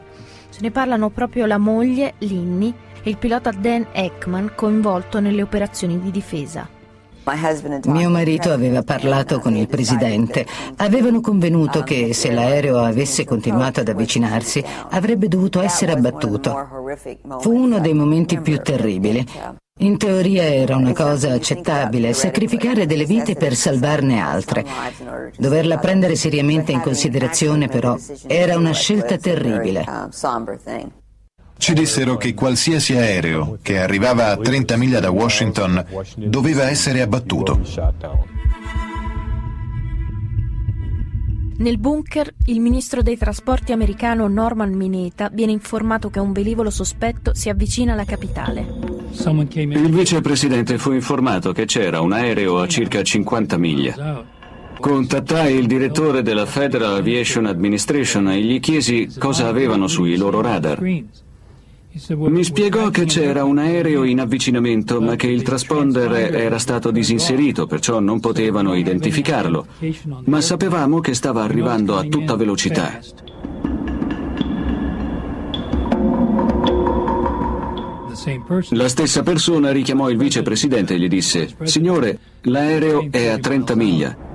ne 0.61 0.71
parlano 0.71 1.09
proprio 1.09 1.47
la 1.47 1.57
moglie, 1.57 2.13
Linny, 2.19 2.75
e 3.03 3.09
il 3.09 3.17
pilota 3.17 3.51
Dan 3.51 3.87
Ekman 3.93 4.53
coinvolto 4.55 5.19
nelle 5.19 5.41
operazioni 5.41 5.99
di 5.99 6.11
difesa. 6.11 6.69
Mio 7.87 8.11
marito 8.11 8.51
aveva 8.51 8.83
parlato 8.83 9.39
con 9.39 9.55
il 9.55 9.69
presidente. 9.69 10.47
Avevano 10.77 11.21
convenuto 11.21 11.83
che 11.83 12.13
se 12.15 12.33
l'aereo 12.33 12.79
avesse 12.79 13.25
continuato 13.25 13.81
ad 13.81 13.89
avvicinarsi 13.89 14.63
avrebbe 14.91 15.29
dovuto 15.29 15.61
essere 15.61 15.93
abbattuto. 15.93 16.57
Fu 17.41 17.53
uno 17.55 17.79
dei 17.79 17.95
momenti 17.95 18.41
più 18.41 18.59
terribili. 18.61 19.25
In 19.79 19.97
teoria 19.97 20.45
era 20.45 20.77
una 20.77 20.93
cosa 20.93 21.33
accettabile, 21.33 22.13
sacrificare 22.13 22.87
delle 22.87 23.07
vite 23.07 23.35
per 23.35 23.55
salvarne 23.55 24.21
altre. 24.21 24.65
Doverla 25.37 25.79
prendere 25.79 26.15
seriamente 26.15 26.73
in 26.73 26.81
considerazione 26.81 27.69
però 27.69 27.97
era 28.27 28.57
una 28.57 28.73
scelta 28.73 29.17
terribile. 29.17 29.85
Ci 31.63 31.75
dissero 31.75 32.17
che 32.17 32.35
qualsiasi 32.35 32.97
aereo 32.97 33.61
che 33.63 33.79
arrivava 33.79 34.33
a 34.33 34.37
30 34.37 34.77
miglia 34.77 34.99
da 34.99 35.13
Washington 35.13 35.87
doveva 36.17 36.69
essere 36.69 37.03
abbattuto. 37.03 37.61
Nel 41.59 41.79
bunker, 41.79 42.35
il 42.47 42.59
ministro 42.59 43.01
dei 43.03 43.17
trasporti 43.17 43.71
americano 43.71 44.27
Norman 44.27 44.73
Mineta 44.73 45.31
viene 45.33 45.53
informato 45.53 46.11
che 46.11 46.19
un 46.19 46.33
velivolo 46.33 46.69
sospetto 46.69 47.33
si 47.33 47.49
avvicina 47.49 47.93
alla 47.93 48.07
capitale. 48.07 48.67
Il 49.55 49.95
vicepresidente 49.95 50.79
fu 50.79 50.91
informato 50.91 51.53
che 51.53 51.67
c'era 51.67 52.01
un 52.01 52.11
aereo 52.11 52.59
a 52.59 52.67
circa 52.67 53.05
50 53.05 53.57
miglia. 53.57 54.25
Contattai 54.81 55.55
il 55.55 55.69
direttore 55.69 56.23
della 56.23 56.45
Federal 56.45 56.97
Aviation 56.97 57.47
Administration 57.47 58.31
e 58.31 58.41
gli 58.41 58.59
chiesi 58.59 59.09
cosa 59.17 59.47
avevano 59.47 59.87
sui 59.87 60.17
loro 60.17 60.41
radar. 60.41 60.83
Mi 61.95 62.43
spiegò 62.43 62.89
che 62.89 63.05
c'era 63.05 63.45
un 63.45 63.59
aereo 63.59 64.05
in 64.05 64.19
avvicinamento 64.19 64.99
ma 65.03 65.15
che 65.15 65.27
il 65.27 65.43
transponder 65.43 66.35
era 66.35 66.59
stato 66.59 66.91
disinserito, 66.91 67.67
perciò 67.67 68.01
non 68.01 68.19
potevano 68.19 68.75
identificarlo, 68.75 69.67
ma 70.25 70.41
sapevamo 70.41 71.01
che 71.01 71.13
stava 71.13 71.43
arrivando 71.43 71.99
a 71.99 72.05
tutta 72.05 72.35
velocità. 72.35 72.99
La 78.71 78.89
stessa 78.89 79.23
persona 79.23 79.71
richiamò 79.71 80.09
il 80.09 80.17
vicepresidente 80.17 80.95
e 80.95 80.99
gli 80.99 81.09
disse, 81.09 81.55
Signore, 81.65 82.19
l'aereo 82.43 83.09
è 83.11 83.27
a 83.27 83.39
30 83.39 83.75
miglia. 83.75 84.32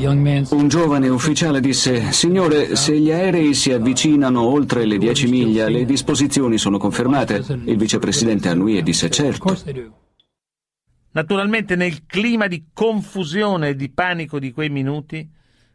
Un 0.00 0.68
giovane 0.68 1.08
ufficiale 1.08 1.58
disse, 1.58 2.12
Signore, 2.12 2.76
se 2.76 2.96
gli 2.96 3.10
aerei 3.10 3.52
si 3.52 3.72
avvicinano 3.72 4.42
oltre 4.42 4.84
le 4.84 4.96
10 4.96 5.26
miglia, 5.26 5.68
le 5.68 5.84
disposizioni 5.84 6.56
sono 6.56 6.78
confermate. 6.78 7.44
Il 7.64 7.76
vicepresidente 7.76 8.48
annui 8.48 8.78
e 8.78 8.82
disse, 8.84 9.10
certo. 9.10 9.56
Naturalmente 11.10 11.74
nel 11.74 12.06
clima 12.06 12.46
di 12.46 12.66
confusione 12.72 13.70
e 13.70 13.74
di 13.74 13.90
panico 13.90 14.38
di 14.38 14.52
quei 14.52 14.70
minuti, 14.70 15.28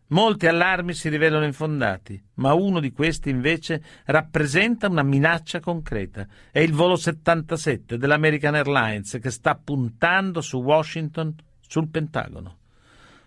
molti 0.07 0.47
allarmi 0.47 0.93
si 0.93 1.09
rivelano 1.09 1.43
infondati, 1.43 2.23
ma 2.35 2.53
uno 2.53 2.79
di 2.79 2.93
questi 2.93 3.29
invece 3.29 3.83
rappresenta 4.05 4.87
una 4.87 5.03
minaccia 5.03 5.59
concreta. 5.59 6.25
È 6.49 6.59
il 6.59 6.71
volo 6.71 6.95
77 6.95 7.97
dell'American 7.97 8.55
Airlines 8.55 9.17
che 9.21 9.31
sta 9.31 9.59
puntando 9.61 10.39
su 10.39 10.61
Washington, 10.61 11.35
sul 11.59 11.89
Pentagono. 11.89 12.59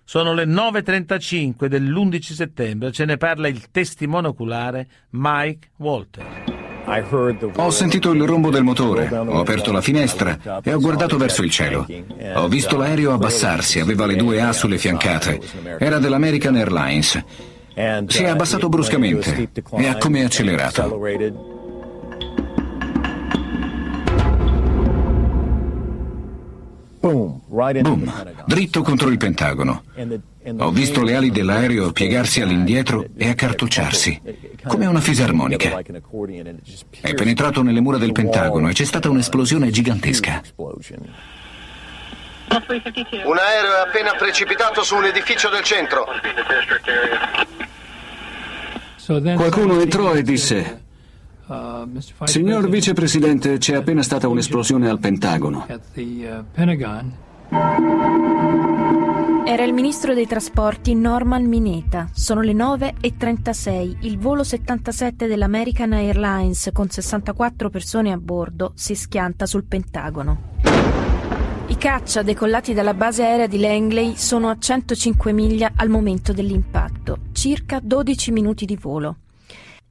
Sono 0.09 0.35
le 0.35 0.45
9.35 0.45 1.67
dell'11 1.67 2.21
settembre, 2.33 2.93
ce 2.93 3.05
ne 3.05 3.17
parla 3.17 3.49
il 3.49 3.73
testimone 3.73 4.29
oculare 4.29 4.87
Mike 5.11 5.71
Walter. 5.79 6.25
Ho 7.57 7.71
sentito 7.71 8.13
il 8.13 8.23
rombo 8.23 8.51
del 8.51 8.63
motore, 8.63 9.09
ho 9.09 9.41
aperto 9.41 9.73
la 9.73 9.81
finestra 9.81 10.61
e 10.63 10.73
ho 10.73 10.79
guardato 10.79 11.17
verso 11.17 11.43
il 11.43 11.51
cielo. 11.51 11.89
Ho 12.35 12.47
visto 12.47 12.77
l'aereo 12.77 13.15
abbassarsi, 13.15 13.81
aveva 13.81 14.07
le 14.07 14.15
due 14.15 14.41
A 14.41 14.53
sulle 14.53 14.79
fiancate. 14.79 15.41
Era 15.77 15.99
dell'American 15.99 16.55
Airlines. 16.55 17.25
Si 18.07 18.23
è 18.23 18.29
abbassato 18.29 18.69
bruscamente 18.69 19.51
e 19.77 19.87
ha 19.89 19.97
come 19.97 20.25
accelerato. 20.25 21.56
Boom, 27.09 28.45
dritto 28.47 28.83
contro 28.83 29.09
il 29.09 29.17
Pentagono. 29.17 29.85
Ho 30.59 30.71
visto 30.71 31.03
le 31.03 31.15
ali 31.15 31.31
dell'aereo 31.31 31.93
piegarsi 31.93 32.41
all'indietro 32.41 33.05
e 33.17 33.29
accartocciarsi, 33.29 34.21
come 34.67 34.87
una 34.87 35.01
fisarmonica. 35.01 35.83
È 37.01 37.15
penetrato 37.15 37.63
nelle 37.63 37.81
mura 37.81 37.99
del 37.99 38.13
Pentagono 38.13 38.69
e 38.69 38.73
c'è 38.73 38.85
stata 38.85 39.09
un'esplosione 39.09 39.71
gigantesca. 39.71 40.43
Un 40.57 40.79
aereo 43.39 43.77
è 43.77 43.89
appena 43.89 44.15
precipitato 44.17 44.83
su 44.83 44.97
un 44.97 45.05
edificio 45.05 45.49
del 45.49 45.63
centro. 45.63 46.07
Qualcuno 49.37 49.81
entrò 49.81 50.15
e 50.15 50.23
disse, 50.23 50.86
Signor 52.25 52.69
vicepresidente, 52.69 53.59
c'è 53.59 53.77
appena 53.77 54.03
stata 54.03 54.27
un'esplosione 54.27 54.89
al 54.89 54.99
Pentagono. 54.99 55.67
Era 59.49 59.63
il 59.63 59.73
ministro 59.73 60.13
dei 60.13 60.27
trasporti 60.27 60.97
Norman 60.97 61.45
Mineta. 61.45 62.09
Sono 62.13 62.41
le 62.41 62.53
9.36. 62.53 63.99
Il 64.01 64.19
volo 64.19 64.43
77 64.43 65.29
dell'American 65.29 65.93
Airlines 65.93 66.71
con 66.73 66.91
64 66.91 67.71
persone 67.71 68.11
a 68.11 68.19
bordo 68.19 68.73
si 68.75 68.97
schianta 68.97 69.47
sul 69.47 69.65
Pentagono. 69.67 70.55
I 71.69 71.77
caccia 71.77 72.23
decollati 72.23 72.75
dalla 72.75 72.95
base 72.95 73.23
aerea 73.23 73.47
di 73.47 73.61
Langley 73.61 74.17
sono 74.17 74.49
a 74.49 74.57
105 74.59 75.33
miglia 75.33 75.73
al 75.77 75.91
momento 75.91 76.33
dell'impatto, 76.33 77.19
circa 77.33 77.79
12 77.81 78.33
minuti 78.33 78.65
di 78.65 78.77
volo. 78.77 79.17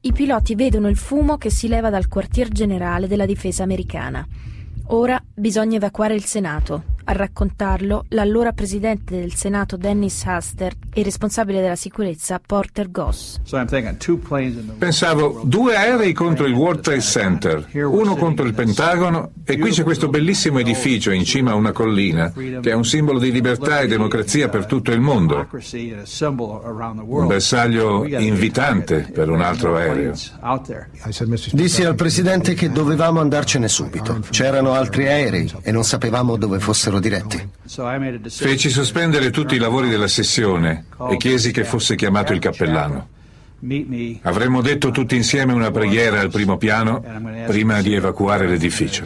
I 0.05 0.13
piloti 0.13 0.53
vedono 0.53 0.87
il 0.87 0.97
fumo 0.97 1.39
che 1.39 1.49
si 1.49 1.67
leva 1.67 1.89
dal 1.89 2.07
quartier 2.07 2.49
generale 2.49 3.07
della 3.07 3.25
difesa 3.25 3.63
americana. 3.63 4.23
Ora 4.89 5.19
bisogna 5.33 5.77
evacuare 5.77 6.13
il 6.13 6.23
Senato. 6.25 6.94
A 7.07 7.13
raccontarlo 7.13 8.05
l'allora 8.09 8.51
presidente 8.51 9.19
del 9.19 9.35
Senato 9.35 9.77
Dennis 9.77 10.25
Haster 10.25 10.73
e 10.91 11.01
il 11.01 11.05
responsabile 11.05 11.61
della 11.61 11.75
sicurezza 11.75 12.41
Porter 12.43 12.89
Goss. 12.89 13.39
Pensavo 14.79 15.41
due 15.43 15.75
aerei 15.75 16.13
contro 16.13 16.47
il 16.47 16.53
World 16.53 16.81
Trade 16.81 17.01
Center, 17.01 17.67
uno 17.73 18.15
contro 18.15 18.47
il 18.47 18.55
Pentagono 18.55 19.33
e 19.43 19.59
qui 19.59 19.69
c'è 19.69 19.83
questo 19.83 20.07
bellissimo 20.07 20.57
edificio 20.57 21.11
in 21.11 21.23
cima 21.25 21.51
a 21.51 21.53
una 21.53 21.71
collina 21.71 22.31
che 22.31 22.71
è 22.71 22.73
un 22.73 22.85
simbolo 22.85 23.19
di 23.19 23.31
libertà 23.31 23.81
e 23.81 23.87
democrazia 23.87 24.49
per 24.49 24.65
tutto 24.65 24.91
il 24.91 24.99
mondo. 24.99 25.47
Un 27.05 27.27
bersaglio 27.27 28.03
invitante 28.05 29.11
per 29.13 29.29
un 29.29 29.41
altro 29.41 29.75
aereo. 29.75 30.13
Dissi 31.51 31.83
al 31.83 31.93
presidente 31.93 32.55
che 32.55 32.71
dovevamo 32.71 33.19
andarcene 33.19 33.67
subito. 33.67 34.21
C'erano 34.31 34.73
altri 34.73 35.05
aerei 35.05 35.53
e 35.61 35.71
non 35.71 35.83
sapevamo 35.83 36.35
dove 36.35 36.59
fossero 36.59 36.93
diretti. 36.99 37.49
Feci 38.29 38.69
sospendere 38.69 39.29
tutti 39.29 39.55
i 39.55 39.59
lavori 39.59 39.89
della 39.89 40.07
sessione 40.07 40.85
e 41.09 41.17
chiesi 41.17 41.51
che 41.51 41.63
fosse 41.63 41.95
chiamato 41.95 42.33
il 42.33 42.39
cappellano. 42.39 43.07
Avremmo 44.23 44.61
detto 44.61 44.91
tutti 44.91 45.15
insieme 45.15 45.53
una 45.53 45.71
preghiera 45.71 46.19
al 46.19 46.29
primo 46.29 46.57
piano 46.57 47.03
prima 47.47 47.81
di 47.81 47.93
evacuare 47.93 48.47
l'edificio. 48.47 49.05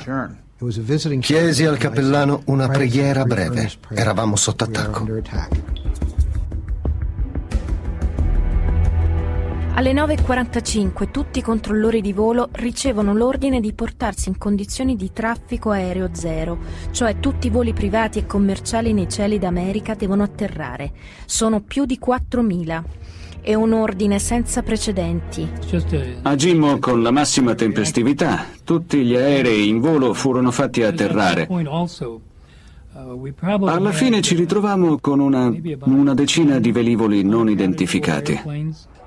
Chiesi 1.19 1.63
al 1.65 1.77
cappellano 1.77 2.41
una 2.45 2.67
preghiera 2.67 3.23
breve. 3.23 3.71
Eravamo 3.89 4.35
sotto 4.35 4.65
attacco. 4.65 5.07
Alle 9.79 9.93
9.45 9.93 11.09
tutti 11.09 11.39
i 11.39 11.41
controllori 11.41 12.01
di 12.01 12.11
volo 12.11 12.49
ricevono 12.51 13.13
l'ordine 13.13 13.61
di 13.61 13.71
portarsi 13.71 14.27
in 14.27 14.37
condizioni 14.37 14.97
di 14.97 15.13
traffico 15.13 15.69
aereo 15.69 16.09
zero, 16.11 16.57
cioè 16.91 17.21
tutti 17.21 17.47
i 17.47 17.49
voli 17.49 17.71
privati 17.71 18.19
e 18.19 18.25
commerciali 18.25 18.91
nei 18.91 19.07
cieli 19.07 19.39
d'America 19.39 19.95
devono 19.95 20.23
atterrare. 20.23 20.91
Sono 21.25 21.61
più 21.61 21.85
di 21.85 21.97
4.000. 21.97 22.83
È 23.39 23.53
un 23.53 23.71
ordine 23.71 24.19
senza 24.19 24.63
precedenti. 24.63 25.49
Agimmo 26.23 26.77
con 26.79 27.01
la 27.01 27.11
massima 27.11 27.55
tempestività. 27.55 28.47
Tutti 28.65 29.05
gli 29.05 29.15
aerei 29.15 29.69
in 29.69 29.79
volo 29.79 30.13
furono 30.13 30.51
fatti 30.51 30.83
atterrare. 30.83 31.47
Alla 33.43 33.91
fine 33.93 34.19
ci 34.19 34.35
ritrovammo 34.35 34.97
con 34.99 35.21
una, 35.21 35.49
una 35.85 36.13
decina 36.13 36.59
di 36.59 36.73
velivoli 36.73 37.23
non 37.23 37.49
identificati. 37.49 38.97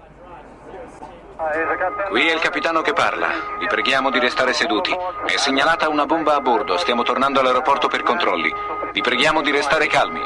Qui 2.09 2.26
è 2.26 2.32
il 2.32 2.40
capitano 2.40 2.80
che 2.80 2.94
parla. 2.94 3.28
Vi 3.59 3.66
preghiamo 3.66 4.11
di 4.11 4.18
restare 4.18 4.55
seduti. 4.55 4.90
È 4.90 5.36
segnalata 5.36 5.90
una 5.90 6.07
bomba 6.07 6.34
a 6.34 6.40
bordo. 6.40 6.78
Stiamo 6.78 7.03
tornando 7.03 7.40
all'aeroporto 7.40 7.88
per 7.88 8.03
controlli. 8.03 8.50
Vi 8.90 9.00
preghiamo 9.03 9.42
di 9.42 9.50
restare 9.50 9.86
calmi. 9.86 10.20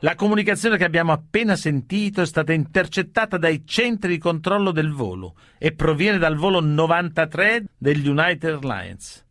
La 0.00 0.16
comunicazione 0.16 0.76
che 0.76 0.84
abbiamo 0.84 1.12
appena 1.12 1.54
sentito 1.54 2.22
è 2.22 2.26
stata 2.26 2.52
intercettata 2.52 3.38
dai 3.38 3.62
centri 3.64 4.08
di 4.08 4.18
controllo 4.18 4.72
del 4.72 4.92
volo 4.92 5.36
e 5.58 5.74
proviene 5.74 6.18
dal 6.18 6.34
volo 6.34 6.58
93 6.58 7.66
degli 7.78 8.08
United 8.08 8.50
Airlines. 8.50 9.24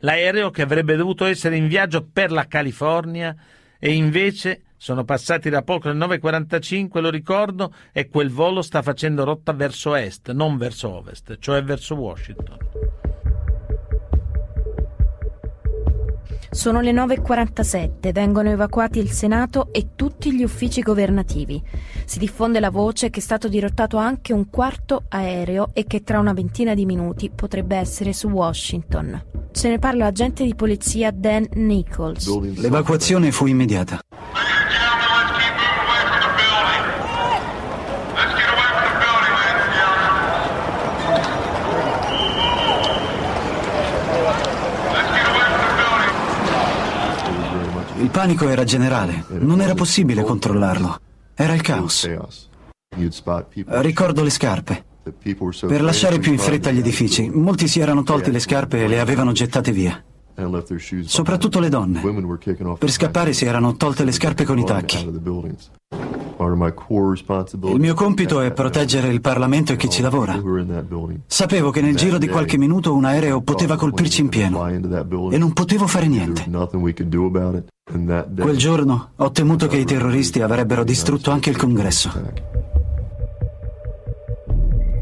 L'aereo 0.00 0.50
che 0.50 0.60
avrebbe 0.60 0.94
dovuto 0.94 1.24
essere 1.24 1.56
in 1.56 1.68
viaggio 1.68 2.06
per 2.06 2.32
la 2.32 2.46
California 2.46 3.34
e 3.78 3.94
invece 3.94 4.64
sono 4.82 5.04
passati 5.04 5.50
da 5.50 5.60
poco 5.60 5.90
le 5.90 5.94
9.45, 5.94 7.00
lo 7.02 7.10
ricordo, 7.10 7.74
e 7.92 8.08
quel 8.08 8.30
volo 8.30 8.62
sta 8.62 8.80
facendo 8.80 9.24
rotta 9.24 9.52
verso 9.52 9.94
est, 9.94 10.32
non 10.32 10.56
verso 10.56 10.88
ovest, 10.88 11.36
cioè 11.38 11.62
verso 11.62 11.96
Washington. 11.96 12.56
Sono 16.48 16.80
le 16.80 16.92
9.47, 16.92 18.10
vengono 18.10 18.48
evacuati 18.48 19.00
il 19.00 19.10
Senato 19.10 19.70
e 19.70 19.90
tutti 19.94 20.34
gli 20.34 20.42
uffici 20.42 20.80
governativi. 20.80 21.62
Si 22.06 22.18
diffonde 22.18 22.58
la 22.58 22.70
voce 22.70 23.10
che 23.10 23.20
è 23.20 23.22
stato 23.22 23.48
dirottato 23.48 23.98
anche 23.98 24.32
un 24.32 24.48
quarto 24.48 25.04
aereo 25.10 25.72
e 25.74 25.84
che 25.84 26.02
tra 26.02 26.18
una 26.18 26.32
ventina 26.32 26.72
di 26.72 26.86
minuti 26.86 27.28
potrebbe 27.28 27.76
essere 27.76 28.14
su 28.14 28.28
Washington. 28.28 29.24
Ce 29.52 29.68
ne 29.68 29.78
parla 29.78 30.04
l'agente 30.04 30.42
di 30.42 30.54
polizia 30.54 31.10
Dan 31.10 31.46
Nichols. 31.52 32.34
L'evacuazione 32.56 33.30
fu 33.30 33.44
immediata. 33.44 34.00
Il 48.10 48.16
panico 48.16 48.48
era 48.48 48.64
generale, 48.64 49.24
non 49.38 49.60
era 49.60 49.74
possibile 49.74 50.24
controllarlo. 50.24 50.98
Era 51.32 51.54
il 51.54 51.60
caos. 51.60 52.10
Ricordo 53.66 54.24
le 54.24 54.30
scarpe. 54.30 54.84
Per 55.68 55.80
lasciare 55.80 56.18
più 56.18 56.32
in 56.32 56.38
fretta 56.38 56.72
gli 56.72 56.80
edifici, 56.80 57.30
molti 57.30 57.68
si 57.68 57.78
erano 57.78 58.02
tolti 58.02 58.32
le 58.32 58.40
scarpe 58.40 58.82
e 58.82 58.88
le 58.88 58.98
avevano 58.98 59.30
gettate 59.30 59.70
via. 59.70 60.02
Soprattutto 61.04 61.60
le 61.60 61.68
donne. 61.68 62.02
Per 62.76 62.90
scappare 62.90 63.32
si 63.32 63.44
erano 63.44 63.76
tolte 63.76 64.02
le 64.02 64.12
scarpe 64.12 64.44
con 64.44 64.58
i 64.58 64.64
tacchi. 64.64 65.08
Il 66.42 67.78
mio 67.78 67.94
compito 67.94 68.40
è 68.40 68.50
proteggere 68.52 69.08
il 69.08 69.20
Parlamento 69.20 69.72
e 69.72 69.76
chi 69.76 69.90
ci 69.90 70.00
lavora. 70.00 70.40
Sapevo 71.26 71.70
che 71.70 71.82
nel 71.82 71.96
giro 71.96 72.16
di 72.16 72.28
qualche 72.28 72.56
minuto 72.56 72.94
un 72.94 73.04
aereo 73.04 73.42
poteva 73.42 73.76
colpirci 73.76 74.22
in 74.22 74.28
pieno 74.30 74.66
e 74.66 75.36
non 75.36 75.52
potevo 75.52 75.86
fare 75.86 76.06
niente. 76.06 76.46
Quel 78.40 78.56
giorno 78.56 79.10
ho 79.16 79.30
temuto 79.30 79.66
che 79.66 79.76
i 79.76 79.84
terroristi 79.84 80.40
avrebbero 80.40 80.82
distrutto 80.82 81.30
anche 81.30 81.50
il 81.50 81.56
congresso. 81.56 82.10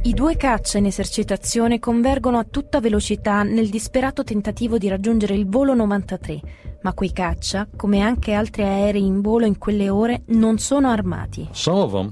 I 0.02 0.14
due 0.14 0.36
caccia 0.36 0.78
in 0.78 0.86
esercitazione 0.86 1.78
convergono 1.78 2.38
a 2.38 2.46
tutta 2.48 2.80
velocità 2.80 3.42
nel 3.42 3.68
disperato 3.68 4.24
tentativo 4.24 4.78
di 4.78 4.88
raggiungere 4.88 5.34
il 5.34 5.46
volo 5.46 5.74
93, 5.74 6.40
ma 6.80 6.92
quei 6.92 7.12
caccia, 7.12 7.66
come 7.76 8.00
anche 8.00 8.32
altri 8.32 8.62
aerei 8.62 9.04
in 9.04 9.20
volo 9.20 9.46
in 9.46 9.58
quelle 9.58 9.88
ore, 9.88 10.22
non 10.26 10.58
sono 10.58 10.88
armati. 10.88 11.48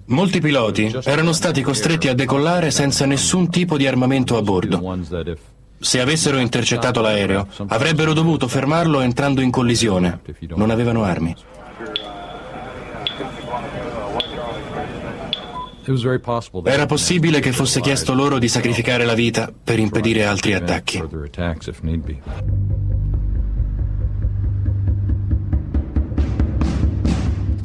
Molti 0.06 0.40
piloti 0.40 0.94
erano 1.04 1.32
stati 1.32 1.62
costretti 1.62 2.08
a 2.08 2.14
decollare 2.14 2.70
senza 2.70 3.06
nessun 3.06 3.48
tipo 3.48 3.76
di 3.76 3.86
armamento 3.86 4.36
a 4.36 4.42
bordo. 4.42 4.98
Se 5.78 6.00
avessero 6.00 6.38
intercettato 6.38 7.00
l'aereo, 7.00 7.46
avrebbero 7.68 8.12
dovuto 8.12 8.48
fermarlo 8.48 9.00
entrando 9.00 9.40
in 9.40 9.50
collisione. 9.50 10.20
Non 10.54 10.70
avevano 10.70 11.04
armi. 11.04 11.36
Era 16.64 16.86
possibile 16.86 17.38
che 17.38 17.52
fosse 17.52 17.80
chiesto 17.80 18.12
loro 18.12 18.38
di 18.38 18.48
sacrificare 18.48 19.04
la 19.04 19.14
vita 19.14 19.52
per 19.62 19.78
impedire 19.78 20.24
altri 20.24 20.54
attacchi. 20.54 21.00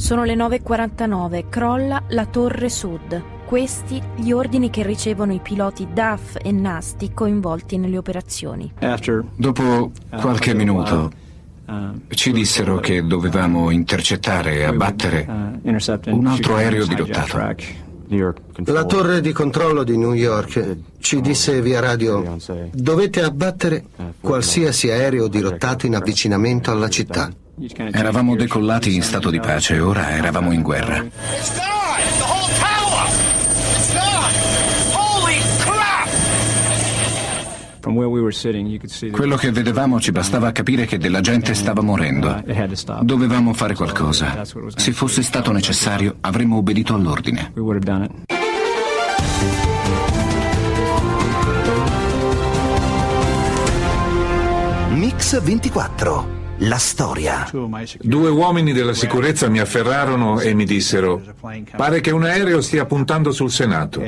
Sono 0.01 0.23
le 0.23 0.33
9.49, 0.33 1.47
crolla 1.47 2.01
la 2.07 2.25
torre 2.25 2.69
sud. 2.69 3.21
Questi 3.45 4.01
gli 4.15 4.31
ordini 4.31 4.71
che 4.71 4.81
ricevono 4.81 5.31
i 5.31 5.39
piloti 5.39 5.87
Duff 5.93 6.37
e 6.41 6.51
Nasty 6.51 7.13
coinvolti 7.13 7.77
nelle 7.77 7.99
operazioni. 7.99 8.73
Dopo 9.35 9.91
qualche 10.19 10.55
minuto 10.55 11.11
ci 12.09 12.31
dissero 12.31 12.79
che 12.79 13.05
dovevamo 13.05 13.69
intercettare 13.69 14.55
e 14.55 14.63
abbattere 14.63 15.25
un 16.07 16.25
altro 16.25 16.55
aereo 16.55 16.87
dirottato. 16.87 17.37
La 18.65 18.85
torre 18.85 19.21
di 19.21 19.31
controllo 19.31 19.83
di 19.83 19.97
New 19.97 20.13
York 20.13 20.77
ci 20.97 21.21
disse 21.21 21.61
via 21.61 21.79
radio 21.79 22.37
dovete 22.71 23.21
abbattere 23.21 23.85
qualsiasi 24.19 24.89
aereo 24.89 25.27
dirottato 25.27 25.85
in 25.85 25.95
avvicinamento 25.95 26.71
alla 26.71 26.89
città. 26.89 27.31
Eravamo 27.91 28.35
decollati 28.35 28.95
in 28.95 29.03
stato 29.03 29.29
di 29.29 29.39
pace, 29.39 29.79
ora 29.79 30.15
eravamo 30.15 30.51
in 30.51 30.63
guerra. 30.63 31.05
Quello 39.11 39.35
che 39.35 39.51
vedevamo 39.51 39.99
ci 39.99 40.11
bastava 40.11 40.51
capire 40.51 40.85
che 40.85 40.97
della 40.97 41.21
gente 41.21 41.53
stava 41.53 41.81
morendo. 41.81 42.43
Dovevamo 43.01 43.53
fare 43.53 43.75
qualcosa. 43.75 44.43
Se 44.75 44.91
fosse 44.91 45.21
stato 45.21 45.51
necessario, 45.51 46.15
avremmo 46.21 46.57
obbedito 46.57 46.95
all'ordine. 46.95 47.51
Mix 54.89 55.41
24. 55.41 56.40
La 56.63 56.77
storia. 56.77 57.49
Due 57.99 58.29
uomini 58.29 58.71
della 58.71 58.93
sicurezza 58.93 59.49
mi 59.49 59.59
afferrarono 59.59 60.39
e 60.39 60.53
mi 60.53 60.65
dissero: 60.65 61.19
Pare 61.75 62.01
che 62.01 62.11
un 62.11 62.23
aereo 62.23 62.61
stia 62.61 62.85
puntando 62.85 63.31
sul 63.31 63.49
Senato. 63.49 63.99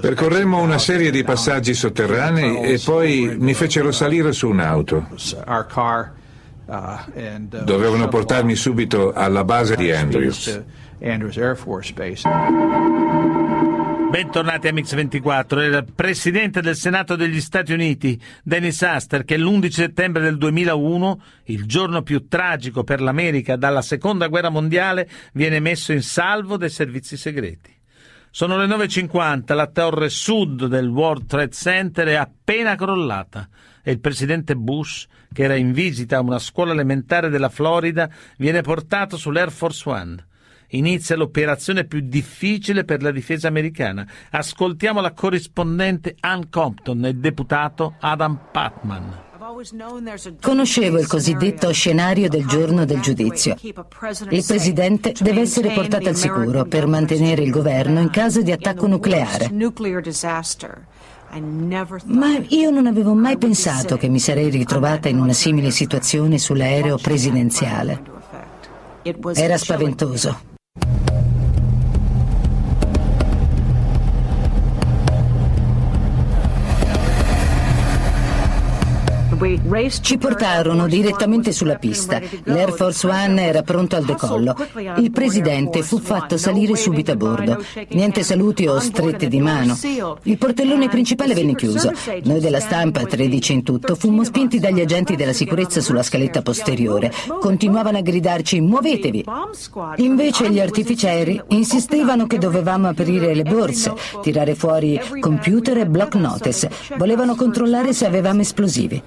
Percorremmo 0.00 0.60
una 0.60 0.78
serie 0.78 1.10
di 1.10 1.24
passaggi 1.24 1.74
sotterranei 1.74 2.60
e 2.60 2.80
poi 2.84 3.36
mi 3.38 3.54
fecero 3.54 3.90
salire 3.90 4.32
su 4.32 4.48
un'auto. 4.48 5.08
Dovevano 7.64 8.06
portarmi 8.06 8.54
subito 8.54 9.12
alla 9.12 9.42
base 9.42 9.74
di 9.74 9.90
Andrews. 9.90 10.62
Bentornati 14.10 14.68
a 14.68 14.72
Mix24. 14.72 15.60
Il 15.60 15.84
presidente 15.94 16.62
del 16.62 16.76
Senato 16.76 17.14
degli 17.14 17.42
Stati 17.42 17.74
Uniti, 17.74 18.18
Dennis 18.42 18.82
Astor, 18.82 19.22
che 19.22 19.36
l'11 19.36 19.68
settembre 19.68 20.22
del 20.22 20.38
2001, 20.38 21.22
il 21.44 21.66
giorno 21.66 22.00
più 22.00 22.26
tragico 22.26 22.84
per 22.84 23.02
l'America 23.02 23.56
dalla 23.56 23.82
seconda 23.82 24.28
guerra 24.28 24.48
mondiale, 24.48 25.06
viene 25.34 25.60
messo 25.60 25.92
in 25.92 26.00
salvo 26.00 26.56
dai 26.56 26.70
servizi 26.70 27.18
segreti. 27.18 27.70
Sono 28.30 28.56
le 28.56 28.64
9.50, 28.64 29.54
la 29.54 29.66
torre 29.66 30.08
sud 30.08 30.66
del 30.66 30.88
World 30.88 31.26
Trade 31.26 31.52
Center 31.52 32.08
è 32.08 32.14
appena 32.14 32.76
crollata 32.76 33.46
e 33.82 33.90
il 33.90 34.00
presidente 34.00 34.56
Bush, 34.56 35.06
che 35.30 35.42
era 35.42 35.54
in 35.54 35.72
visita 35.72 36.16
a 36.16 36.22
una 36.22 36.38
scuola 36.38 36.72
elementare 36.72 37.28
della 37.28 37.50
Florida, 37.50 38.08
viene 38.38 38.62
portato 38.62 39.18
sull'Air 39.18 39.50
Force 39.50 39.86
One 39.86 40.26
inizia 40.70 41.16
l'operazione 41.16 41.84
più 41.84 42.00
difficile 42.00 42.84
per 42.84 43.02
la 43.02 43.10
difesa 43.10 43.48
americana. 43.48 44.06
Ascoltiamo 44.30 45.00
la 45.00 45.12
corrispondente 45.12 46.16
Ann 46.20 46.42
Compton 46.50 47.04
e 47.04 47.08
il 47.10 47.18
deputato 47.18 47.94
Adam 48.00 48.38
Patman. 48.50 49.26
Conoscevo 50.42 50.98
il 50.98 51.06
cosiddetto 51.06 51.72
scenario 51.72 52.28
del 52.28 52.46
giorno 52.46 52.84
del 52.84 53.00
giudizio. 53.00 53.56
Il 53.62 54.44
presidente 54.46 55.14
deve 55.18 55.40
essere 55.40 55.70
portato 55.70 56.08
al 56.08 56.16
sicuro 56.16 56.64
per 56.64 56.86
mantenere 56.86 57.42
il 57.42 57.50
governo 57.50 58.00
in 58.00 58.10
caso 58.10 58.42
di 58.42 58.52
attacco 58.52 58.86
nucleare. 58.86 59.50
Ma 62.04 62.38
io 62.48 62.70
non 62.70 62.86
avevo 62.86 63.14
mai 63.14 63.38
pensato 63.38 63.96
che 63.96 64.08
mi 64.08 64.18
sarei 64.18 64.50
ritrovata 64.50 65.08
in 65.08 65.18
una 65.18 65.32
simile 65.32 65.70
situazione 65.70 66.38
sull'aereo 66.38 66.98
presidenziale. 66.98 68.02
Era 69.34 69.56
spaventoso. 69.56 70.56
you 70.86 71.07
Ci 80.00 80.16
portarono 80.16 80.86
direttamente 80.86 81.52
sulla 81.52 81.76
pista. 81.76 82.20
L'Air 82.44 82.72
Force 82.72 83.06
One 83.06 83.42
era 83.42 83.62
pronto 83.62 83.96
al 83.96 84.04
decollo. 84.04 84.56
Il 84.96 85.10
presidente 85.10 85.82
fu 85.82 85.98
fatto 85.98 86.38
salire 86.38 86.74
subito 86.76 87.12
a 87.12 87.16
bordo. 87.16 87.62
Niente 87.90 88.22
saluti 88.22 88.66
o 88.66 88.78
strette 88.78 89.28
di 89.28 89.40
mano. 89.40 89.76
Il 90.22 90.38
portellone 90.38 90.88
principale 90.88 91.34
venne 91.34 91.54
chiuso. 91.54 91.92
Noi 92.22 92.40
della 92.40 92.60
stampa, 92.60 93.04
13 93.04 93.52
in 93.52 93.62
tutto, 93.62 93.94
fummo 93.94 94.24
spinti 94.24 94.58
dagli 94.58 94.80
agenti 94.80 95.16
della 95.16 95.34
sicurezza 95.34 95.80
sulla 95.80 96.02
scaletta 96.02 96.40
posteriore. 96.40 97.12
Continuavano 97.38 97.98
a 97.98 98.02
gridarci 98.02 98.60
muovetevi. 98.60 99.24
Invece 99.96 100.50
gli 100.50 100.60
artificieri 100.60 101.42
insistevano 101.48 102.26
che 102.26 102.38
dovevamo 102.38 102.88
aprire 102.88 103.34
le 103.34 103.42
borse, 103.42 103.92
tirare 104.22 104.54
fuori 104.54 104.98
computer 105.20 105.78
e 105.78 105.86
block 105.86 106.14
notice. 106.14 106.70
Volevano 106.96 107.34
controllare 107.34 107.92
se 107.92 108.06
avevamo 108.06 108.40
esplosivi. 108.40 109.02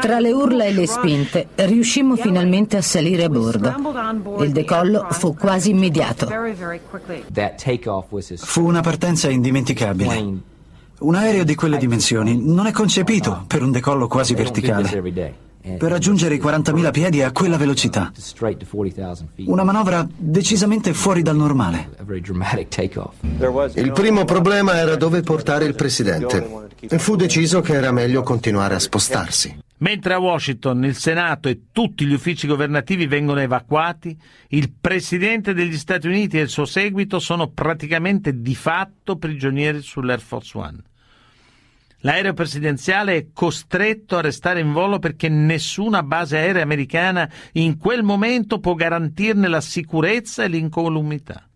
Tra 0.00 0.20
le 0.20 0.32
urla 0.32 0.64
e 0.64 0.72
le 0.72 0.86
spinte 0.86 1.48
riuscimmo 1.54 2.16
finalmente 2.16 2.76
a 2.76 2.82
salire 2.82 3.24
a 3.24 3.28
bordo. 3.28 3.74
Il 4.40 4.52
decollo 4.52 5.06
fu 5.10 5.34
quasi 5.34 5.70
immediato. 5.70 6.28
Fu 8.36 8.66
una 8.66 8.80
partenza 8.80 9.30
indimenticabile. 9.30 10.56
Un 11.00 11.14
aereo 11.14 11.44
di 11.44 11.54
quelle 11.54 11.78
dimensioni 11.78 12.40
non 12.42 12.66
è 12.66 12.72
concepito 12.72 13.44
per 13.46 13.62
un 13.62 13.70
decollo 13.70 14.08
quasi 14.08 14.34
verticale. 14.34 15.36
Per 15.60 15.90
raggiungere 15.90 16.34
i 16.34 16.38
40.000 16.38 16.90
piedi 16.90 17.22
a 17.22 17.32
quella 17.32 17.56
velocità. 17.56 18.12
Una 19.46 19.64
manovra 19.64 20.06
decisamente 20.16 20.92
fuori 20.94 21.22
dal 21.22 21.36
normale. 21.36 21.90
Il 23.74 23.92
primo 23.92 24.24
problema 24.24 24.76
era 24.76 24.96
dove 24.96 25.20
portare 25.22 25.64
il 25.66 25.74
presidente 25.74 26.66
e 26.80 26.98
fu 26.98 27.16
deciso 27.16 27.60
che 27.60 27.74
era 27.74 27.92
meglio 27.92 28.22
continuare 28.22 28.74
a 28.74 28.78
spostarsi. 28.78 29.66
Mentre 29.78 30.14
a 30.14 30.18
Washington 30.18 30.84
il 30.84 30.96
Senato 30.96 31.48
e 31.48 31.66
tutti 31.70 32.04
gli 32.04 32.12
uffici 32.12 32.48
governativi 32.48 33.06
vengono 33.06 33.40
evacuati, 33.40 34.16
il 34.48 34.72
Presidente 34.72 35.54
degli 35.54 35.76
Stati 35.76 36.08
Uniti 36.08 36.38
e 36.38 36.42
il 36.42 36.48
suo 36.48 36.64
seguito 36.64 37.20
sono 37.20 37.48
praticamente 37.48 38.40
di 38.40 38.56
fatto 38.56 39.16
prigionieri 39.16 39.80
sull'Air 39.80 40.20
Force 40.20 40.58
One. 40.58 40.78
L'aereo 42.02 42.32
presidenziale 42.32 43.16
è 43.16 43.26
costretto 43.32 44.16
a 44.16 44.20
restare 44.20 44.60
in 44.60 44.72
volo 44.72 44.98
perché 44.98 45.28
nessuna 45.28 46.02
base 46.02 46.36
aerea 46.36 46.62
americana 46.62 47.28
in 47.52 47.76
quel 47.76 48.02
momento 48.02 48.60
può 48.60 48.74
garantirne 48.74 49.48
la 49.48 49.60
sicurezza 49.60 50.44
e 50.44 50.48
l'incolumità. 50.48 51.47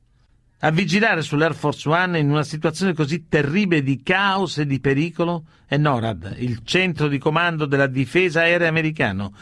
A 0.65 0.71
vigilare 0.71 1.23
sull'Air 1.23 1.55
Force 1.55 1.89
One 1.89 2.21
in 2.21 2.31
una 2.31 2.45
situazione 2.45 2.95
così 2.95 3.27
terribile 3.27 3.83
di 3.83 4.01
caos 4.01 4.59
e 4.59 4.67
di 4.67 4.79
pericolo 4.79 5.43
è 5.67 5.77
NORAD, 5.77 6.37
il 6.39 6.61
centro 6.63 7.09
di 7.09 7.19
comando 7.19 7.67
della 7.67 7.89
difesa 7.89 8.43
aerea 8.43 8.69
americano, 8.69 9.33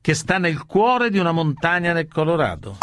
che 0.00 0.12
sta 0.14 0.38
nel 0.38 0.66
cuore 0.66 1.08
di 1.08 1.18
una 1.18 1.30
montagna 1.30 1.92
nel 1.92 2.08
Colorado. 2.08 2.78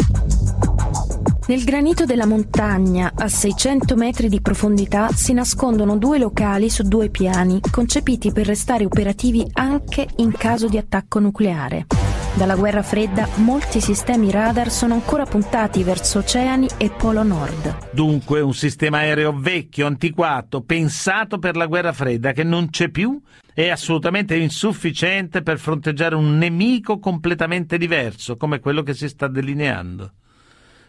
Nel 1.48 1.66
granito 1.66 2.06
della 2.06 2.26
montagna, 2.26 3.12
a 3.14 3.28
600 3.28 3.98
metri 3.98 4.30
di 4.30 4.40
profondità, 4.40 5.10
si 5.10 5.34
nascondono 5.34 5.98
due 5.98 6.20
locali 6.20 6.70
su 6.70 6.84
due 6.84 7.10
piani, 7.10 7.60
concepiti 7.70 8.32
per 8.32 8.46
restare 8.46 8.86
operativi 8.86 9.46
anche 9.52 10.08
in 10.18 10.32
caso 10.32 10.70
di 10.70 10.78
attacco 10.78 11.20
nucleare. 11.20 11.88
Dalla 12.36 12.56
guerra 12.56 12.82
fredda 12.82 13.28
molti 13.36 13.80
sistemi 13.80 14.32
radar 14.32 14.72
sono 14.72 14.96
ancora 14.96 15.24
puntati 15.24 15.84
verso 15.84 16.18
oceani 16.18 16.68
e 16.80 16.90
Polo 16.90 17.22
Nord. 17.22 17.92
Dunque 17.94 18.42
un 18.42 18.56
sistema 18.56 18.98
aereo 18.98 19.38
vecchio, 19.38 19.86
antiquato, 19.86 20.62
pensato 20.64 21.38
per 21.38 21.56
la 21.56 21.68
guerra 21.68 21.94
fredda 21.94 22.32
che 22.32 22.44
non 22.44 22.72
c'è 22.72 22.90
più 22.90 23.22
è 23.54 23.70
assolutamente 23.70 24.36
insufficiente 24.36 25.44
per 25.44 25.60
fronteggiare 25.60 26.16
un 26.16 26.36
nemico 26.40 26.98
completamente 26.98 27.78
diverso 27.78 28.36
come 28.36 28.60
quello 28.60 28.82
che 28.82 28.96
si 28.96 29.08
sta 29.08 29.28
delineando. 29.28 30.14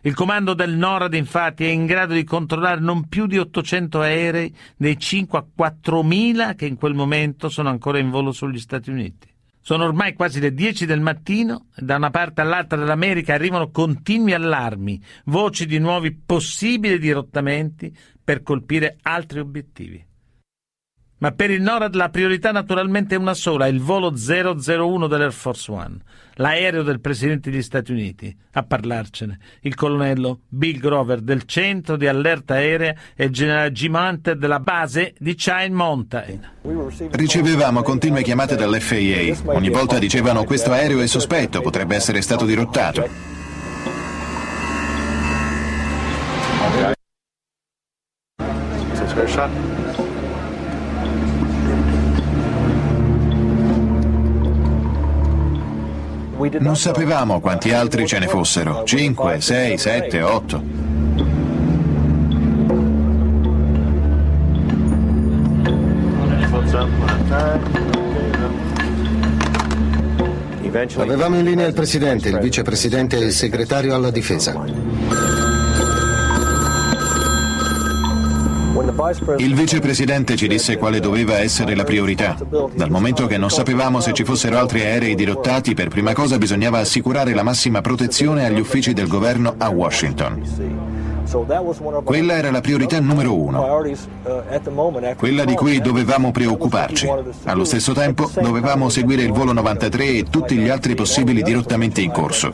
Il 0.00 0.14
comando 0.14 0.54
del 0.54 0.74
NORAD 0.74 1.12
infatti 1.12 1.64
è 1.64 1.68
in 1.68 1.84
grado 1.84 2.14
di 2.14 2.24
controllare 2.24 2.80
non 2.80 3.06
più 3.06 3.26
di 3.26 3.36
800 3.36 4.00
aerei 4.00 4.54
dei 4.76 4.98
5 4.98 5.38
a 5.38 5.44
4.000 5.62 6.54
che 6.54 6.64
in 6.64 6.76
quel 6.76 6.94
momento 6.94 7.50
sono 7.50 7.68
ancora 7.68 7.98
in 7.98 8.08
volo 8.08 8.32
sugli 8.32 8.58
Stati 8.58 8.88
Uniti. 8.88 9.32
Sono 9.66 9.84
ormai 9.84 10.12
quasi 10.12 10.40
le 10.40 10.52
10 10.52 10.84
del 10.84 11.00
mattino 11.00 11.68
e 11.74 11.82
da 11.82 11.96
una 11.96 12.10
parte 12.10 12.42
all'altra 12.42 12.76
dell'America 12.76 13.32
arrivano 13.32 13.70
continui 13.70 14.34
allarmi, 14.34 15.02
voci 15.24 15.64
di 15.64 15.78
nuovi 15.78 16.12
possibili 16.12 16.98
dirottamenti 16.98 17.90
per 18.22 18.42
colpire 18.42 18.98
altri 19.00 19.38
obiettivi. 19.38 20.04
Ma 21.18 21.30
per 21.32 21.50
il 21.50 21.62
NORAD 21.62 21.94
la 21.94 22.08
priorità 22.08 22.50
naturalmente 22.50 23.14
è 23.14 23.18
una 23.18 23.34
sola, 23.34 23.66
il 23.66 23.80
volo 23.80 24.12
001 24.14 25.06
dell'Air 25.06 25.32
Force 25.32 25.70
One, 25.70 25.96
l'aereo 26.34 26.82
del 26.82 27.00
Presidente 27.00 27.50
degli 27.50 27.62
Stati 27.62 27.92
Uniti. 27.92 28.36
A 28.52 28.62
parlarcene 28.62 29.38
il 29.62 29.74
colonnello 29.74 30.40
Bill 30.48 30.78
Grover 30.78 31.20
del 31.20 31.44
centro 31.44 31.96
di 31.96 32.06
allerta 32.06 32.54
aerea 32.54 32.94
e 33.14 33.24
il 33.24 33.30
generale 33.30 33.72
Jim 33.72 33.94
Hunter 33.94 34.36
della 34.36 34.60
base 34.60 35.14
di 35.18 35.34
Chine 35.34 35.70
Mountain. 35.70 36.50
Ricevevamo 37.10 37.82
continue 37.82 38.22
chiamate 38.22 38.56
dall'FAA. 38.56 39.52
Ogni 39.52 39.70
volta 39.70 39.98
dicevano 39.98 40.44
questo 40.44 40.72
aereo 40.72 41.00
è 41.00 41.06
sospetto, 41.06 41.60
potrebbe 41.60 41.94
essere 41.94 42.20
stato 42.20 42.44
dirottato. 42.44 43.33
Non 56.58 56.76
sapevamo 56.76 57.40
quanti 57.40 57.72
altri 57.72 58.06
ce 58.06 58.18
ne 58.18 58.28
fossero. 58.28 58.84
5, 58.84 59.40
6, 59.40 59.78
7, 59.78 60.22
8. 60.22 60.62
Avevamo 70.96 71.38
in 71.38 71.44
linea 71.44 71.66
il 71.66 71.72
presidente, 71.72 72.28
il 72.28 72.38
vicepresidente 72.38 73.16
e 73.16 73.24
il 73.24 73.32
segretario 73.32 73.94
alla 73.94 74.10
difesa. 74.10 74.52
Il 79.38 79.54
vicepresidente 79.54 80.36
ci 80.36 80.48
disse 80.48 80.76
quale 80.78 81.00
doveva 81.00 81.38
essere 81.38 81.74
la 81.74 81.84
priorità. 81.84 82.36
Dal 82.74 82.90
momento 82.90 83.26
che 83.26 83.36
non 83.36 83.50
sapevamo 83.50 84.00
se 84.00 84.12
ci 84.12 84.24
fossero 84.24 84.58
altri 84.58 84.80
aerei 84.80 85.14
dirottati, 85.14 85.74
per 85.74 85.88
prima 85.88 86.12
cosa 86.12 86.38
bisognava 86.38 86.78
assicurare 86.78 87.34
la 87.34 87.42
massima 87.42 87.80
protezione 87.80 88.46
agli 88.46 88.60
uffici 88.60 88.92
del 88.92 89.08
governo 89.08 89.54
a 89.58 89.68
Washington. 89.68 90.42
Quella 92.04 92.34
era 92.34 92.50
la 92.50 92.60
priorità 92.60 93.00
numero 93.00 93.34
uno, 93.34 93.82
quella 95.16 95.44
di 95.44 95.54
cui 95.54 95.80
dovevamo 95.80 96.30
preoccuparci. 96.30 97.10
Allo 97.44 97.64
stesso 97.64 97.92
tempo 97.92 98.30
dovevamo 98.40 98.88
seguire 98.88 99.22
il 99.22 99.32
volo 99.32 99.52
93 99.52 100.04
e 100.04 100.24
tutti 100.24 100.56
gli 100.56 100.68
altri 100.68 100.94
possibili 100.94 101.42
dirottamenti 101.42 102.04
in 102.04 102.10
corso. 102.10 102.52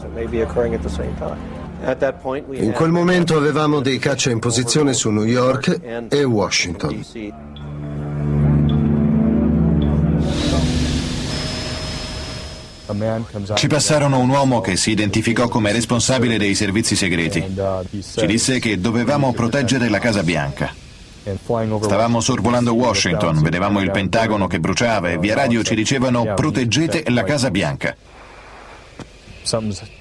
In 1.83 2.73
quel 2.73 2.91
momento 2.91 3.37
avevamo 3.37 3.81
dei 3.81 3.99
caccia 3.99 4.31
in 4.31 4.39
posizione 4.39 4.93
su 4.93 5.11
New 5.11 5.25
York 5.25 6.09
e 6.11 6.25
Washington. 6.25 7.05
Ci 13.55 13.67
passarono 13.69 14.19
un 14.19 14.29
uomo 14.29 14.61
che 14.61 14.77
si 14.77 14.91
identificò 14.91 15.49
come 15.49 15.73
responsabile 15.73 16.37
dei 16.37 16.55
servizi 16.55 16.97
segreti. 16.97 17.45
Ci 18.01 18.27
disse 18.27 18.59
che 18.59 18.79
dovevamo 18.81 19.33
proteggere 19.33 19.89
la 19.89 19.99
Casa 19.99 20.23
Bianca. 20.23 20.75
Stavamo 21.23 22.21
sorvolando 22.21 22.75
Washington, 22.75 23.41
vedevamo 23.41 23.81
il 23.81 23.91
Pentagono 23.91 24.47
che 24.47 24.59
bruciava 24.59 25.11
e 25.11 25.19
via 25.19 25.35
radio 25.35 25.63
ci 25.63 25.75
dicevano 25.75 26.35
proteggete 26.35 27.05
la 27.11 27.23
Casa 27.23 27.51
Bianca. 27.51 27.95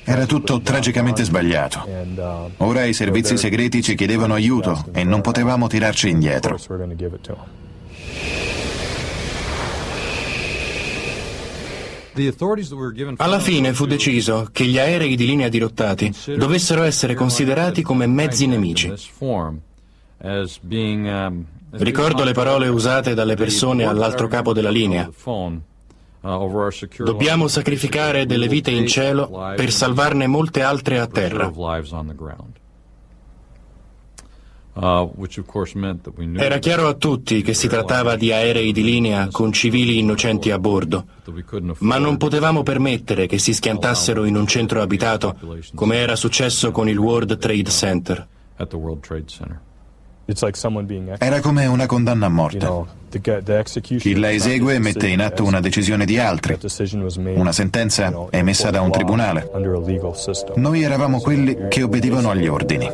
Era 0.03 0.25
tutto 0.25 0.61
tragicamente 0.61 1.23
sbagliato. 1.23 1.87
Ora 2.57 2.85
i 2.85 2.93
servizi 2.93 3.37
segreti 3.37 3.81
ci 3.81 3.95
chiedevano 3.95 4.33
aiuto 4.33 4.85
e 4.91 5.03
non 5.03 5.21
potevamo 5.21 5.67
tirarci 5.67 6.09
indietro. 6.09 6.57
Alla 13.17 13.39
fine 13.39 13.73
fu 13.73 13.85
deciso 13.85 14.49
che 14.51 14.65
gli 14.65 14.77
aerei 14.77 15.15
di 15.15 15.25
linea 15.25 15.47
dirottati 15.47 16.13
dovessero 16.35 16.83
essere 16.83 17.13
considerati 17.13 17.81
come 17.81 18.07
mezzi 18.07 18.45
nemici. 18.45 18.91
Ricordo 21.71 22.23
le 22.23 22.33
parole 22.33 22.67
usate 22.67 23.13
dalle 23.13 23.35
persone 23.35 23.85
all'altro 23.85 24.27
capo 24.27 24.51
della 24.53 24.71
linea. 24.71 25.09
Dobbiamo 27.03 27.47
sacrificare 27.47 28.25
delle 28.25 28.47
vite 28.47 28.71
in 28.71 28.87
cielo 28.87 29.29
per 29.55 29.71
salvarne 29.71 30.27
molte 30.27 30.61
altre 30.61 30.99
a 30.99 31.07
terra. 31.07 31.51
Era 36.35 36.57
chiaro 36.59 36.87
a 36.87 36.93
tutti 36.93 37.41
che 37.41 37.53
si 37.53 37.67
trattava 37.67 38.15
di 38.15 38.31
aerei 38.31 38.71
di 38.71 38.83
linea 38.83 39.27
con 39.29 39.51
civili 39.51 39.97
innocenti 39.97 40.51
a 40.51 40.59
bordo, 40.59 41.05
ma 41.79 41.97
non 41.97 42.15
potevamo 42.17 42.63
permettere 42.63 43.25
che 43.27 43.39
si 43.39 43.53
schiantassero 43.53 44.23
in 44.25 44.35
un 44.35 44.47
centro 44.47 44.81
abitato 44.81 45.35
come 45.75 45.97
era 45.97 46.15
successo 46.15 46.71
con 46.71 46.87
il 46.87 46.97
World 46.97 47.37
Trade 47.37 47.69
Center. 47.69 48.27
Era 51.17 51.39
come 51.39 51.65
una 51.65 51.85
condanna 51.85 52.27
a 52.27 52.29
morte. 52.29 52.97
Chi 53.97 54.15
la 54.15 54.31
esegue 54.31 54.77
mette 54.77 55.07
in 55.07 55.21
atto 55.21 55.43
una 55.43 55.59
decisione 55.59 56.05
di 56.05 56.19
altri, 56.19 56.57
una 57.35 57.51
sentenza 57.51 58.27
emessa 58.29 58.69
da 58.69 58.81
un 58.81 58.91
tribunale. 58.91 59.49
Noi 60.55 60.83
eravamo 60.83 61.19
quelli 61.19 61.57
che 61.67 61.81
obbedivano 61.81 62.29
agli 62.29 62.47
ordini. 62.47 62.87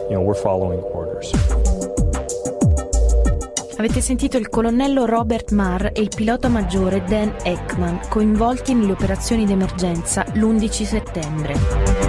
Avete 3.77 3.99
sentito 3.99 4.37
il 4.37 4.47
colonnello 4.47 5.05
Robert 5.05 5.51
Marr 5.51 5.87
e 5.87 5.99
il 5.99 6.07
pilota 6.15 6.47
maggiore 6.47 7.03
Dan 7.03 7.35
Ekman, 7.43 8.07
coinvolti 8.07 8.73
nelle 8.73 8.93
operazioni 8.93 9.45
d'emergenza 9.45 10.25
l'11 10.33 10.83
settembre. 10.83 12.04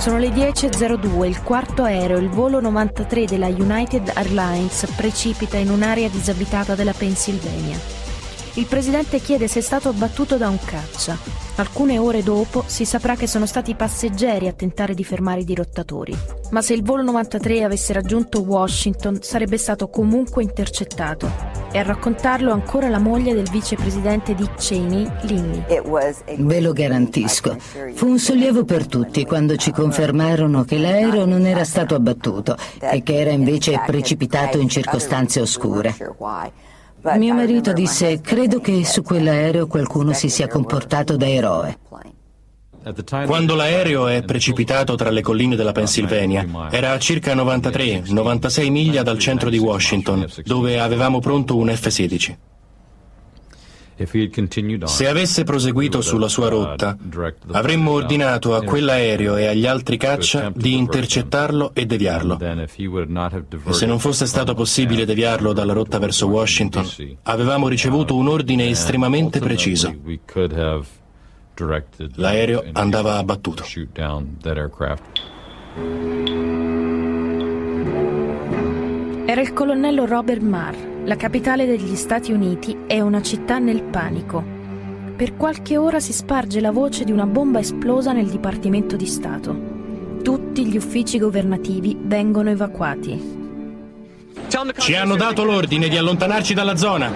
Sono 0.00 0.16
le 0.16 0.30
10.02, 0.30 1.26
il 1.26 1.42
quarto 1.42 1.82
aereo, 1.82 2.16
il 2.16 2.30
volo 2.30 2.58
93 2.58 3.26
della 3.26 3.48
United 3.48 4.12
Airlines, 4.14 4.90
precipita 4.96 5.58
in 5.58 5.68
un'area 5.68 6.08
disabitata 6.08 6.74
della 6.74 6.94
Pennsylvania. 6.94 7.99
Il 8.60 8.66
presidente 8.66 9.20
chiede 9.20 9.48
se 9.48 9.60
è 9.60 9.62
stato 9.62 9.88
abbattuto 9.88 10.36
da 10.36 10.50
un 10.50 10.58
caccia. 10.62 11.16
Alcune 11.56 11.96
ore 11.96 12.22
dopo 12.22 12.62
si 12.66 12.84
saprà 12.84 13.16
che 13.16 13.26
sono 13.26 13.46
stati 13.46 13.70
i 13.70 13.74
passeggeri 13.74 14.48
a 14.48 14.52
tentare 14.52 14.92
di 14.92 15.02
fermare 15.02 15.40
i 15.40 15.44
dirottatori. 15.44 16.14
Ma 16.50 16.60
se 16.60 16.74
il 16.74 16.82
volo 16.82 17.02
93 17.02 17.62
avesse 17.64 17.94
raggiunto 17.94 18.42
Washington 18.42 19.22
sarebbe 19.22 19.56
stato 19.56 19.88
comunque 19.88 20.42
intercettato. 20.42 21.32
E 21.72 21.78
a 21.78 21.82
raccontarlo 21.82 22.52
ancora 22.52 22.90
la 22.90 22.98
moglie 22.98 23.32
del 23.32 23.48
vicepresidente 23.48 24.34
Dick 24.34 24.56
Cheney, 24.56 25.10
Lindy. 25.22 25.64
Ve 26.36 26.60
lo 26.60 26.74
garantisco. 26.74 27.56
Fu 27.94 28.08
un 28.08 28.18
sollievo 28.18 28.66
per 28.66 28.86
tutti 28.86 29.24
quando 29.24 29.56
ci 29.56 29.70
confermarono 29.70 30.64
che 30.64 30.76
l'aereo 30.76 31.24
non 31.24 31.46
era 31.46 31.64
stato 31.64 31.94
abbattuto 31.94 32.58
e 32.78 33.02
che 33.02 33.20
era 33.20 33.30
invece 33.30 33.80
precipitato 33.86 34.58
in 34.58 34.68
circostanze 34.68 35.40
oscure. 35.40 35.96
Mio 37.02 37.34
marito 37.34 37.72
disse, 37.72 38.20
credo 38.20 38.60
che 38.60 38.84
su 38.84 39.02
quell'aereo 39.02 39.66
qualcuno 39.66 40.12
si 40.12 40.28
sia 40.28 40.46
comportato 40.48 41.16
da 41.16 41.28
eroe. 41.28 41.78
Quando 43.26 43.54
l'aereo 43.54 44.06
è 44.06 44.22
precipitato 44.22 44.94
tra 44.94 45.10
le 45.10 45.22
colline 45.22 45.56
della 45.56 45.72
Pennsylvania, 45.72 46.68
era 46.70 46.92
a 46.92 46.98
circa 46.98 47.34
93-96 47.34 48.70
miglia 48.70 49.02
dal 49.02 49.18
centro 49.18 49.50
di 49.50 49.58
Washington, 49.58 50.26
dove 50.44 50.78
avevamo 50.78 51.20
pronto 51.20 51.56
un 51.56 51.68
F-16. 51.68 52.36
Se 54.84 55.08
avesse 55.08 55.44
proseguito 55.44 56.00
sulla 56.00 56.28
sua 56.28 56.48
rotta, 56.48 56.96
avremmo 57.50 57.90
ordinato 57.90 58.54
a 58.54 58.62
quell'aereo 58.62 59.36
e 59.36 59.46
agli 59.46 59.66
altri 59.66 59.98
caccia 59.98 60.50
di 60.54 60.74
intercettarlo 60.74 61.72
e 61.74 61.84
deviarlo. 61.84 62.38
E 62.40 63.72
se 63.72 63.86
non 63.86 63.98
fosse 63.98 64.24
stato 64.24 64.54
possibile 64.54 65.04
deviarlo 65.04 65.52
dalla 65.52 65.74
rotta 65.74 65.98
verso 65.98 66.28
Washington, 66.28 66.86
avevamo 67.24 67.68
ricevuto 67.68 68.16
un 68.16 68.28
ordine 68.28 68.68
estremamente 68.68 69.38
preciso. 69.38 69.94
L'aereo 72.14 72.64
andava 72.72 73.18
abbattuto. 73.18 73.64
Era 79.26 79.40
il 79.42 79.52
colonnello 79.52 80.06
Robert 80.06 80.40
Marr. 80.40 80.89
La 81.04 81.16
capitale 81.16 81.64
degli 81.64 81.96
Stati 81.96 82.30
Uniti 82.30 82.76
è 82.86 83.00
una 83.00 83.22
città 83.22 83.58
nel 83.58 83.82
panico. 83.82 84.44
Per 85.16 85.34
qualche 85.34 85.78
ora 85.78 85.98
si 85.98 86.12
sparge 86.12 86.60
la 86.60 86.70
voce 86.70 87.04
di 87.04 87.10
una 87.10 87.26
bomba 87.26 87.58
esplosa 87.58 88.12
nel 88.12 88.28
Dipartimento 88.28 88.96
di 88.96 89.06
Stato. 89.06 90.18
Tutti 90.22 90.66
gli 90.66 90.76
uffici 90.76 91.18
governativi 91.18 91.96
vengono 91.98 92.50
evacuati. 92.50 93.38
Ci 94.76 94.94
hanno 94.94 95.16
dato 95.16 95.42
l'ordine 95.42 95.88
di 95.88 95.96
allontanarci 95.96 96.52
dalla 96.52 96.76
zona. 96.76 97.10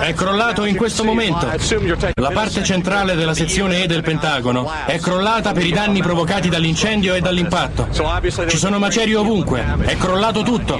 È 0.00 0.12
crollato 0.12 0.64
in 0.64 0.76
questo 0.76 1.02
momento. 1.02 1.46
La 2.14 2.30
parte 2.30 2.62
centrale 2.62 3.14
della 3.14 3.34
sezione 3.34 3.82
E 3.82 3.86
del 3.86 4.02
Pentagono 4.02 4.70
è 4.86 4.98
crollata 4.98 5.52
per 5.52 5.64
i 5.64 5.70
danni 5.70 6.02
provocati 6.02 6.48
dall'incendio 6.48 7.14
e 7.14 7.20
dall'impatto. 7.20 7.88
Ci 8.48 8.56
sono 8.56 8.78
macerie 8.78 9.16
ovunque. 9.16 9.64
È 9.80 9.96
crollato 9.96 10.42
tutto. 10.42 10.78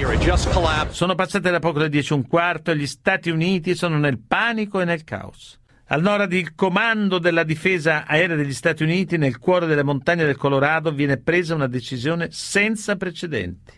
Sono 0.89 1.15
passate 1.15 1.49
da 1.49 1.59
poco 1.59 1.79
le 1.79 1.89
10 1.89 2.13
e 2.13 2.15
un 2.15 2.27
quarto 2.27 2.71
e 2.71 2.77
gli 2.77 2.87
Stati 2.87 3.29
Uniti 3.29 3.75
sono 3.75 3.97
nel 3.97 4.19
panico 4.19 4.79
e 4.79 4.85
nel 4.85 5.03
caos. 5.03 5.57
Al 5.89 6.01
nord 6.01 6.33
il 6.33 6.53
comando 6.53 7.17
della 7.17 7.43
difesa 7.43 8.05
aerea 8.05 8.35
degli 8.35 8.53
Stati 8.53 8.83
Uniti, 8.83 9.17
nel 9.17 9.39
cuore 9.39 9.67
delle 9.67 9.83
montagne 9.83 10.25
del 10.25 10.35
Colorado, 10.35 10.91
viene 10.91 11.17
presa 11.17 11.55
una 11.55 11.67
decisione 11.67 12.27
senza 12.31 12.97
precedenti. 12.97 13.73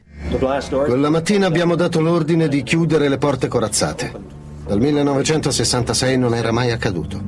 Quella 0.86 1.10
mattina 1.10 1.46
abbiamo 1.46 1.76
dato 1.76 2.02
l'ordine 2.02 2.48
di 2.48 2.64
chiudere 2.64 3.10
le 3.10 3.18
porte 3.18 3.48
corazzate. 3.48 4.39
Dal 4.70 4.80
1966 4.80 6.16
non 6.20 6.36
era 6.36 6.52
mai 6.52 6.70
accaduto. 6.70 7.20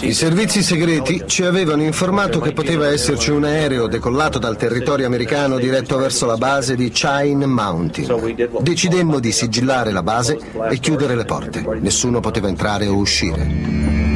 I 0.00 0.12
servizi 0.12 0.64
segreti 0.64 1.22
ci 1.24 1.44
avevano 1.44 1.84
informato 1.84 2.40
che 2.40 2.50
poteva 2.52 2.88
esserci 2.88 3.30
un 3.30 3.44
aereo 3.44 3.86
decollato 3.86 4.40
dal 4.40 4.56
territorio 4.56 5.06
americano 5.06 5.58
diretto 5.58 5.96
verso 5.96 6.26
la 6.26 6.36
base 6.36 6.74
di 6.74 6.90
Chine 6.90 7.46
Mountain. 7.46 8.48
Decidemmo 8.60 9.20
di 9.20 9.30
sigillare 9.30 9.92
la 9.92 10.02
base 10.02 10.36
e 10.68 10.80
chiudere 10.80 11.14
le 11.14 11.24
porte. 11.24 11.64
Nessuno 11.78 12.18
poteva 12.18 12.48
entrare 12.48 12.88
o 12.88 12.96
uscire. 12.96 14.13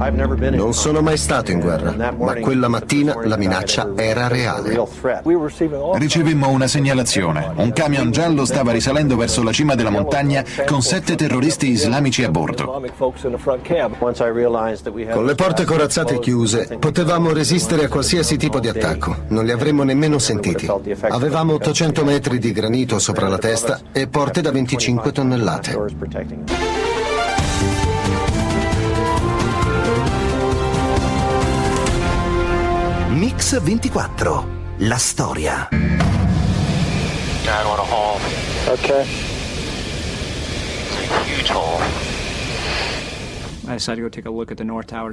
Non 0.00 0.72
sono 0.72 1.02
mai 1.02 1.18
stato 1.18 1.50
in 1.50 1.60
guerra, 1.60 2.14
ma 2.16 2.34
quella 2.36 2.68
mattina 2.68 3.14
la 3.22 3.36
minaccia 3.36 3.92
era 3.96 4.28
reale. 4.28 4.82
Ricevemmo 5.94 6.48
una 6.48 6.66
segnalazione. 6.66 7.52
Un 7.56 7.70
camion 7.74 8.10
giallo 8.10 8.46
stava 8.46 8.72
risalendo 8.72 9.16
verso 9.16 9.42
la 9.42 9.52
cima 9.52 9.74
della 9.74 9.90
montagna 9.90 10.42
con 10.64 10.80
sette 10.80 11.16
terroristi 11.16 11.68
islamici 11.68 12.24
a 12.24 12.30
bordo. 12.30 12.82
Con 15.12 15.26
le 15.26 15.34
porte 15.34 15.64
corazzate 15.64 16.18
chiuse, 16.18 16.78
potevamo 16.78 17.32
resistere 17.34 17.84
a 17.84 17.88
qualsiasi 17.88 18.38
tipo 18.38 18.58
di 18.58 18.68
attacco. 18.68 19.14
Non 19.28 19.44
li 19.44 19.50
avremmo 19.50 19.82
nemmeno 19.82 20.18
sentiti. 20.18 20.66
Avevamo 21.10 21.52
800 21.54 22.04
metri 22.04 22.38
di 22.38 22.52
granito 22.52 22.98
sopra 22.98 23.28
la 23.28 23.38
testa 23.38 23.80
e 23.92 24.08
porte 24.08 24.40
da 24.40 24.50
25 24.50 25.12
tonnellate. 25.12 26.89
Mix 33.50 33.62
24. 33.64 34.46
La 34.76 34.96
storia. 34.96 35.68
Ok. 38.68 39.04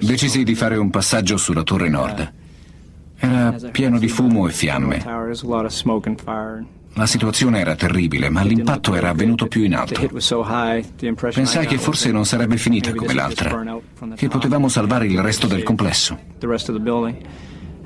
Decisi 0.01 0.43
di 0.43 0.53
fare 0.53 0.77
un 0.77 0.91
passaggio 0.91 1.37
sulla 1.37 1.63
torre 1.63 1.89
nord. 1.89 2.33
Era 3.17 3.55
pieno 3.71 3.97
di 3.97 4.07
fumo 4.07 4.47
e 4.47 4.51
fiamme. 4.51 5.03
La 6.93 7.07
situazione 7.07 7.59
era 7.59 7.75
terribile, 7.75 8.29
ma 8.29 8.43
l'impatto 8.43 8.93
era 8.93 9.09
avvenuto 9.09 9.47
più 9.47 9.63
in 9.63 9.73
alto. 9.73 10.07
Pensai 11.33 11.65
che 11.65 11.79
forse 11.79 12.11
non 12.11 12.25
sarebbe 12.25 12.57
finita 12.57 12.93
come 12.93 13.15
l'altra, 13.15 13.79
che 14.15 14.27
potevamo 14.27 14.67
salvare 14.69 15.07
il 15.07 15.19
resto 15.23 15.47
del 15.47 15.63
complesso. 15.63 16.19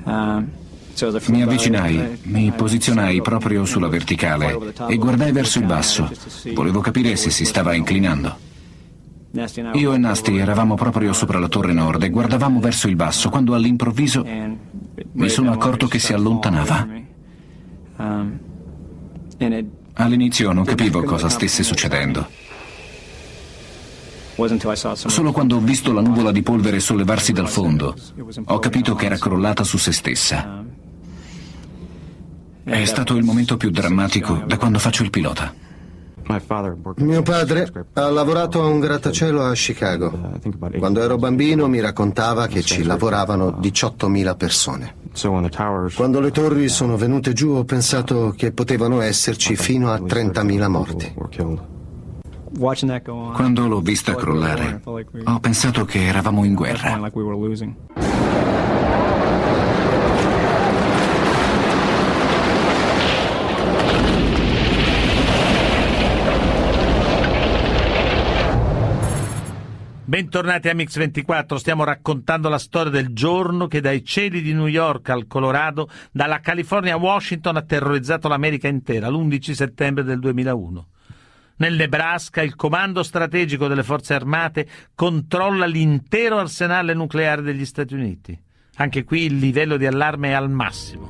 Mi 0.04 1.42
avvicinai, 1.42 2.20
mi 2.24 2.52
posizionai 2.52 3.22
proprio 3.22 3.66
sulla 3.66 3.88
verticale 3.88 4.74
e 4.88 4.98
guardai 4.98 5.32
verso 5.32 5.60
il 5.60 5.66
basso. 5.66 6.12
Volevo 6.54 6.80
capire 6.82 7.16
se 7.16 7.30
si 7.30 7.46
stava 7.46 7.74
inclinando. 7.74 8.50
Io 9.74 9.94
e 9.94 9.98
Nasty 9.98 10.38
eravamo 10.38 10.76
proprio 10.76 11.14
sopra 11.14 11.40
la 11.40 11.48
torre 11.48 11.72
nord 11.72 12.04
e 12.04 12.10
guardavamo 12.10 12.60
verso 12.60 12.90
il 12.90 12.98
basso 12.98 13.30
quando 13.30 13.54
all'improvviso 13.54 14.26
mi 15.14 15.30
sono 15.30 15.52
accorto 15.52 15.88
che 15.88 16.00
si 16.00 16.12
allontanava. 16.14 16.88
All'inizio 19.94 20.52
non 20.52 20.66
capivo 20.66 21.04
cosa 21.04 21.30
stesse 21.30 21.64
succedendo. 21.64 22.28
Solo 24.94 25.32
quando 25.32 25.58
ho 25.58 25.60
visto 25.60 25.92
la 25.92 26.02
nuvola 26.02 26.32
di 26.32 26.42
polvere 26.42 26.80
sollevarsi 26.80 27.32
dal 27.32 27.50
fondo, 27.50 27.96
ho 28.46 28.60
capito 28.60 28.96
che 28.96 29.06
era 29.06 29.18
crollata 29.18 29.64
su 29.64 29.78
se 29.78 29.92
stessa. 29.92 30.64
È 32.64 32.86
stato 32.86 33.16
il 33.16 33.24
momento 33.24 33.58
più 33.58 33.70
drammatico 33.70 34.44
da 34.46 34.58
quando 34.58 34.80
faccio 34.80 35.04
il 35.04 35.10
pilota. 35.10 35.54
Mio 36.98 37.22
padre 37.24 37.70
ha 37.94 38.10
lavorato 38.10 38.62
a 38.62 38.68
un 38.68 38.80
grattacielo 38.80 39.44
a 39.44 39.52
Chicago. 39.54 40.40
Quando 40.78 41.02
ero 41.02 41.18
bambino 41.18 41.68
mi 41.68 41.82
raccontava 41.82 42.48
che 42.48 42.62
ci 42.62 42.84
lavoravano 42.84 43.58
18.000 43.60 44.38
persone. 44.38 44.96
Quando 45.96 46.20
le 46.22 46.32
torri 46.32 46.70
sono 46.70 46.96
venute 46.96 47.34
giù 47.34 47.50
ho 47.50 47.66
pensato 47.66 48.34
che 48.38 48.54
potevano 48.54 49.02
esserci 49.02 49.58
fino 49.58 49.92
a 49.92 49.98
30.000 49.98 50.68
morti. 50.70 51.14
Quando 53.34 53.68
l'ho 53.68 53.80
vista 53.80 54.14
crollare, 54.14 54.82
ho 54.84 55.40
pensato 55.40 55.86
che 55.86 56.06
eravamo 56.06 56.44
in 56.44 56.54
guerra. 56.54 57.00
Bentornati 70.04 70.68
a 70.68 70.74
Mix24, 70.74 71.56
stiamo 71.56 71.86
raccontando 71.86 72.50
la 72.50 72.58
storia 72.58 72.92
del 72.92 73.14
giorno 73.14 73.68
che 73.68 73.80
dai 73.80 74.04
cieli 74.04 74.42
di 74.42 74.54
New 74.54 74.68
York 74.68 75.08
al 75.08 75.26
Colorado, 75.26 75.90
dalla 76.12 76.42
California 76.42 76.96
a 76.96 76.98
Washington 76.98 77.56
ha 77.56 77.62
terrorizzato 77.62 78.28
l'America 78.28 78.68
intera 78.68 79.08
l'11 79.08 79.52
settembre 79.52 80.04
del 80.04 80.20
2001. 80.20 80.88
Nel 81.62 81.76
Nebraska 81.76 82.42
il 82.42 82.56
comando 82.56 83.04
strategico 83.04 83.68
delle 83.68 83.84
forze 83.84 84.16
armate 84.16 84.68
controlla 84.96 85.68
l'intero 85.68 86.40
arsenale 86.40 86.96
nucleare 86.96 87.44
degli 87.44 87.66
Stati 87.66 87.94
Uniti. 87.94 88.36
Anche 88.78 89.04
qui 89.04 89.26
il 89.26 89.38
livello 89.38 89.78
di 89.78 89.86
allarme 89.86 90.30
è 90.30 90.32
al 90.32 90.50
massimo. 90.50 91.08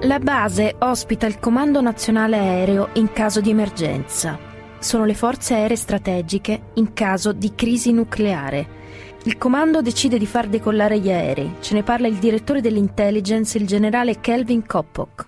La 0.00 0.18
base 0.18 0.74
ospita 0.76 1.26
il 1.26 1.38
Comando 1.38 1.80
Nazionale 1.80 2.36
Aereo 2.36 2.88
in 2.94 3.12
caso 3.12 3.40
di 3.40 3.50
emergenza. 3.50 4.36
Sono 4.80 5.04
le 5.04 5.14
forze 5.14 5.54
aeree 5.54 5.76
strategiche 5.76 6.62
in 6.74 6.92
caso 6.94 7.30
di 7.32 7.54
crisi 7.54 7.92
nucleare. 7.92 8.82
Il 9.26 9.38
comando 9.38 9.80
decide 9.80 10.18
di 10.18 10.26
far 10.26 10.48
decollare 10.48 10.98
gli 10.98 11.10
aerei. 11.10 11.54
Ce 11.60 11.72
ne 11.72 11.82
parla 11.82 12.06
il 12.08 12.16
direttore 12.16 12.60
dell'intelligence, 12.60 13.56
il 13.56 13.66
generale 13.66 14.20
Kelvin 14.20 14.66
Koppock. 14.66 15.26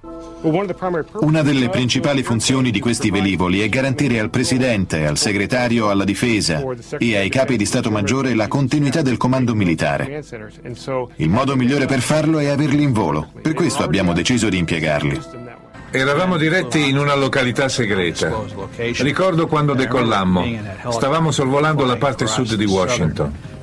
Una 1.21 1.43
delle 1.43 1.71
principali 1.71 2.23
funzioni 2.23 2.71
di 2.71 2.79
questi 2.79 3.11
velivoli 3.11 3.61
è 3.61 3.69
garantire 3.71 4.19
al 4.19 4.29
Presidente, 4.29 5.07
al 5.07 5.17
Segretario 5.17 5.89
alla 5.89 6.05
Difesa 6.05 6.63
e 6.99 7.17
ai 7.17 7.31
capi 7.31 7.57
di 7.57 7.65
Stato 7.65 7.91
Maggiore 7.91 8.35
la 8.35 8.49
continuità 8.49 9.01
del 9.01 9.17
comando 9.17 9.55
militare. 9.55 10.23
Il 11.17 11.31
modo 11.31 11.57
migliore 11.57 11.87
per 11.87 12.01
farlo 12.01 12.39
è 12.39 12.49
averli 12.49 12.83
in 12.83 12.93
volo, 12.93 13.31
per 13.41 13.55
questo 13.55 13.83
abbiamo 13.83 14.13
deciso 14.13 14.51
di 14.51 14.59
impiegarli. 14.59 15.21
Eravamo 15.91 16.37
diretti 16.37 16.87
in 16.87 16.99
una 16.99 17.15
località 17.15 17.71
segreta. 17.71 18.31
Ricordo 18.77 19.47
quando 19.47 19.73
decollammo. 19.73 20.45
Stavamo 20.91 21.31
sorvolando 21.31 21.87
la 21.87 21.97
parte 21.97 22.27
sud 22.27 22.55
di 22.57 22.67
Washington. 22.67 23.55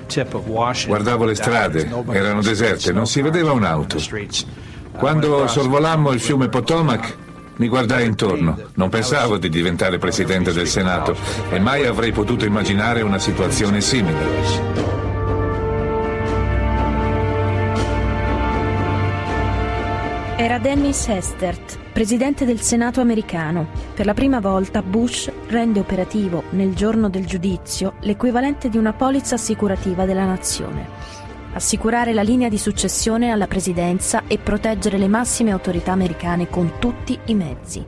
Guardavo 0.87 1.25
le 1.25 1.35
strade, 1.35 1.89
erano 2.11 2.41
deserte, 2.41 2.91
non 2.91 3.07
si 3.07 3.21
vedeva 3.21 3.51
un'auto. 3.51 3.97
Quando 4.97 5.47
sorvolammo 5.47 6.11
il 6.11 6.19
fiume 6.19 6.49
Potomac, 6.49 7.17
mi 7.57 7.67
guardai 7.67 8.05
intorno. 8.05 8.57
Non 8.75 8.89
pensavo 8.89 9.37
di 9.37 9.49
diventare 9.49 9.97
presidente 9.97 10.53
del 10.53 10.67
Senato 10.67 11.15
e 11.49 11.59
mai 11.59 11.85
avrei 11.85 12.11
potuto 12.11 12.45
immaginare 12.45 13.01
una 13.01 13.19
situazione 13.19 13.81
simile. 13.81 15.01
Era 20.35 20.57
Dennis 20.57 21.07
Hestert, 21.07 21.77
presidente 21.93 22.43
del 22.43 22.59
Senato 22.59 22.99
americano. 23.01 23.67
Per 23.93 24.05
la 24.05 24.13
prima 24.13 24.39
volta 24.39 24.81
Bush 24.81 25.31
rende 25.53 25.79
operativo, 25.79 26.45
nel 26.49 26.73
giorno 26.73 27.09
del 27.09 27.25
giudizio, 27.25 27.93
l'equivalente 27.99 28.69
di 28.69 28.77
una 28.79 28.91
polizza 28.91 29.35
assicurativa 29.35 30.03
della 30.03 30.25
nazione. 30.25 30.87
Assicurare 31.53 32.11
la 32.11 32.23
linea 32.23 32.49
di 32.49 32.57
successione 32.57 33.29
alla 33.29 33.45
presidenza 33.45 34.23
e 34.25 34.39
proteggere 34.39 34.97
le 34.97 35.07
massime 35.07 35.51
autorità 35.51 35.91
americane 35.91 36.49
con 36.49 36.73
tutti 36.79 37.17
i 37.25 37.35
mezzi. 37.35 37.85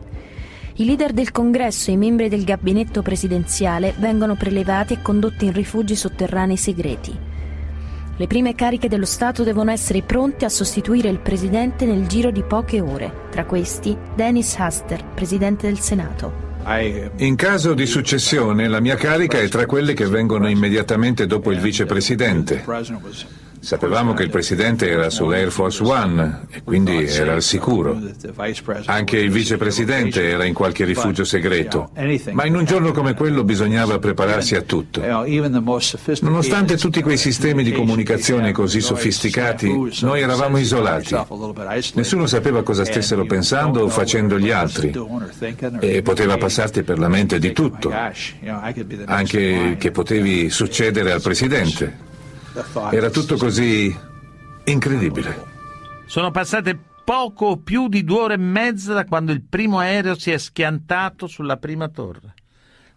I 0.75 0.85
leader 0.85 1.11
del 1.13 1.31
congresso 1.31 1.89
e 1.89 1.93
i 1.93 1.97
membri 1.97 2.29
del 2.29 2.43
gabinetto 2.43 3.01
presidenziale 3.01 3.95
vengono 3.97 4.35
prelevati 4.35 4.93
e 4.93 5.01
condotti 5.01 5.45
in 5.45 5.53
rifugi 5.53 5.95
sotterranei 5.95 6.57
segreti. 6.57 7.17
Le 8.17 8.27
prime 8.27 8.53
cariche 8.53 8.87
dello 8.87 9.05
Stato 9.05 9.43
devono 9.43 9.71
essere 9.71 10.03
pronte 10.03 10.45
a 10.45 10.49
sostituire 10.49 11.09
il 11.09 11.19
Presidente 11.19 11.85
nel 11.85 12.05
giro 12.05 12.29
di 12.29 12.43
poche 12.43 12.79
ore. 12.79 13.11
Tra 13.31 13.45
questi, 13.45 13.97
Dennis 14.13 14.55
Haster, 14.59 15.03
Presidente 15.15 15.65
del 15.65 15.79
Senato. 15.79 16.54
In 17.17 17.35
caso 17.35 17.75
di 17.75 17.85
successione, 17.85 18.67
la 18.67 18.79
mia 18.79 18.95
carica 18.95 19.37
è 19.37 19.47
tra 19.49 19.67
quelle 19.67 19.93
che 19.93 20.07
vengono 20.07 20.49
immediatamente 20.49 21.27
dopo 21.27 21.51
il 21.51 21.59
vicepresidente. 21.59 22.63
Sapevamo 23.65 24.13
che 24.13 24.21
il 24.21 24.29
presidente 24.29 24.87
era 24.87 25.09
sull'Air 25.09 25.49
Force 25.49 25.83
One 25.83 26.41
e 26.51 26.61
quindi 26.61 27.03
era 27.07 27.33
al 27.33 27.41
sicuro. 27.41 27.99
Anche 28.85 29.17
il 29.17 29.31
vicepresidente 29.31 30.29
era 30.29 30.45
in 30.45 30.53
qualche 30.53 30.85
rifugio 30.85 31.23
segreto. 31.23 31.89
Ma 32.33 32.45
in 32.45 32.55
un 32.55 32.65
giorno 32.65 32.91
come 32.91 33.15
quello 33.15 33.43
bisognava 33.43 33.97
prepararsi 33.97 34.53
a 34.53 34.61
tutto. 34.61 35.01
Nonostante 36.21 36.77
tutti 36.77 37.01
quei 37.01 37.17
sistemi 37.17 37.63
di 37.63 37.71
comunicazione 37.71 38.51
così 38.51 38.81
sofisticati, 38.81 39.75
noi 40.01 40.21
eravamo 40.21 40.59
isolati. 40.59 41.15
Nessuno 41.95 42.27
sapeva 42.27 42.61
cosa 42.61 42.85
stessero 42.85 43.25
pensando 43.25 43.81
o 43.81 43.89
facendo 43.89 44.37
gli 44.37 44.51
altri. 44.51 44.93
E 45.79 46.03
poteva 46.03 46.37
passarti 46.37 46.83
per 46.83 46.99
la 46.99 47.07
mente 47.07 47.39
di 47.39 47.51
tutto. 47.51 47.91
Anche 49.05 49.75
che 49.79 49.89
potevi 49.89 50.51
succedere 50.51 51.11
al 51.11 51.21
presidente. 51.23 52.04
Era 52.91 53.09
tutto 53.09 53.35
così 53.35 53.95
incredibile. 54.65 55.43
Sono 56.05 56.31
passate 56.31 56.77
poco 57.03 57.57
più 57.57 57.87
di 57.87 58.03
due 58.03 58.19
ore 58.19 58.33
e 58.35 58.37
mezza 58.37 58.93
da 58.93 59.05
quando 59.05 59.31
il 59.31 59.43
primo 59.43 59.79
aereo 59.79 60.15
si 60.15 60.31
è 60.31 60.37
schiantato 60.37 61.27
sulla 61.27 61.57
prima 61.57 61.89
torre. 61.89 62.33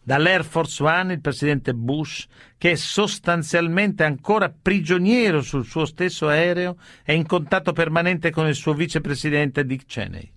Dall'Air 0.03 0.45
Force 0.45 0.83
One 0.83 1.13
il 1.13 1.21
presidente 1.21 1.75
Bush, 1.75 2.27
che 2.57 2.71
è 2.71 2.75
sostanzialmente 2.77 4.05
ancora 4.05 4.51
prigioniero 4.51 5.43
sul 5.43 5.67
suo 5.67 5.85
stesso 5.85 6.29
aereo, 6.29 6.77
è 7.03 7.13
in 7.13 7.27
contatto 7.27 7.73
permanente 7.73 8.31
con 8.31 8.47
il 8.47 8.55
suo 8.55 8.73
vicepresidente 8.73 9.67
Dick 9.67 9.85
Cheney. 9.85 10.33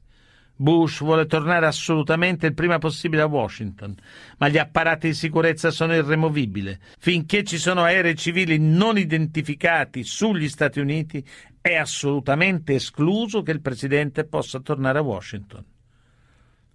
Bush 0.62 1.00
vuole 1.00 1.26
tornare 1.26 1.66
assolutamente 1.66 2.46
il 2.46 2.54
prima 2.54 2.78
possibile 2.78 3.24
a 3.24 3.26
Washington, 3.26 3.96
ma 4.38 4.48
gli 4.48 4.60
apparati 4.60 5.08
di 5.08 5.14
sicurezza 5.16 5.72
sono 5.72 5.96
irremovibili. 5.96 6.78
Finché 7.00 7.44
ci 7.44 7.58
sono 7.58 7.82
aerei 7.82 8.16
civili 8.16 8.60
non 8.60 9.00
identificati 9.00 10.04
sugli 10.04 10.48
Stati 10.48 10.80
Uniti, 10.80 11.26
è 11.60 11.76
assolutamente 11.76 12.76
escluso 12.76 13.42
che 13.42 13.52
il 13.52 13.62
presidente 13.62 14.24
possa 14.24 14.60
tornare 14.60 15.00
a 15.00 15.04
Washington. 15.04 15.66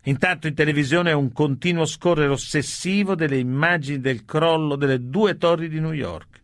Intanto 0.03 0.49
in 0.49 0.55
televisione 0.55 1.11
è 1.11 1.15
un 1.15 1.33
continuo 1.33 1.85
scorrere 1.85 2.33
ossessivo 2.33 3.15
delle 3.15 3.39
immagini 3.39 4.01
del 4.01 4.25
crollo 4.25 4.75
delle 4.75 5.09
due 5.09 5.37
torri 5.37 5.69
di 5.69 5.79
New 5.79 5.93
York. 5.93 6.36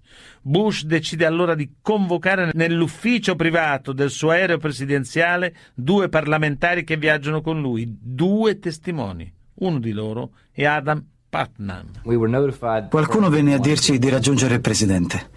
Bush 0.42 0.82
decide 0.84 1.24
allora 1.24 1.54
di 1.54 1.74
convocare 1.80 2.50
nell'ufficio 2.52 3.36
privato 3.36 3.92
del 3.92 4.10
suo 4.10 4.30
aereo 4.30 4.58
presidenziale 4.58 5.54
due 5.74 6.08
parlamentari 6.08 6.82
che 6.82 6.96
viaggiano 6.96 7.40
con 7.40 7.60
lui, 7.60 7.96
due 8.00 8.58
testimoni. 8.58 9.32
Uno 9.54 9.78
di 9.78 9.92
loro 9.92 10.30
è 10.50 10.64
Adam 10.64 11.04
Putnam. 11.28 12.88
Qualcuno 12.88 13.30
venne 13.30 13.54
a 13.54 13.58
dirci 13.58 13.98
di 13.98 14.08
raggiungere 14.08 14.54
il 14.54 14.60
presidente. 14.60 15.30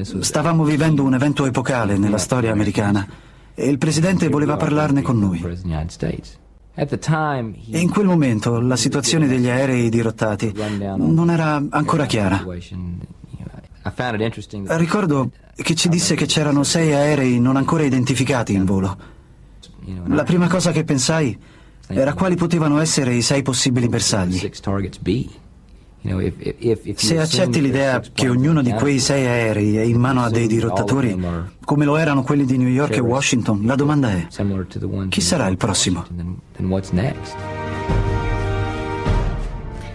Stavamo 0.00 0.64
vivendo 0.64 1.02
un 1.02 1.14
evento 1.14 1.44
epocale 1.44 1.98
nella 1.98 2.18
storia 2.18 2.52
americana 2.52 3.06
e 3.54 3.68
il 3.68 3.78
presidente 3.78 4.28
voleva 4.28 4.56
parlarne 4.56 5.02
con 5.02 5.18
noi. 5.18 5.42
E 6.74 7.78
in 7.78 7.88
quel 7.90 8.06
momento 8.06 8.60
la 8.60 8.76
situazione 8.76 9.26
degli 9.26 9.48
aerei 9.48 9.88
dirottati 9.88 10.52
non 10.96 11.30
era 11.30 11.62
ancora 11.70 12.06
chiara. 12.06 12.44
Ricordo 14.76 15.30
che 15.54 15.74
ci 15.74 15.88
disse 15.88 16.14
che 16.14 16.26
c'erano 16.26 16.62
sei 16.62 16.92
aerei 16.92 17.40
non 17.40 17.56
ancora 17.56 17.84
identificati 17.84 18.52
in 18.52 18.64
volo. 18.64 18.96
La 20.06 20.24
prima 20.24 20.48
cosa 20.48 20.72
che 20.72 20.84
pensai 20.84 21.38
era 21.88 22.14
quali 22.14 22.34
potevano 22.34 22.80
essere 22.80 23.14
i 23.14 23.22
sei 23.22 23.42
possibili 23.42 23.88
bersagli. 23.88 24.38
Se 26.94 27.18
accetti 27.18 27.60
l'idea 27.60 28.00
che 28.12 28.28
ognuno 28.28 28.62
di 28.62 28.70
quei 28.72 28.98
sei 29.00 29.26
aerei 29.26 29.76
è 29.76 29.82
in 29.82 29.98
mano 29.98 30.22
a 30.22 30.30
dei 30.30 30.46
dirottatori, 30.46 31.20
come 31.64 31.84
lo 31.84 31.96
erano 31.96 32.22
quelli 32.22 32.44
di 32.44 32.56
New 32.58 32.68
York 32.68 32.96
e 32.96 33.00
Washington, 33.00 33.62
la 33.64 33.74
domanda 33.74 34.10
è 34.10 34.26
chi 35.08 35.20
sarà 35.20 35.46
il 35.48 35.56
prossimo? 35.56 36.04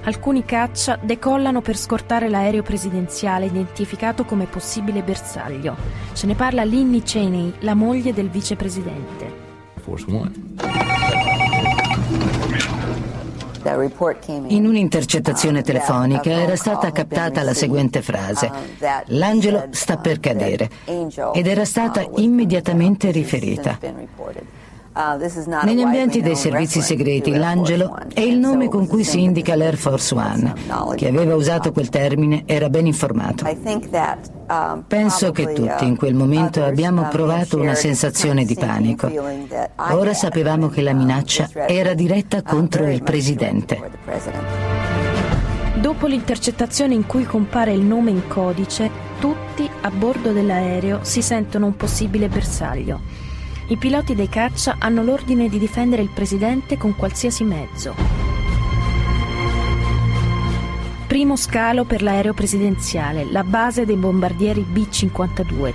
alcuni 0.03 0.43
caccia 0.45 0.97
decollano 1.01 1.61
per 1.61 1.77
scortare 1.77 2.29
l'aereo 2.29 2.63
presidenziale 2.63 3.45
identificato 3.45 4.25
come 4.25 4.45
possibile 4.45 5.03
bersaglio. 5.03 5.75
Ce 6.13 6.25
ne 6.27 6.35
parla 6.35 6.63
Linny 6.63 7.01
Cheney, 7.01 7.53
la 7.59 7.73
moglie 7.73 8.13
del 8.13 8.29
vicepresidente. 8.29 9.49
Force 9.81 10.05
One. 10.09 10.31
In 14.47 14.65
un'intercettazione 14.65 15.61
telefonica 15.61 16.31
era 16.31 16.55
stata 16.55 16.91
captata 16.91 17.43
la 17.43 17.53
seguente 17.53 18.01
frase, 18.01 18.51
l'angelo 19.07 19.67
sta 19.69 19.97
per 19.97 20.19
cadere, 20.19 20.67
ed 21.33 21.45
era 21.45 21.63
stata 21.63 22.03
immediatamente 22.15 23.11
riferita. 23.11 23.77
Negli 24.93 25.81
ambienti 25.81 26.21
dei 26.21 26.35
servizi 26.35 26.81
segreti 26.81 27.33
l'angelo 27.33 27.97
è 28.13 28.19
il 28.19 28.37
nome 28.37 28.67
con 28.67 28.87
cui 28.87 29.05
si 29.05 29.21
indica 29.21 29.55
l'Air 29.55 29.77
Force 29.77 30.13
One. 30.13 30.53
Chi 30.95 31.05
aveva 31.05 31.33
usato 31.35 31.71
quel 31.71 31.87
termine 31.87 32.43
era 32.45 32.69
ben 32.69 32.85
informato. 32.87 33.45
Penso 34.87 35.31
che 35.31 35.53
tutti 35.53 35.85
in 35.85 35.95
quel 35.95 36.13
momento 36.13 36.61
abbiamo 36.63 37.07
provato 37.07 37.57
una 37.57 37.73
sensazione 37.73 38.43
di 38.43 38.55
panico. 38.55 39.09
Ora 39.91 40.13
sapevamo 40.13 40.67
che 40.67 40.81
la 40.81 40.93
minaccia 40.93 41.49
era 41.53 41.93
diretta 41.93 42.41
contro 42.41 42.85
il 42.89 43.01
Presidente. 43.01 43.79
Dopo 45.75 46.05
l'intercettazione 46.05 46.93
in 46.93 47.05
cui 47.05 47.23
compare 47.23 47.71
il 47.71 47.81
nome 47.81 48.11
in 48.11 48.27
codice, 48.27 48.91
tutti 49.19 49.69
a 49.81 49.89
bordo 49.89 50.33
dell'aereo 50.33 50.99
si 51.01 51.21
sentono 51.21 51.67
un 51.67 51.77
possibile 51.77 52.27
bersaglio. 52.27 53.20
I 53.71 53.77
piloti 53.77 54.15
dei 54.15 54.27
caccia 54.27 54.75
hanno 54.79 55.01
l'ordine 55.01 55.47
di 55.47 55.57
difendere 55.57 56.01
il 56.01 56.09
presidente 56.09 56.77
con 56.77 56.93
qualsiasi 56.93 57.45
mezzo. 57.45 57.95
Primo 61.07 61.37
scalo 61.37 61.85
per 61.85 62.01
l'aereo 62.01 62.33
presidenziale, 62.33 63.23
la 63.23 63.45
base 63.45 63.85
dei 63.85 63.95
bombardieri 63.95 64.59
B-52. 64.63 65.73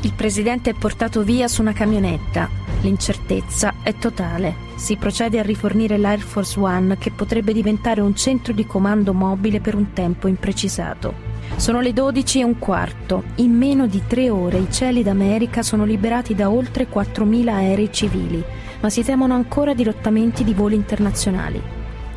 Il 0.00 0.14
presidente 0.14 0.70
è 0.70 0.72
portato 0.72 1.22
via 1.22 1.46
su 1.46 1.60
una 1.60 1.74
camionetta. 1.74 2.48
L'incertezza 2.80 3.74
è 3.82 3.94
totale. 3.94 4.56
Si 4.76 4.96
procede 4.96 5.38
a 5.38 5.42
rifornire 5.42 5.98
l'Air 5.98 6.20
Force 6.20 6.58
One 6.58 6.96
che 6.96 7.10
potrebbe 7.10 7.52
diventare 7.52 8.00
un 8.00 8.16
centro 8.16 8.54
di 8.54 8.64
comando 8.64 9.12
mobile 9.12 9.60
per 9.60 9.74
un 9.74 9.92
tempo 9.92 10.26
imprecisato. 10.26 11.33
Sono 11.56 11.80
le 11.80 11.92
12 11.92 12.40
e 12.40 12.44
un 12.44 12.58
quarto. 12.58 13.24
In 13.36 13.52
meno 13.52 13.86
di 13.86 14.02
tre 14.06 14.28
ore 14.28 14.58
i 14.58 14.70
cieli 14.70 15.02
d'America 15.02 15.62
sono 15.62 15.84
liberati 15.84 16.34
da 16.34 16.50
oltre 16.50 16.88
4.000 16.88 17.48
aerei 17.48 17.92
civili, 17.92 18.42
ma 18.80 18.90
si 18.90 19.02
temono 19.02 19.34
ancora 19.34 19.72
dirottamenti 19.72 20.44
di 20.44 20.52
voli 20.52 20.74
internazionali. 20.74 21.62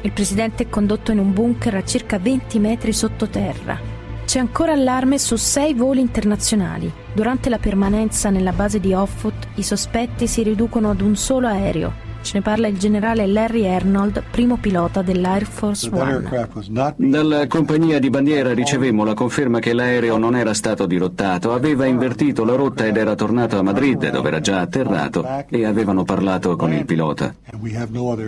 Il 0.02 0.12
presidente 0.12 0.64
è 0.64 0.70
condotto 0.70 1.12
in 1.12 1.20
un 1.20 1.34
bunker 1.34 1.76
a 1.76 1.84
circa 1.84 2.18
20 2.20 2.60
metri 2.60 2.92
sottoterra. 2.92 3.80
C'è 4.26 4.40
ancora 4.40 4.74
allarme 4.74 5.18
su 5.18 5.38
sei 5.38 5.74
voli 5.74 6.02
internazionali. 6.02 6.92
Durante 7.14 7.50
la 7.50 7.60
permanenza 7.60 8.30
nella 8.30 8.52
base 8.52 8.80
di 8.80 8.94
Offutt 8.94 9.48
i 9.56 9.64
sospetti 9.64 10.28
si 10.28 10.44
riducono 10.44 10.90
ad 10.90 11.00
un 11.00 11.16
solo 11.16 11.48
aereo, 11.48 12.07
Ce 12.28 12.34
ne 12.34 12.42
parla 12.42 12.68
il 12.68 12.78
generale 12.78 13.26
Larry 13.26 13.66
Arnold, 13.66 14.22
primo 14.30 14.58
pilota 14.58 15.02
dell'Air 15.02 15.46
Force 15.46 15.90
One. 15.90 16.50
Dalla 16.98 17.48
compagnia 17.48 18.00
di 18.00 18.10
bandiera 18.10 18.54
ricevemmo 18.54 19.06
la 19.06 19.14
conferma 19.14 19.60
che 19.60 19.72
l'aereo 19.72 20.18
non 20.18 20.36
era 20.36 20.54
stato 20.54 20.86
dirottato, 20.86 21.54
aveva 21.54 21.86
invertito 21.86 22.44
la 22.44 22.56
rotta 22.56 22.86
ed 22.86 22.98
era 22.98 23.16
tornato 23.16 23.58
a 23.58 23.62
Madrid, 23.62 24.10
dove 24.10 24.28
era 24.28 24.42
già 24.42 24.60
atterrato, 24.60 25.26
e 25.48 25.64
avevano 25.64 26.04
parlato 26.04 26.58
con 26.58 26.74
il 26.74 26.84
pilota. 26.84 27.34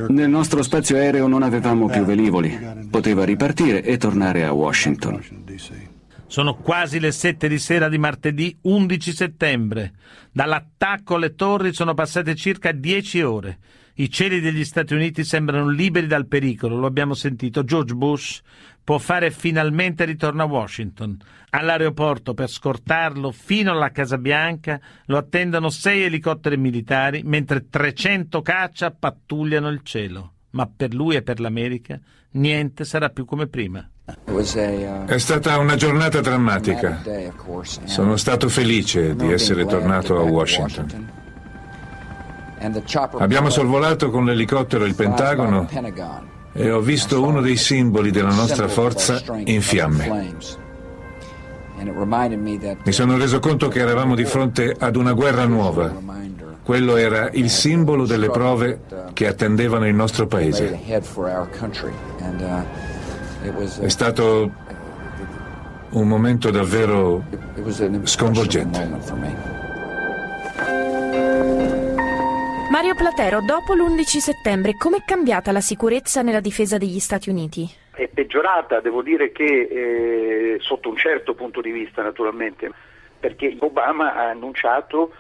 Nel 0.08 0.30
nostro 0.30 0.64
spazio 0.64 0.95
aereo 0.95 1.28
non 1.28 1.43
avevamo 1.43 1.88
più 1.88 2.06
velivoli, 2.06 2.58
poteva 2.89 3.26
ripartire 3.26 3.84
e 3.84 3.97
tornare 3.97 4.45
a 4.45 4.54
Washington. 4.54 5.20
Sono 6.30 6.54
quasi 6.54 7.00
le 7.00 7.12
sette 7.12 7.48
di 7.48 7.58
sera 7.58 7.90
di 7.90 7.98
martedì 7.98 8.56
11 8.62 9.12
settembre. 9.14 9.94
Dall'attacco 10.32 11.16
alle 11.16 11.34
torri 11.34 11.74
sono 11.74 11.96
passate 11.96 12.36
circa 12.36 12.72
dieci 12.72 13.24
ore. 13.24 13.58
I 13.96 14.12
cieli 14.12 14.40
degli 14.40 14.64
Stati 14.64 14.94
Uniti 14.94 15.24
sembrano 15.24 15.68
liberi 15.70 16.06
dal 16.06 16.28
pericolo, 16.28 16.78
lo 16.78 16.86
abbiamo 16.86 17.16
sentito. 17.16 17.64
George 17.64 17.96
Bush 17.96 18.42
può 18.84 19.00
fare 19.00 19.32
finalmente 19.32 20.06
ritorno 20.06 20.44
a 20.44 20.46
Washington. 20.46 21.18
All'aeroporto 21.50 22.36
per 22.36 22.48
scortarlo 22.48 23.32
fino 23.32 23.72
alla 23.72 23.90
Casa 23.90 24.20
Bianca 24.20 24.80
lo 25.06 25.18
attendono 25.18 25.70
sei 25.70 26.04
elicotteri 26.04 26.58
militari, 26.58 27.24
mentre 27.24 27.70
300 27.70 28.44
caccia 28.44 28.92
pattugliano 28.92 29.68
il 29.70 29.82
cielo. 29.82 30.34
Ma 30.52 30.68
per 30.68 30.94
lui 30.94 31.16
e 31.16 31.24
per 31.24 31.40
l'America 31.40 32.00
niente 32.34 32.86
sarà 32.86 33.10
più 33.10 33.26
come 33.26 33.48
prima. 33.48 33.90
È 35.05 35.18
stata 35.18 35.57
una 35.57 35.76
giornata 35.76 36.22
drammatica. 36.22 37.01
Sono 37.86 38.16
stato 38.18 38.49
felice 38.49 39.16
di 39.16 39.32
essere 39.32 39.66
tornato 39.66 40.18
a 40.18 40.24
Washington. 40.24 41.12
Abbiamo 43.18 43.49
sorvolato 43.49 44.10
con 44.10 44.26
l'elicottero 44.26 44.86
il 44.86 44.95
Pentagono 44.95 45.68
e 46.51 46.72
ho 46.72 46.82
visto 46.82 47.24
uno 47.24 47.41
dei 47.41 47.55
simboli 47.55 48.12
della 48.12 48.34
nostra 48.34 48.68
forza 48.68 49.22
in 49.45 49.62
fiamme. 49.62 50.36
Mi 52.84 52.91
sono 52.91 53.18
reso 53.18 53.39
conto 53.39 53.70
che 53.70 53.80
eravamo 53.80 54.16
di 54.16 54.26
fronte 54.26 54.76
ad 54.78 54.95
una 54.97 55.14
guerra 55.14 55.45
nuova. 55.45 55.93
Quello 56.64 56.97
era 56.97 57.30
il 57.32 57.49
simbolo 57.49 58.05
delle 58.05 58.30
prove 58.30 58.82
che 59.14 59.28
attendevano 59.28 59.88
il 59.88 59.95
nostro 59.95 60.28
paese. 60.28 60.78
È 63.42 63.88
stato 63.88 64.52
un 65.92 66.08
momento 66.08 66.52
davvero 66.52 67.24
sconvolgente. 68.04 68.86
Mario 72.70 72.96
Platero, 72.96 73.40
dopo 73.42 73.74
l'11 73.74 74.04
settembre, 74.04 74.76
com'è 74.78 75.04
cambiata 75.06 75.54
la 75.54 75.62
sicurezza 75.62 76.22
nella 76.22 76.42
difesa 76.42 76.78
degli 76.78 77.00
Stati 77.00 77.30
Uniti? 77.30 77.70
È 77.92 78.08
peggiorata, 78.10 78.82
devo 78.82 79.02
dire 79.02 79.32
che 79.32 79.46
eh, 79.46 80.58
sotto 80.60 80.90
un 80.90 80.98
certo 80.98 81.34
punto 81.34 81.62
di 81.62 81.72
vista 81.72 82.04
naturalmente, 82.04 82.70
perché 83.20 83.56
Obama 83.60 84.16
ha 84.16 84.30
annunciato 84.30 85.14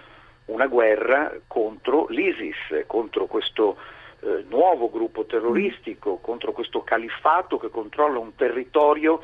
una 0.45 0.67
guerra 0.67 1.31
contro 1.47 2.07
l'ISIS, 2.09 2.83
contro 2.85 3.27
questo 3.27 3.77
eh, 4.21 4.45
nuovo 4.49 4.89
gruppo 4.89 5.25
terroristico, 5.25 6.17
contro 6.17 6.51
questo 6.51 6.81
califfato 6.81 7.57
che 7.57 7.69
controlla 7.69 8.19
un 8.19 8.35
territorio 8.35 9.21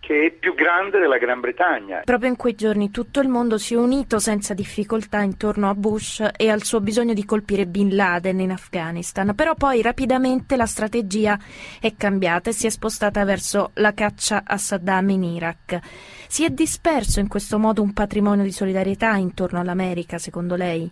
che 0.00 0.26
è 0.26 0.30
più 0.30 0.54
grande 0.54 0.98
della 0.98 1.18
Gran 1.18 1.40
Bretagna. 1.40 2.00
Proprio 2.04 2.30
in 2.30 2.36
quei 2.36 2.54
giorni 2.54 2.90
tutto 2.90 3.20
il 3.20 3.28
mondo 3.28 3.58
si 3.58 3.74
è 3.74 3.76
unito 3.76 4.18
senza 4.18 4.54
difficoltà 4.54 5.20
intorno 5.20 5.68
a 5.68 5.74
Bush 5.74 6.26
e 6.36 6.48
al 6.48 6.62
suo 6.62 6.80
bisogno 6.80 7.12
di 7.12 7.24
colpire 7.24 7.66
Bin 7.66 7.94
Laden 7.94 8.40
in 8.40 8.52
Afghanistan, 8.52 9.34
però 9.34 9.54
poi 9.54 9.82
rapidamente 9.82 10.56
la 10.56 10.66
strategia 10.66 11.38
è 11.80 11.94
cambiata 11.96 12.50
e 12.50 12.52
si 12.52 12.66
è 12.66 12.70
spostata 12.70 13.24
verso 13.24 13.70
la 13.74 13.92
caccia 13.92 14.44
a 14.46 14.56
Saddam 14.56 15.10
in 15.10 15.24
Iraq. 15.24 15.78
Si 16.28 16.44
è 16.44 16.50
disperso 16.50 17.20
in 17.20 17.28
questo 17.28 17.58
modo 17.58 17.82
un 17.82 17.92
patrimonio 17.92 18.44
di 18.44 18.52
solidarietà 18.52 19.14
intorno 19.16 19.60
all'America, 19.60 20.18
secondo 20.18 20.54
lei? 20.54 20.90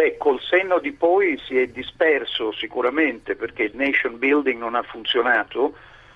Beh, 0.00 0.16
col 0.16 0.40
senno 0.40 0.78
di 0.78 0.92
poi 0.92 1.38
si 1.44 1.58
è 1.58 1.66
disperso 1.66 2.52
sicuramente 2.52 3.36
perché 3.36 3.64
il 3.64 3.72
nation 3.74 4.18
building 4.18 4.58
non 4.58 4.74
ha 4.74 4.82
funzionato, 4.82 5.74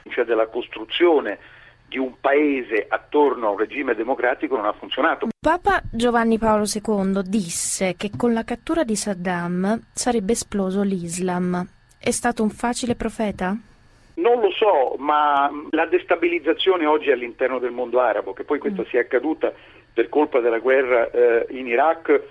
cioè 0.09 0.25
della 0.25 0.47
costruzione 0.47 1.39
di 1.87 1.99
un 1.99 2.15
paese 2.19 2.87
attorno 2.89 3.49
a 3.49 3.51
un 3.51 3.59
regime 3.59 3.95
democratico 3.95 4.57
non 4.57 4.65
ha 4.65 4.73
funzionato. 4.73 5.29
Papa 5.39 5.83
Giovanni 5.93 6.39
Paolo 6.39 6.65
II 6.65 7.25
disse 7.25 7.95
che 7.99 8.11
con 8.17 8.33
la 8.33 8.43
cattura 8.43 8.85
di 8.85 8.97
Saddam 8.97 9.79
sarebbe 9.93 10.33
esploso 10.33 10.81
l'Islam. 10.81 11.69
È 12.01 12.11
stato 12.11 12.43
un 12.43 12.49
facile 12.49 12.95
profeta? 12.95 13.55
Non 14.15 14.41
lo 14.41 14.51
so, 14.53 14.95
ma 14.97 15.51
la 15.73 15.85
destabilizzazione 15.85 16.87
oggi 16.87 17.11
all'interno 17.11 17.59
del 17.59 17.73
mondo 17.73 18.01
arabo, 18.01 18.33
che 18.33 18.45
poi 18.45 18.59
questa 18.59 18.81
mm. 18.81 18.87
sia 18.87 19.01
accaduta 19.01 19.53
per 19.93 20.09
colpa 20.09 20.41
della 20.41 20.59
guerra 20.59 21.11
eh, 21.11 21.47
in 21.51 21.67
Iraq, 21.67 22.23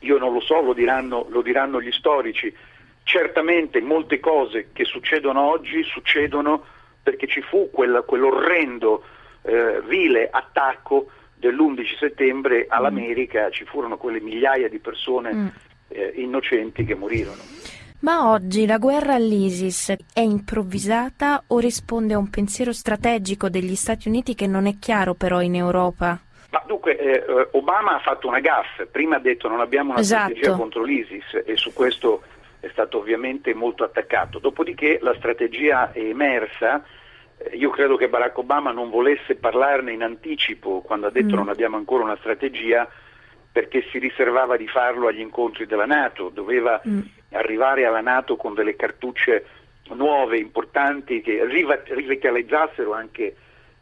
io 0.00 0.18
non 0.18 0.32
lo 0.32 0.40
so, 0.40 0.60
lo 0.60 0.72
diranno, 0.72 1.26
lo 1.30 1.42
diranno 1.42 1.80
gli 1.80 1.92
storici. 1.92 2.54
Certamente 3.02 3.80
molte 3.80 4.20
cose 4.20 4.68
che 4.72 4.84
succedono 4.84 5.40
oggi 5.40 5.82
succedono 5.82 6.64
perché 7.02 7.26
ci 7.26 7.40
fu 7.40 7.70
quel, 7.72 8.04
quell'orrendo, 8.06 9.02
eh, 9.42 9.80
vile 9.86 10.28
attacco 10.30 11.10
dell'11 11.34 11.96
settembre 11.98 12.66
all'America, 12.68 13.46
mm. 13.46 13.50
ci 13.50 13.64
furono 13.64 13.96
quelle 13.96 14.20
migliaia 14.20 14.68
di 14.68 14.78
persone 14.78 15.32
mm. 15.32 15.46
eh, 15.88 16.12
innocenti 16.16 16.84
che 16.84 16.94
morirono. 16.94 17.40
Ma 18.00 18.30
oggi 18.30 18.64
la 18.64 18.78
guerra 18.78 19.14
all'ISIS 19.14 19.94
è 20.14 20.20
improvvisata 20.20 21.42
o 21.48 21.58
risponde 21.58 22.14
a 22.14 22.18
un 22.18 22.30
pensiero 22.30 22.72
strategico 22.72 23.50
degli 23.50 23.74
Stati 23.74 24.08
Uniti 24.08 24.34
che 24.34 24.46
non 24.46 24.66
è 24.66 24.78
chiaro 24.78 25.14
però 25.14 25.42
in 25.42 25.54
Europa? 25.54 26.18
Ma 26.50 26.62
dunque, 26.66 26.98
eh, 26.98 27.48
Obama 27.52 27.94
ha 27.94 28.00
fatto 28.00 28.26
una 28.26 28.40
gaffa, 28.40 28.84
prima 28.86 29.16
ha 29.16 29.20
detto 29.20 29.48
non 29.48 29.60
abbiamo 29.60 29.92
una 29.92 30.00
esatto. 30.00 30.30
strategia 30.30 30.56
contro 30.56 30.82
l'ISIS 30.82 31.42
e 31.44 31.56
su 31.56 31.72
questo 31.72 32.22
è 32.60 32.68
stato 32.72 32.98
ovviamente 32.98 33.54
molto 33.54 33.84
attaccato. 33.84 34.38
Dopodiché 34.38 34.98
la 35.00 35.14
strategia 35.14 35.92
è 35.92 36.00
emersa, 36.00 36.84
eh, 37.38 37.56
io 37.56 37.70
credo 37.70 37.96
che 37.96 38.08
Barack 38.08 38.36
Obama 38.38 38.72
non 38.72 38.90
volesse 38.90 39.36
parlarne 39.36 39.92
in 39.92 40.02
anticipo 40.02 40.80
quando 40.80 41.06
ha 41.06 41.10
detto 41.10 41.34
mm. 41.34 41.38
non 41.38 41.48
abbiamo 41.48 41.76
ancora 41.76 42.04
una 42.04 42.16
strategia 42.16 42.88
perché 43.52 43.84
si 43.90 43.98
riservava 43.98 44.56
di 44.56 44.68
farlo 44.68 45.08
agli 45.08 45.20
incontri 45.20 45.66
della 45.66 45.86
Nato, 45.86 46.28
doveva 46.28 46.80
mm. 46.86 47.00
arrivare 47.32 47.84
alla 47.84 48.00
Nato 48.00 48.36
con 48.36 48.54
delle 48.54 48.76
cartucce 48.76 49.44
nuove, 49.94 50.38
importanti, 50.38 51.20
che 51.20 51.44
rivitalizzassero 51.44 52.92
anche, 52.92 53.34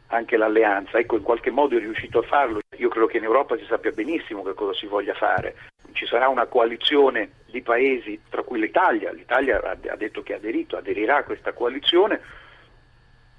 anche 0.09 0.37
l'alleanza. 0.37 0.97
Ecco, 0.97 1.17
in 1.17 1.23
qualche 1.23 1.49
modo 1.49 1.75
è 1.75 1.79
riuscito 1.79 2.19
a 2.19 2.23
farlo. 2.23 2.59
Io 2.77 2.89
credo 2.89 3.07
che 3.07 3.17
in 3.17 3.23
Europa 3.23 3.57
si 3.57 3.65
sappia 3.65 3.91
benissimo 3.91 4.43
che 4.43 4.53
cosa 4.53 4.73
si 4.73 4.85
voglia 4.85 5.13
fare. 5.13 5.55
Ci 5.91 6.05
sarà 6.05 6.27
una 6.27 6.45
coalizione 6.45 7.31
di 7.45 7.61
paesi, 7.61 8.21
tra 8.29 8.43
cui 8.43 8.59
l'Italia. 8.59 9.11
L'Italia 9.11 9.61
ha 9.63 9.95
detto 9.95 10.21
che 10.21 10.33
ha 10.33 10.37
aderito, 10.37 10.77
aderirà 10.77 11.17
a 11.17 11.23
questa 11.23 11.53
coalizione, 11.53 12.21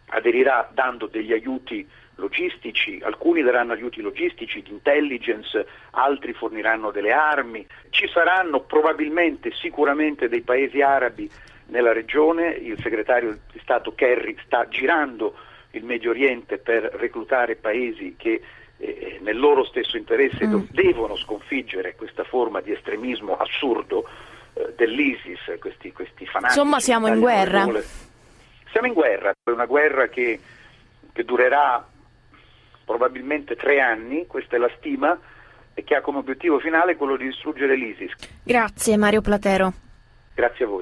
aderirà 0.08 0.68
dando 0.72 1.06
degli 1.06 1.32
aiuti 1.32 1.88
logistici, 2.16 3.00
alcuni 3.02 3.42
daranno 3.42 3.72
aiuti 3.72 4.02
logistici, 4.02 4.60
di 4.62 4.70
intelligence, 4.70 5.66
altri 5.92 6.34
forniranno 6.34 6.90
delle 6.90 7.12
armi. 7.12 7.66
Ci 7.88 8.08
saranno 8.08 8.60
probabilmente, 8.60 9.52
sicuramente 9.52 10.28
dei 10.28 10.42
paesi 10.42 10.82
arabi 10.82 11.30
nella 11.66 11.92
regione, 11.92 12.50
il 12.50 12.78
segretario 12.82 13.38
di 13.50 13.58
Stato 13.60 13.94
Kerry 13.94 14.36
sta 14.44 14.68
girando 14.68 15.34
il 15.72 15.84
Medio 15.84 16.10
Oriente 16.10 16.58
per 16.58 16.82
reclutare 16.82 17.56
paesi 17.56 18.14
che 18.16 18.40
eh, 18.76 19.18
nel 19.20 19.38
loro 19.38 19.64
stesso 19.64 19.96
interesse 19.96 20.46
mm. 20.46 20.62
devono 20.70 21.16
sconfiggere 21.16 21.94
questa 21.96 22.24
forma 22.24 22.60
di 22.60 22.72
estremismo 22.72 23.36
assurdo 23.36 24.08
eh, 24.54 24.72
dell'ISIS, 24.76 25.58
questi, 25.58 25.92
questi 25.92 26.26
fanatici. 26.26 26.58
Insomma 26.58 26.80
siamo 26.80 27.06
in 27.08 27.18
guerra. 27.18 27.68
Siamo 28.70 28.86
in 28.86 28.92
guerra, 28.92 29.30
è 29.30 29.50
una 29.50 29.66
guerra 29.66 30.08
che, 30.08 30.38
che 31.12 31.24
durerà 31.24 31.86
probabilmente 32.84 33.56
tre 33.56 33.80
anni, 33.80 34.26
questa 34.26 34.56
è 34.56 34.58
la 34.58 34.70
stima, 34.78 35.18
e 35.74 35.84
che 35.84 35.94
ha 35.94 36.00
come 36.00 36.18
obiettivo 36.18 36.58
finale 36.58 36.96
quello 36.96 37.16
di 37.16 37.26
distruggere 37.26 37.76
l'ISIS. 37.76 38.12
Grazie 38.42 38.96
Mario 38.96 39.20
Platero. 39.20 39.72
Grazie 40.34 40.64
a 40.64 40.68
voi. 40.68 40.78